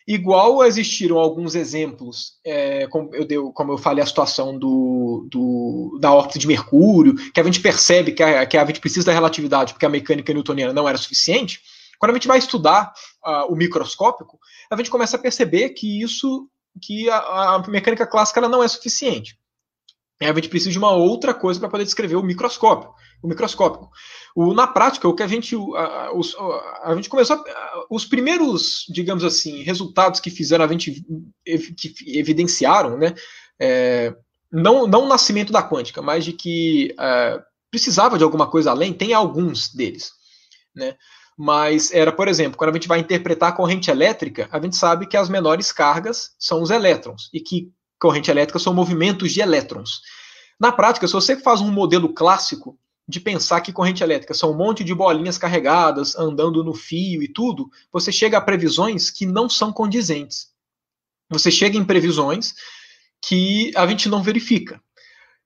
[0.06, 5.98] Igual existiram alguns exemplos, é, como, eu deu, como eu falei, a situação do, do,
[6.00, 9.12] da órbita de Mercúrio, que a gente percebe que a, que a gente precisa da
[9.12, 11.60] relatividade porque a mecânica newtoniana não era suficiente.
[11.98, 12.90] Quando a gente vai estudar
[13.26, 14.38] uh, o microscópico,
[14.70, 16.48] a gente começa a perceber que isso,
[16.80, 17.18] que a,
[17.56, 19.37] a mecânica clássica ela não é suficiente.
[20.20, 22.92] A gente precisa de uma outra coisa para poder descrever o microscópio
[23.22, 23.90] o microscópico.
[24.34, 28.84] O, na prática, o que a gente, a, a, a, gente começou, a, os primeiros,
[28.88, 31.04] digamos assim, resultados que fizeram a gente,
[31.44, 33.14] que evidenciaram, né,
[33.60, 34.14] é,
[34.50, 37.40] não, não o nascimento da quântica, mas de que é,
[37.70, 40.12] precisava de alguma coisa além, tem alguns deles,
[40.74, 40.94] né,
[41.36, 45.06] mas era, por exemplo, quando a gente vai interpretar a corrente elétrica, a gente sabe
[45.06, 50.00] que as menores cargas são os elétrons, e que corrente elétrica são movimentos de elétrons.
[50.58, 54.56] Na prática, se você faz um modelo clássico de pensar que corrente elétrica são um
[54.56, 59.48] monte de bolinhas carregadas andando no fio e tudo, você chega a previsões que não
[59.48, 60.48] são condizentes.
[61.30, 62.54] Você chega em previsões
[63.24, 64.80] que a gente não verifica.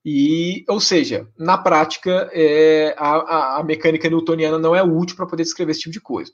[0.04, 5.44] E, ou seja, na prática, é, a, a, mecânica newtoniana não é útil para poder
[5.44, 6.32] descrever esse tipo de coisa.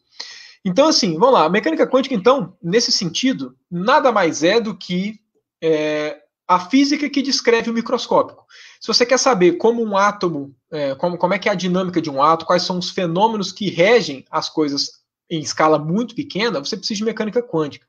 [0.65, 1.45] Então, assim, vamos lá.
[1.45, 5.21] A mecânica quântica, então, nesse sentido, nada mais é do que
[5.63, 8.47] é, a física que descreve o microscópico.
[8.81, 12.01] Se você quer saber como um átomo, é, como, como é que é a dinâmica
[12.01, 14.99] de um átomo, quais são os fenômenos que regem as coisas
[15.31, 17.87] em escala muito pequena, você precisa de mecânica quântica.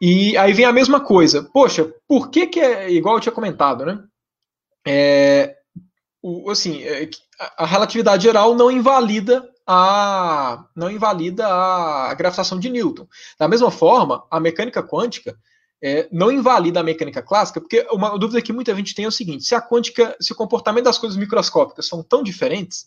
[0.00, 1.42] E aí vem a mesma coisa.
[1.52, 4.02] Poxa, por que que é igual eu tinha comentado, né?
[4.86, 5.56] É,
[6.22, 7.10] o, assim, é,
[7.58, 13.06] a relatividade geral não invalida a não invalida a gravitação de Newton.
[13.38, 15.36] Da mesma forma, a mecânica quântica
[15.82, 19.12] é, não invalida a mecânica clássica, porque uma dúvida que muita gente tem é o
[19.12, 22.86] seguinte: se a quântica, se o comportamento das coisas microscópicas são tão diferentes,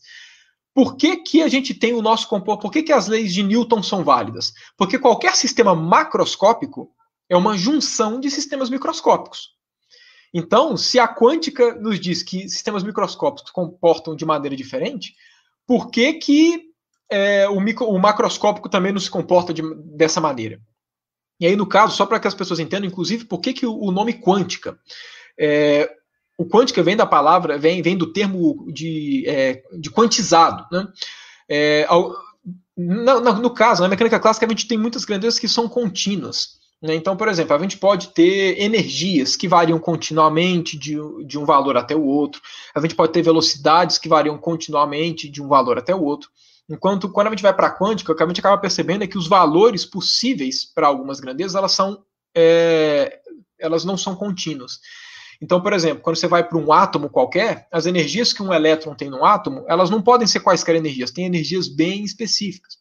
[0.74, 2.62] por que, que a gente tem o nosso comportamento?
[2.62, 4.54] Por que, que as leis de Newton são válidas?
[4.78, 6.92] Porque qualquer sistema macroscópico
[7.28, 9.50] é uma junção de sistemas microscópicos.
[10.34, 15.16] Então, se a quântica nos diz que sistemas microscópicos comportam de maneira diferente,
[15.66, 16.70] por que, que
[17.10, 19.62] é, o, micro, o macroscópico também não se comporta de,
[19.96, 20.62] dessa maneira?
[21.40, 23.92] E aí, no caso, só para que as pessoas entendam, inclusive, por que, que o
[23.92, 24.78] nome quântica?
[25.40, 25.90] É,
[26.38, 30.66] o quântica vem da palavra, vem, vem do termo de, é, de quantizado.
[30.72, 30.88] Né?
[31.50, 32.14] É, ao,
[32.78, 36.60] no, no, caso, na mecânica clássica, a gente tem muitas grandezas que são contínuas.
[36.82, 36.96] Né?
[36.96, 40.96] Então, por exemplo, a gente pode ter energias que variam continuamente de,
[41.26, 42.42] de um valor até o outro,
[42.74, 46.30] a gente pode ter velocidades que variam continuamente de um valor até o outro.
[46.70, 49.08] Enquanto quando a gente vai para a quântica, o que a gente acaba percebendo é
[49.08, 52.04] que os valores possíveis para algumas grandezas elas são
[52.36, 53.20] é,
[53.58, 54.80] elas não são contínuas.
[55.42, 58.94] Então, por exemplo, quando você vai para um átomo qualquer, as energias que um elétron
[58.94, 62.78] tem no átomo, elas não podem ser quaisquer energias, têm energias bem específicas.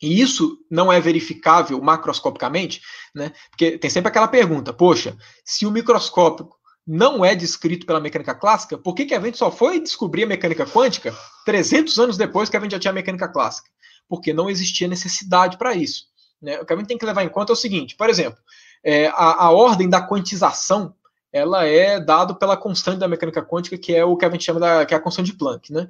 [0.00, 2.82] E isso não é verificável macroscopicamente,
[3.14, 3.32] né?
[3.50, 6.50] Porque tem sempre aquela pergunta: poxa, se o microscópio
[6.86, 10.28] não é descrito pela mecânica clássica, por que, que a gente só foi descobrir a
[10.28, 11.12] mecânica quântica
[11.44, 13.68] 300 anos depois que a gente já tinha a mecânica clássica?
[14.08, 16.06] Porque não existia necessidade para isso.
[16.40, 16.60] Né?
[16.60, 18.38] O que a gente tem que levar em conta é o seguinte: por exemplo,
[18.84, 20.94] é, a, a, ordem da quantização
[21.32, 24.60] ela é dado pela constante da mecânica quântica, que é o que a gente chama
[24.60, 25.72] da, que é a constante de Planck.
[25.72, 25.88] Né?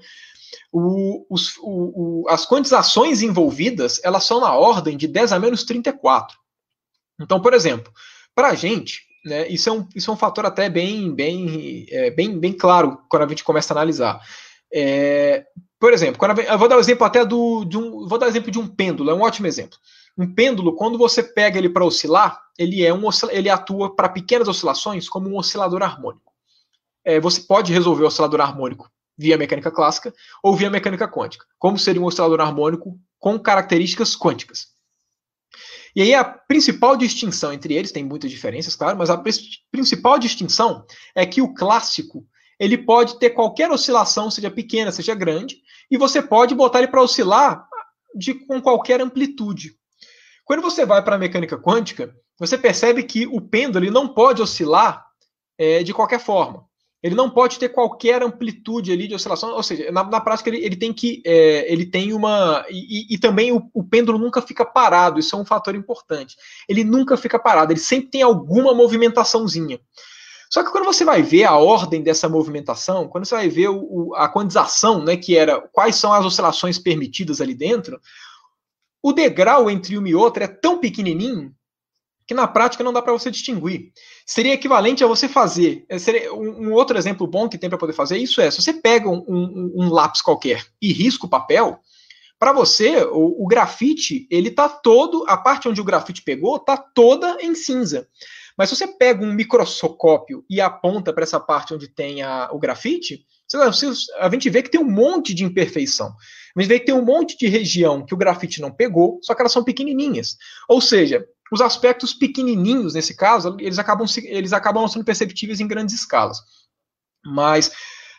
[0.72, 5.62] O, os, o, o, as quantizações envolvidas elas são na ordem de 10 a menos
[5.64, 6.36] 34.
[7.20, 7.92] Então, por exemplo,
[8.34, 12.10] para a gente, né, isso, é um, isso é um fator até bem, bem, é,
[12.10, 14.20] bem, bem claro quando a gente começa a analisar.
[14.72, 15.44] É,
[15.80, 18.28] por exemplo, quando eu vou dar o um exemplo até do, de um, vou dar
[18.28, 19.76] exemplo de um pêndulo, é um ótimo exemplo.
[20.16, 24.46] Um pêndulo, quando você pega ele para oscilar, ele é um ele atua para pequenas
[24.46, 26.32] oscilações como um oscilador harmônico.
[27.04, 28.88] É, você pode resolver o oscilador harmônico
[29.18, 31.44] via mecânica clássica ou via mecânica quântica.
[31.58, 34.75] Como seria um oscilador harmônico com características quânticas.
[35.94, 39.22] E aí a principal distinção entre eles, tem muitas diferenças, claro, mas a
[39.70, 40.84] principal distinção
[41.14, 42.26] é que o clássico
[42.58, 45.56] ele pode ter qualquer oscilação, seja pequena, seja grande,
[45.90, 47.66] e você pode botar ele para oscilar
[48.14, 49.76] de, com qualquer amplitude.
[50.44, 55.04] Quando você vai para a mecânica quântica, você percebe que o pêndulo não pode oscilar
[55.58, 56.66] é, de qualquer forma.
[57.06, 60.64] Ele não pode ter qualquer amplitude ali de oscilação, ou seja, na, na prática ele,
[60.64, 64.64] ele, tem que, é, ele tem uma e, e também o, o, pêndulo nunca fica
[64.64, 65.20] parado.
[65.20, 66.36] Isso é um fator importante.
[66.68, 67.72] Ele nunca fica parado.
[67.72, 69.78] Ele sempre tem alguma movimentaçãozinha.
[70.50, 73.78] Só que quando você vai ver a ordem dessa movimentação, quando você vai ver o,
[73.78, 78.00] o, a quantização, né, que era quais são as oscilações permitidas ali dentro,
[79.00, 81.54] o degrau entre uma e outra é tão pequenininho
[82.26, 83.92] que na prática não dá para você distinguir.
[84.26, 85.86] Seria equivalente a você fazer.
[85.88, 88.72] É, um, um outro exemplo bom que tem para poder fazer isso é: se você
[88.72, 91.78] pega um, um, um lápis qualquer e risca o papel,
[92.38, 96.76] para você o, o, grafite ele tá todo, a parte onde o grafite pegou tá
[96.76, 98.08] toda em cinza.
[98.58, 102.58] Mas se você pega um microscópio e aponta para essa parte onde tem a, o
[102.58, 103.24] grafite,
[104.18, 106.14] a gente vê que tem um monte de imperfeição.
[106.56, 109.34] A gente vê que tem um monte de região que o grafite não pegou, só
[109.34, 110.36] que elas são pequenininhas.
[110.68, 115.94] Ou seja, os aspectos pequenininhos, nesse caso, eles acabam, eles acabam sendo perceptíveis em grandes
[115.94, 116.40] escalas.
[117.24, 117.72] Mas,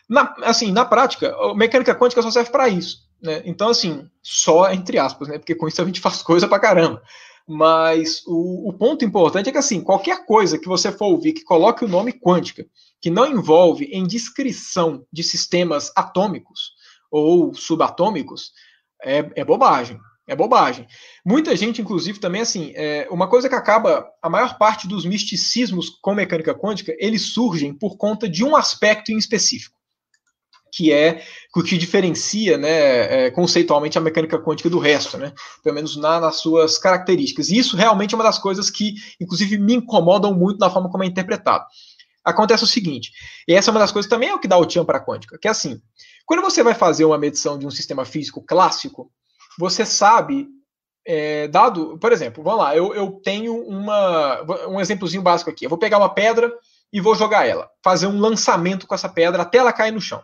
[0.08, 3.08] na, assim, na prática, a mecânica quântica só serve para isso.
[3.22, 3.42] Né?
[3.44, 5.38] Então, assim, só entre aspas, né?
[5.38, 7.02] porque com isso a gente faz coisa para caramba.
[7.46, 11.44] Mas o, o, ponto importante é que, assim, qualquer coisa que você for ouvir que
[11.44, 12.66] coloque o nome quântica,
[13.00, 16.72] que não envolve em descrição de sistemas atômicos,
[17.10, 18.52] ou subatômicos,
[19.02, 19.98] é, é bobagem.
[20.28, 20.86] É bobagem.
[21.24, 25.88] Muita gente, inclusive, também, assim, é, uma coisa que acaba, a maior parte dos misticismos
[26.02, 29.74] com mecânica quântica, eles surgem por conta de um aspecto em específico,
[30.70, 31.22] que é
[31.56, 35.32] o que diferencia, né, é, conceitualmente a mecânica quântica do resto, né,
[35.64, 37.48] pelo menos na, nas suas características.
[37.48, 41.04] E isso realmente é uma das coisas que, inclusive, me incomodam muito na forma como
[41.04, 41.64] é interpretado.
[42.22, 43.10] Acontece o seguinte,
[43.48, 45.04] e essa é uma das coisas também é o que dá o tchan para a
[45.04, 45.80] quântica, que é assim,
[46.26, 49.10] quando você vai fazer uma medição de um sistema físico clássico,
[49.58, 50.48] você sabe,
[51.04, 55.64] é, dado, por exemplo, vamos lá, eu, eu tenho uma, um exemplozinho básico aqui.
[55.64, 56.52] Eu vou pegar uma pedra
[56.92, 60.22] e vou jogar ela, fazer um lançamento com essa pedra até ela cair no chão.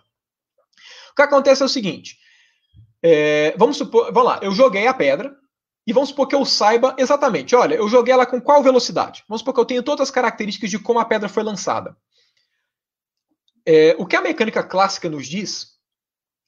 [1.11, 2.17] O que acontece é o seguinte:
[3.03, 5.37] é, vamos supor, vamos lá, eu joguei a pedra
[5.85, 9.25] e vamos supor que eu saiba exatamente, olha, eu joguei ela com qual velocidade?
[9.29, 11.97] Vamos supor que eu tenho todas as características de como a pedra foi lançada.
[13.67, 15.75] É, o que a mecânica clássica nos diz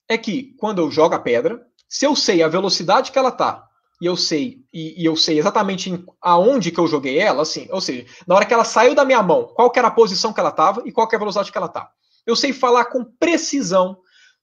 [0.08, 3.64] é que quando eu jogo a pedra, se eu sei a velocidade que ela tá,
[4.00, 7.66] e eu sei e, e eu sei exatamente em, aonde que eu joguei ela, assim,
[7.70, 10.32] ou seja, na hora que ela saiu da minha mão, qual que era a posição
[10.32, 11.90] que ela estava e qual que é a velocidade que ela tá.
[12.26, 13.98] Eu sei falar com precisão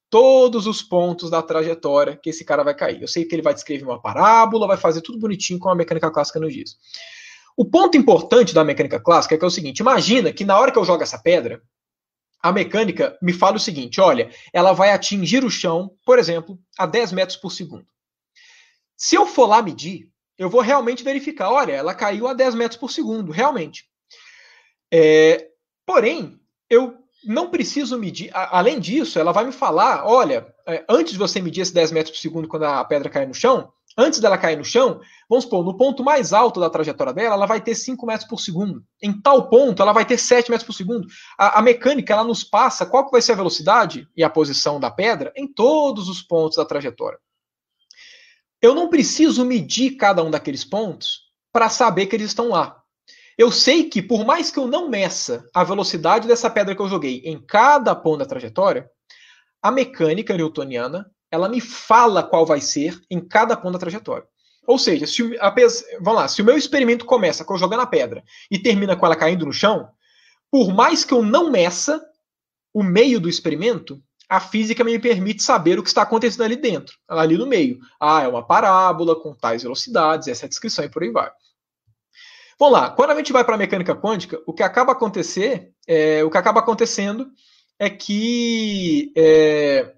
[0.09, 3.01] todos os pontos da trajetória que esse cara vai cair.
[3.01, 6.11] Eu sei que ele vai descrever uma parábola, vai fazer tudo bonitinho como a mecânica
[6.11, 6.77] clássica nos diz.
[7.57, 10.71] O ponto importante da mecânica clássica é que é o seguinte: imagina que na hora
[10.71, 11.61] que eu jogo essa pedra,
[12.43, 16.85] a mecânica me fala o seguinte: olha, ela vai atingir o chão, por exemplo, a
[16.85, 17.87] 10 metros por segundo.
[18.97, 22.79] Se eu for lá medir, eu vou realmente verificar: olha, ela caiu a 10 metros
[22.79, 23.85] por segundo, realmente.
[24.93, 25.47] É,
[25.85, 26.37] porém,
[26.69, 28.29] eu não preciso medir.
[28.33, 32.17] além disso, ela vai me falar: olha, é, antes de você medir esse 10 metros
[32.17, 35.63] por segundo quando a pedra cai no chão, antes dela cair no chão, vamos supor,
[35.63, 38.83] no ponto mais alto da trajetória dela, ela vai ter 5 metros por segundo.
[39.01, 41.07] Em tal ponto, ela vai ter 7 metros por segundo.
[41.37, 44.79] A, a, mecânica, ela nos passa qual que vai ser a velocidade e a posição
[44.79, 47.19] da pedra em todos os pontos da trajetória.
[48.61, 52.81] Eu não preciso medir cada um daqueles pontos para saber que eles estão lá.
[53.37, 56.87] Eu sei que, por mais que eu não meça a velocidade dessa pedra que eu
[56.87, 58.89] joguei em cada ponto da trajetória,
[59.61, 64.27] a mecânica newtoniana ela me fala qual vai ser em cada ponto da trajetória.
[64.67, 65.49] Ou seja, se, a,
[65.99, 69.03] vamos lá, se o meu experimento começa com eu jogando a pedra e termina com
[69.03, 69.89] ela caindo no chão,
[70.51, 71.99] por mais que eu não meça
[72.71, 73.99] o meio do experimento,
[74.29, 77.79] a física me permite saber o que está acontecendo ali dentro, ali no meio.
[77.99, 81.31] Ah, é uma parábola com tais velocidades, essa é a descrição e por aí vai.
[82.59, 86.23] Vamos lá, quando a gente vai para a mecânica quântica, o que acaba acontecer, é,
[86.23, 87.31] o que acaba acontecendo
[87.79, 89.95] é que é,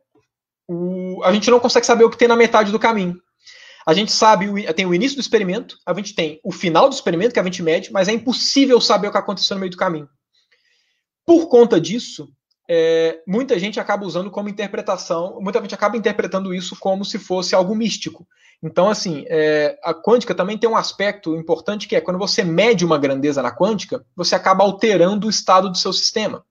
[0.68, 3.20] o, a gente não consegue saber o que tem na metade do caminho.
[3.86, 7.34] A gente sabe, tem o início do experimento, a gente tem o final do experimento
[7.34, 10.10] que a gente mede, mas é impossível saber o que aconteceu no meio do caminho.
[11.24, 12.28] Por conta disso,
[12.68, 17.54] é, muita gente acaba usando como interpretação, muita gente acaba interpretando isso como se fosse
[17.54, 18.28] algo místico.
[18.64, 22.84] Então, assim, é, a quântica também tem um aspecto importante que é quando você mede
[22.84, 26.44] uma grandeza na quântica, você acaba alterando o estado do seu sistema.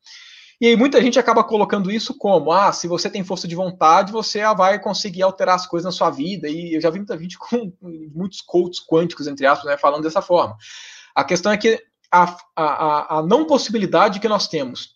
[0.60, 4.12] E aí muita gente acaba colocando isso como, ah, se você tem força de vontade,
[4.12, 6.48] você vai conseguir alterar as coisas na sua vida.
[6.48, 7.72] E eu já vi muita gente com
[8.14, 10.56] muitos coaches quânticos, entre aspas, né, falando dessa forma.
[11.14, 14.94] A questão é que a, a, a não possibilidade que nós temos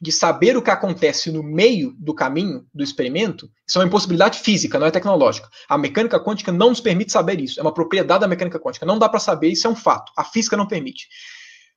[0.00, 4.38] de saber o que acontece no meio do caminho do experimento, isso é uma impossibilidade
[4.40, 5.48] física, não é tecnológica.
[5.68, 7.58] A mecânica quântica não nos permite saber isso.
[7.58, 8.84] É uma propriedade da mecânica quântica.
[8.84, 10.12] Não dá para saber, isso é um fato.
[10.16, 11.08] A física não permite.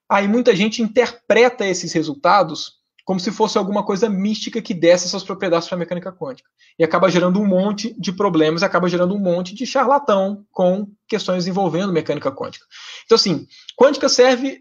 [0.09, 2.76] Aí muita gente interpreta esses resultados
[3.07, 6.49] como se fosse alguma coisa mística que desse essas propriedades para a mecânica quântica.
[6.77, 11.47] E acaba gerando um monte de problemas, acaba gerando um monte de charlatão com questões
[11.47, 12.65] envolvendo mecânica quântica.
[13.05, 13.47] Então, assim,
[13.77, 14.59] quântica serve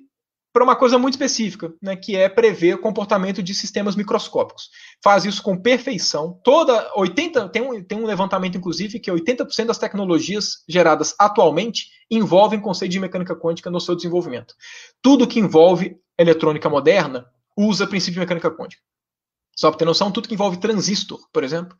[0.52, 4.70] para uma coisa muito específica, né, que é prever o comportamento de sistemas microscópicos.
[5.02, 6.40] Faz isso com perfeição.
[6.44, 12.60] Toda 80 tem um, tem um levantamento inclusive que 80% das tecnologias geradas atualmente envolvem
[12.60, 14.54] conceito de mecânica quântica no seu desenvolvimento.
[15.02, 17.26] Tudo que envolve eletrônica moderna
[17.56, 18.82] usa princípio de mecânica quântica.
[19.56, 21.76] Só para ter noção, tudo que envolve transistor, por exemplo,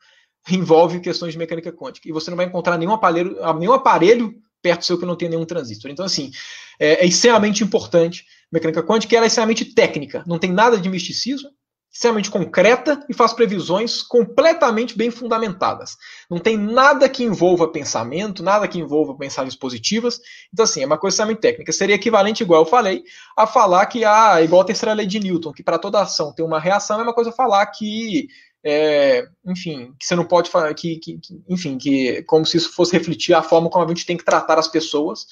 [0.51, 2.09] envolve questões de mecânica quântica.
[2.09, 5.45] E você não vai encontrar nenhum aparelho, nenhum aparelho perto seu que não tenha nenhum
[5.45, 5.91] transistor.
[5.91, 6.31] Então, assim,
[6.79, 11.51] é, é extremamente importante mecânica quântica, ela é extremamente técnica, não tem nada de misticismo,
[11.97, 15.97] extremamente concreta e faz previsões completamente bem fundamentadas.
[16.31, 20.21] Não tem nada que envolva pensamento, nada que envolva mensagens positivas.
[20.53, 21.73] Então, assim, é uma coisa extremamente técnica.
[21.73, 23.03] Seria equivalente, igual eu falei,
[23.35, 26.45] a falar que, ah, igual a terceira lei de Newton, que para toda ação tem
[26.45, 28.29] uma reação, é uma coisa falar que.
[28.69, 32.73] É, enfim, que você não pode falar que, que, que, enfim, que como se isso
[32.75, 35.27] fosse refletir a forma como a gente tem que tratar as pessoas,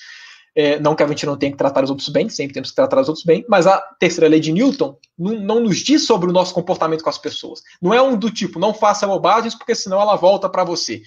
[0.55, 2.77] é, não que a gente não tenha que tratar os outros bem, sempre temos que
[2.77, 6.31] tratar os outros bem, mas a terceira lei de Newton não, não, nos diz sobre
[6.31, 7.63] o nosso comportamento com as pessoas.
[7.83, 11.03] Não é um do tipo, não faça bobagens, porque senão ela volta para você.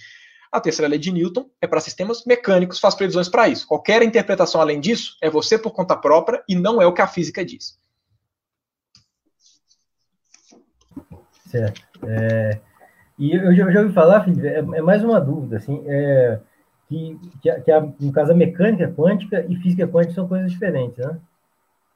[0.52, 3.68] A terceira lei de Newton é para sistemas mecânicos, faz previsões para isso.
[3.68, 7.08] Qualquer interpretação além disso é você por conta própria e não é o que a
[7.08, 7.78] física diz.
[11.50, 11.82] Certo.
[12.04, 12.60] É,
[13.18, 16.40] e eu já, já ouvi falar, é, é, mais uma dúvida, assim, é,
[16.88, 20.98] que, que, que a, no caso a mecânica quântica e física quântica são coisas diferentes,
[20.98, 21.18] né?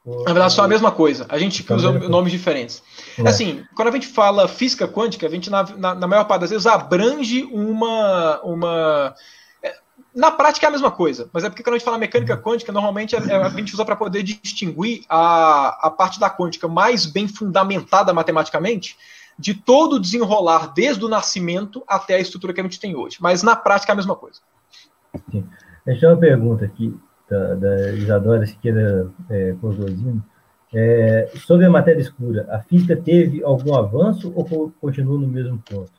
[0.03, 1.27] Na verdade, são a mesma coisa.
[1.29, 2.81] A gente usa nomes diferentes.
[3.19, 3.27] É.
[3.27, 6.49] Assim, quando a gente fala física quântica, a gente, na, na, na, maior parte das
[6.49, 8.41] vezes, abrange uma.
[8.43, 9.15] uma
[9.61, 9.75] é,
[10.15, 12.71] na prática é a mesma coisa, mas é porque quando a gente fala mecânica quântica,
[12.71, 17.05] normalmente a, é, a gente usa para poder distinguir a, a parte da quântica mais
[17.05, 18.97] bem fundamentada matematicamente
[19.37, 23.17] de todo o desenrolar desde o nascimento até a estrutura que a gente tem hoje.
[23.19, 24.39] Mas na prática é a mesma coisa.
[25.31, 25.47] Sim.
[25.85, 26.95] Deixa uma pergunta aqui
[27.29, 30.23] da, da Isadora Siqueira é, Cososino.
[30.73, 35.91] É, sobre a matéria escura, a física teve algum avanço ou continua no mesmo ponto?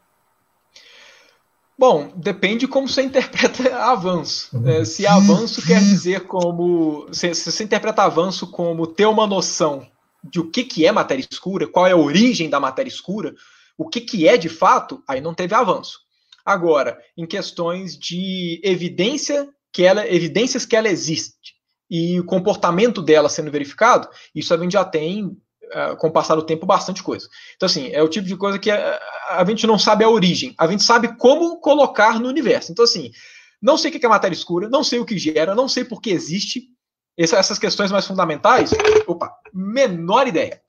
[1.79, 4.57] Bom, depende como você interpreta avanço.
[4.57, 4.69] Uhum.
[4.69, 7.07] É, se avanço quer dizer como.
[7.13, 9.87] Se, se, você interpreta avanço como ter uma noção
[10.23, 13.35] de o que, que é matéria escura, qual é a origem da matéria escura,
[13.77, 16.01] o que, que é de fato, aí não teve avanço.
[16.45, 21.55] Agora, em questões de evidência que ela, evidências que ela existe
[21.91, 25.37] e o comportamento dela sendo verificado, isso a gente já tem,
[25.71, 27.29] eh, com o passar do tempo, bastante coisa.
[27.57, 29.01] Então, assim, é o tipo de coisa que a,
[29.31, 32.73] a gente não sabe a origem, a gente sabe como colocar no universo.
[32.73, 33.11] Então, assim,
[33.61, 36.01] não sei o que é matéria escura, não sei o que gera, não sei por
[36.01, 36.69] que existe.
[37.17, 38.71] Essas questões mais fundamentais,
[39.07, 40.63] opa, menor ideia.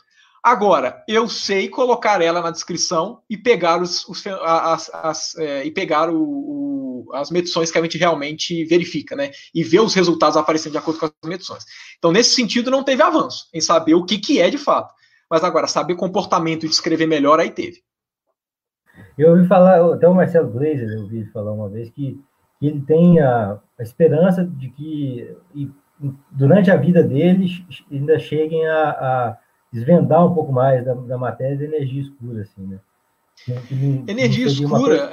[0.44, 5.72] Agora, eu sei colocar ela na descrição e pegar os, os as, as é, e
[5.72, 9.32] pegar o, o, as medições que a gente realmente verifica, né?
[9.56, 11.64] E ver os resultados aparecendo de acordo com as medições.
[11.98, 14.94] Então, nesse sentido, não teve avanço em saber o que, que é de fato.
[15.32, 17.82] Mas agora, saber comportamento e descrever melhor, aí teve.
[19.18, 22.20] Eu ouvi falar, até o Marcelo Glazer, eu ouvi falar uma vez que,
[22.60, 25.72] que ele tem a, a esperança de que, e
[26.30, 29.38] durante a vida deles, ainda cheguem a, a
[29.74, 32.80] desvendar um pouco mais da, da matéria da energia escura, assim, né?
[34.08, 35.12] energia escura.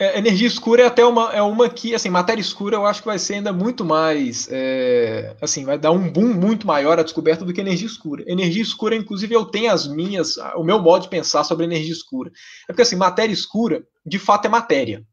[0.00, 3.08] É, energia escura é até uma, é uma que, assim, matéria escura eu acho que
[3.08, 7.44] vai ser ainda muito mais, é, assim, vai dar um boom muito maior a descoberta
[7.44, 8.22] do que energia escura.
[8.28, 12.30] Energia escura, inclusive, eu tenho as minhas, o meu modo de pensar sobre energia escura.
[12.68, 15.04] É porque, assim, matéria escura, de fato, é matéria.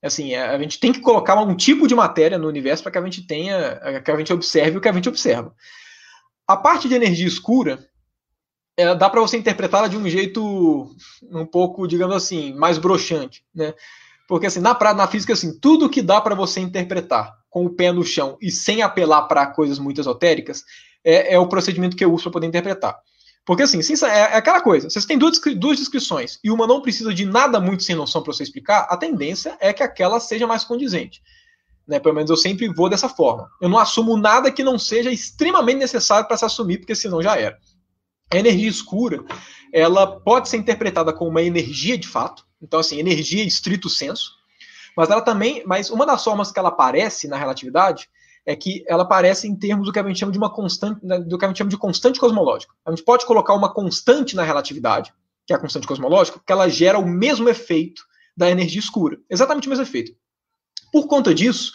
[0.00, 2.98] Assim, é, a gente tem que colocar um tipo de matéria no universo para que
[2.98, 5.52] a gente tenha, que a gente observe o que a gente observa.
[6.48, 7.86] A parte de energia escura,
[8.74, 10.90] é, dá para você interpretá-la de um jeito
[11.30, 13.74] um pouco, digamos assim, mais broxante, né?
[14.26, 17.92] Porque assim, na, na física, assim, tudo que dá para você interpretar com o pé
[17.92, 20.64] no chão e sem apelar para coisas muito esotéricas
[21.04, 22.98] é, é, o procedimento que eu uso para poder interpretar.
[23.44, 27.14] Porque assim, é, é, aquela coisa, vocês têm duas, duas descrições e uma não precisa
[27.14, 30.64] de nada muito sem noção para você explicar, a tendência é que aquela seja mais
[30.64, 31.22] condizente.
[31.88, 31.98] Né?
[31.98, 33.50] Pelo menos eu sempre vou dessa forma.
[33.60, 37.36] Eu não assumo nada que não seja extremamente necessário para se assumir, porque senão já
[37.36, 37.58] era.
[38.30, 39.24] A energia escura,
[39.72, 44.32] ela pode ser interpretada como uma energia de fato, então assim, energia estrito senso,
[44.94, 48.08] mas ela também, mas uma das formas que ela aparece na relatividade
[48.44, 51.18] é que ela aparece em termos do que a gente chama de uma constante, né,
[51.20, 52.74] do que a gente chama de constante cosmológica.
[52.84, 55.12] A gente pode colocar uma constante na relatividade,
[55.46, 58.02] que é a constante cosmológica, que ela gera o mesmo efeito
[58.36, 60.12] da energia escura, exatamente o mesmo efeito.
[60.92, 61.72] Por conta disso,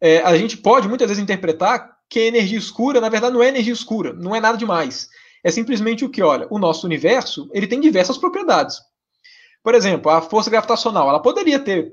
[0.00, 3.72] é, a gente pode muitas vezes interpretar que energia escura, na verdade, não é energia
[3.72, 5.08] escura, não é nada demais
[5.42, 8.78] é simplesmente o que, olha, o nosso universo ele tem diversas propriedades.
[9.62, 11.92] Por exemplo, a força gravitacional, ela poderia ter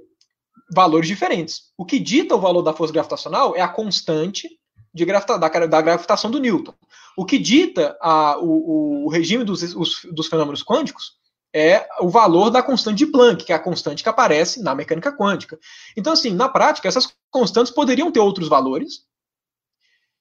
[0.73, 1.71] valores diferentes.
[1.77, 4.49] O que dita o valor da força gravitacional é a constante
[4.93, 6.73] de gravita da, da, gravitação do Newton.
[7.15, 11.16] O que dita a, o, o, regime dos, os, dos fenômenos quânticos
[11.53, 15.11] é o valor da constante de Planck, que é a constante que aparece na mecânica
[15.11, 15.57] quântica.
[15.95, 19.05] Então, assim, na prática, essas constantes poderiam ter outros valores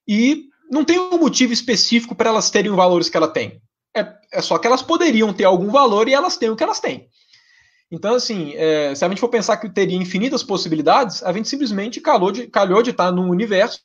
[0.06, 3.60] e não tem um motivo específico para elas terem os valores que ela tem.
[3.94, 6.80] É, é, só que elas poderiam ter algum valor e elas têm o que elas
[6.80, 7.08] têm.
[7.90, 12.00] Então, assim, é, se a gente for pensar que teria infinitas possibilidades, a gente simplesmente
[12.00, 13.80] calhou de, calhou de estar num universo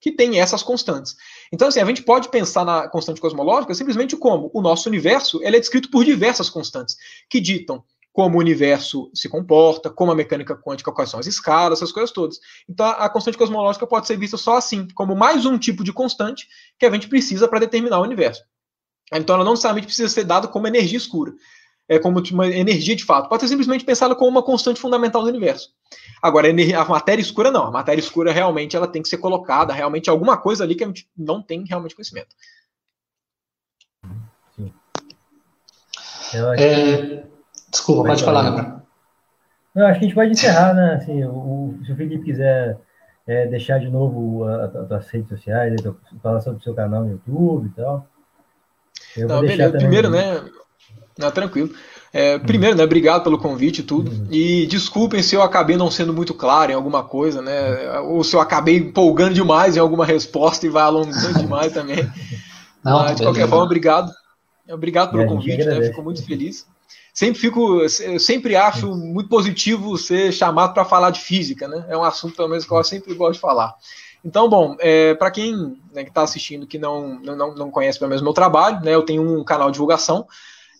[0.00, 1.14] que tem essas constantes.
[1.52, 5.56] Então, assim, a gente pode pensar na constante cosmológica simplesmente como o nosso universo ele
[5.56, 6.96] é descrito por diversas constantes
[7.28, 7.82] que ditam
[8.14, 12.12] como o universo se comporta, como a mecânica quântica, quais são as escalas, essas coisas
[12.12, 12.38] todas.
[12.68, 16.46] Então, a constante cosmológica pode ser vista só assim, como mais um tipo de constante
[16.78, 18.44] que a gente precisa para determinar o universo.
[19.12, 21.34] Então, ela não necessariamente precisa ser dada como energia escura,
[21.88, 23.28] é como uma energia de fato.
[23.28, 25.70] Pode ser simplesmente pensada como uma constante fundamental do universo.
[26.22, 27.64] Agora, a matéria escura não.
[27.64, 30.86] A matéria escura realmente ela tem que ser colocada, realmente alguma coisa ali que a
[30.86, 32.34] gente não tem realmente conhecimento.
[34.56, 34.72] Sim.
[36.58, 37.24] É,
[37.70, 38.82] Desculpa, pode falar, Gabriel.
[39.74, 40.94] Não, acho que a gente pode encerrar, né?
[40.94, 42.78] Assim, o, se o Felipe quiser
[43.26, 45.74] é, deixar de novo as redes sociais,
[46.22, 48.08] falar sobre o seu canal no YouTube e tal.
[49.16, 49.76] Eu Não, beleza.
[49.76, 50.48] Primeiro, né?
[51.18, 51.70] Não, tranquilo.
[52.12, 54.10] É, primeiro, né, obrigado pelo convite e tudo.
[54.10, 54.28] Uhum.
[54.30, 57.98] E desculpem se eu acabei não sendo muito claro em alguma coisa, né?
[58.00, 61.98] Ou se eu acabei empolgando demais em alguma resposta e vai alongando demais também.
[62.84, 64.12] Não, Mas, de qualquer forma, obrigado.
[64.68, 65.82] Obrigado pelo convite, né?
[65.84, 66.66] Fico muito feliz
[67.14, 71.86] sempre fico, eu sempre acho muito positivo ser chamado para falar de física, né?
[71.88, 73.72] É um assunto, pelo menos, que eu sempre gosto de falar.
[74.24, 75.54] Então, bom, é, para quem
[75.92, 79.22] né, está assistindo que não, não, não conhece pelo menos meu trabalho, né, eu tenho
[79.22, 80.26] um canal de divulgação,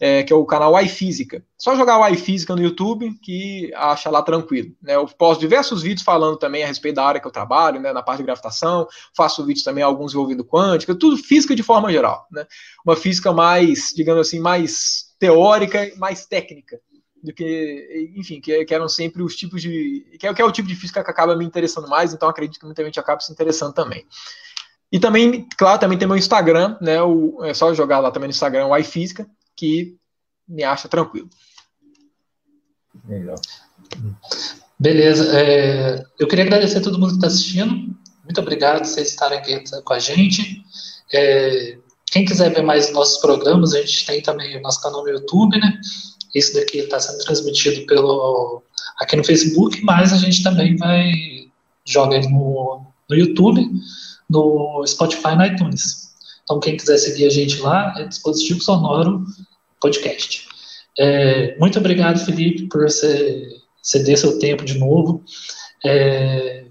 [0.00, 1.44] é, que é o canal iFísica.
[1.56, 4.74] Só jogar o iFísica no YouTube que acha lá tranquilo.
[4.82, 4.94] Né?
[4.94, 8.02] Eu posto diversos vídeos falando também a respeito da área que eu trabalho, né, na
[8.02, 12.26] parte de gravitação, faço vídeos também alguns envolvendo quântica, tudo física de forma geral.
[12.30, 12.46] Né?
[12.84, 16.78] Uma física mais, digamos assim, mais teórica, mais técnica
[17.22, 20.04] do que, enfim, que, que, eram sempre os tipos de.
[20.20, 22.60] Que é, que é o tipo de física que acaba me interessando mais, então acredito
[22.60, 24.04] que muita gente acaba se interessando também.
[24.92, 27.02] E também, claro, também tem meu Instagram, né?
[27.02, 29.26] O, é só jogar lá também no Instagram, o iFísica,
[29.56, 29.97] que
[30.48, 31.28] me acha tranquilo.
[33.09, 33.36] Legal.
[34.78, 35.39] Beleza.
[35.39, 37.94] É, eu queria agradecer a todo mundo que está assistindo.
[38.24, 40.62] Muito obrigado por vocês estarem aqui com a gente.
[41.12, 45.10] É, quem quiser ver mais nossos programas, a gente tem também o nosso canal no
[45.10, 45.81] YouTube, né?
[46.35, 48.62] Esse daqui está sendo transmitido pelo
[48.98, 51.12] aqui no Facebook, mas a gente também vai
[51.85, 53.68] jogar no, no YouTube,
[54.28, 56.03] no Spotify e no iTunes.
[56.44, 59.24] Então, quem quiser seguir a gente lá, é Dispositivo Sonoro
[59.80, 60.46] Podcast.
[60.98, 63.48] É, muito obrigado, Felipe, por você
[63.82, 65.24] ceder seu tempo de novo.
[65.84, 66.66] É,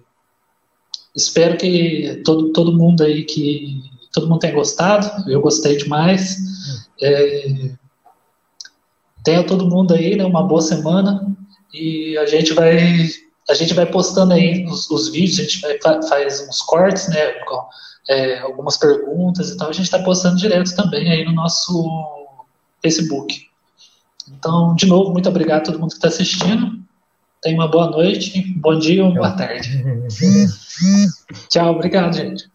[1.16, 3.82] espero que todo, todo mundo aí que
[4.12, 6.38] todo mundo tenha gostado, eu gostei demais.
[7.02, 7.72] É,
[9.24, 11.36] tenha todo mundo aí né, uma boa semana
[11.74, 13.10] e a gente vai
[13.50, 15.78] a gente vai postando aí os, os vídeos, a gente vai,
[16.08, 17.34] faz uns cortes, né?
[18.10, 22.28] É, algumas perguntas e tal, a gente está postando direto também aí no nosso
[22.82, 23.48] Facebook.
[24.30, 26.84] Então, de novo, muito obrigado a todo mundo que está assistindo.
[27.42, 29.84] Tenha uma boa noite, bom dia ou boa tarde.
[31.50, 32.50] Tchau, obrigado, gente.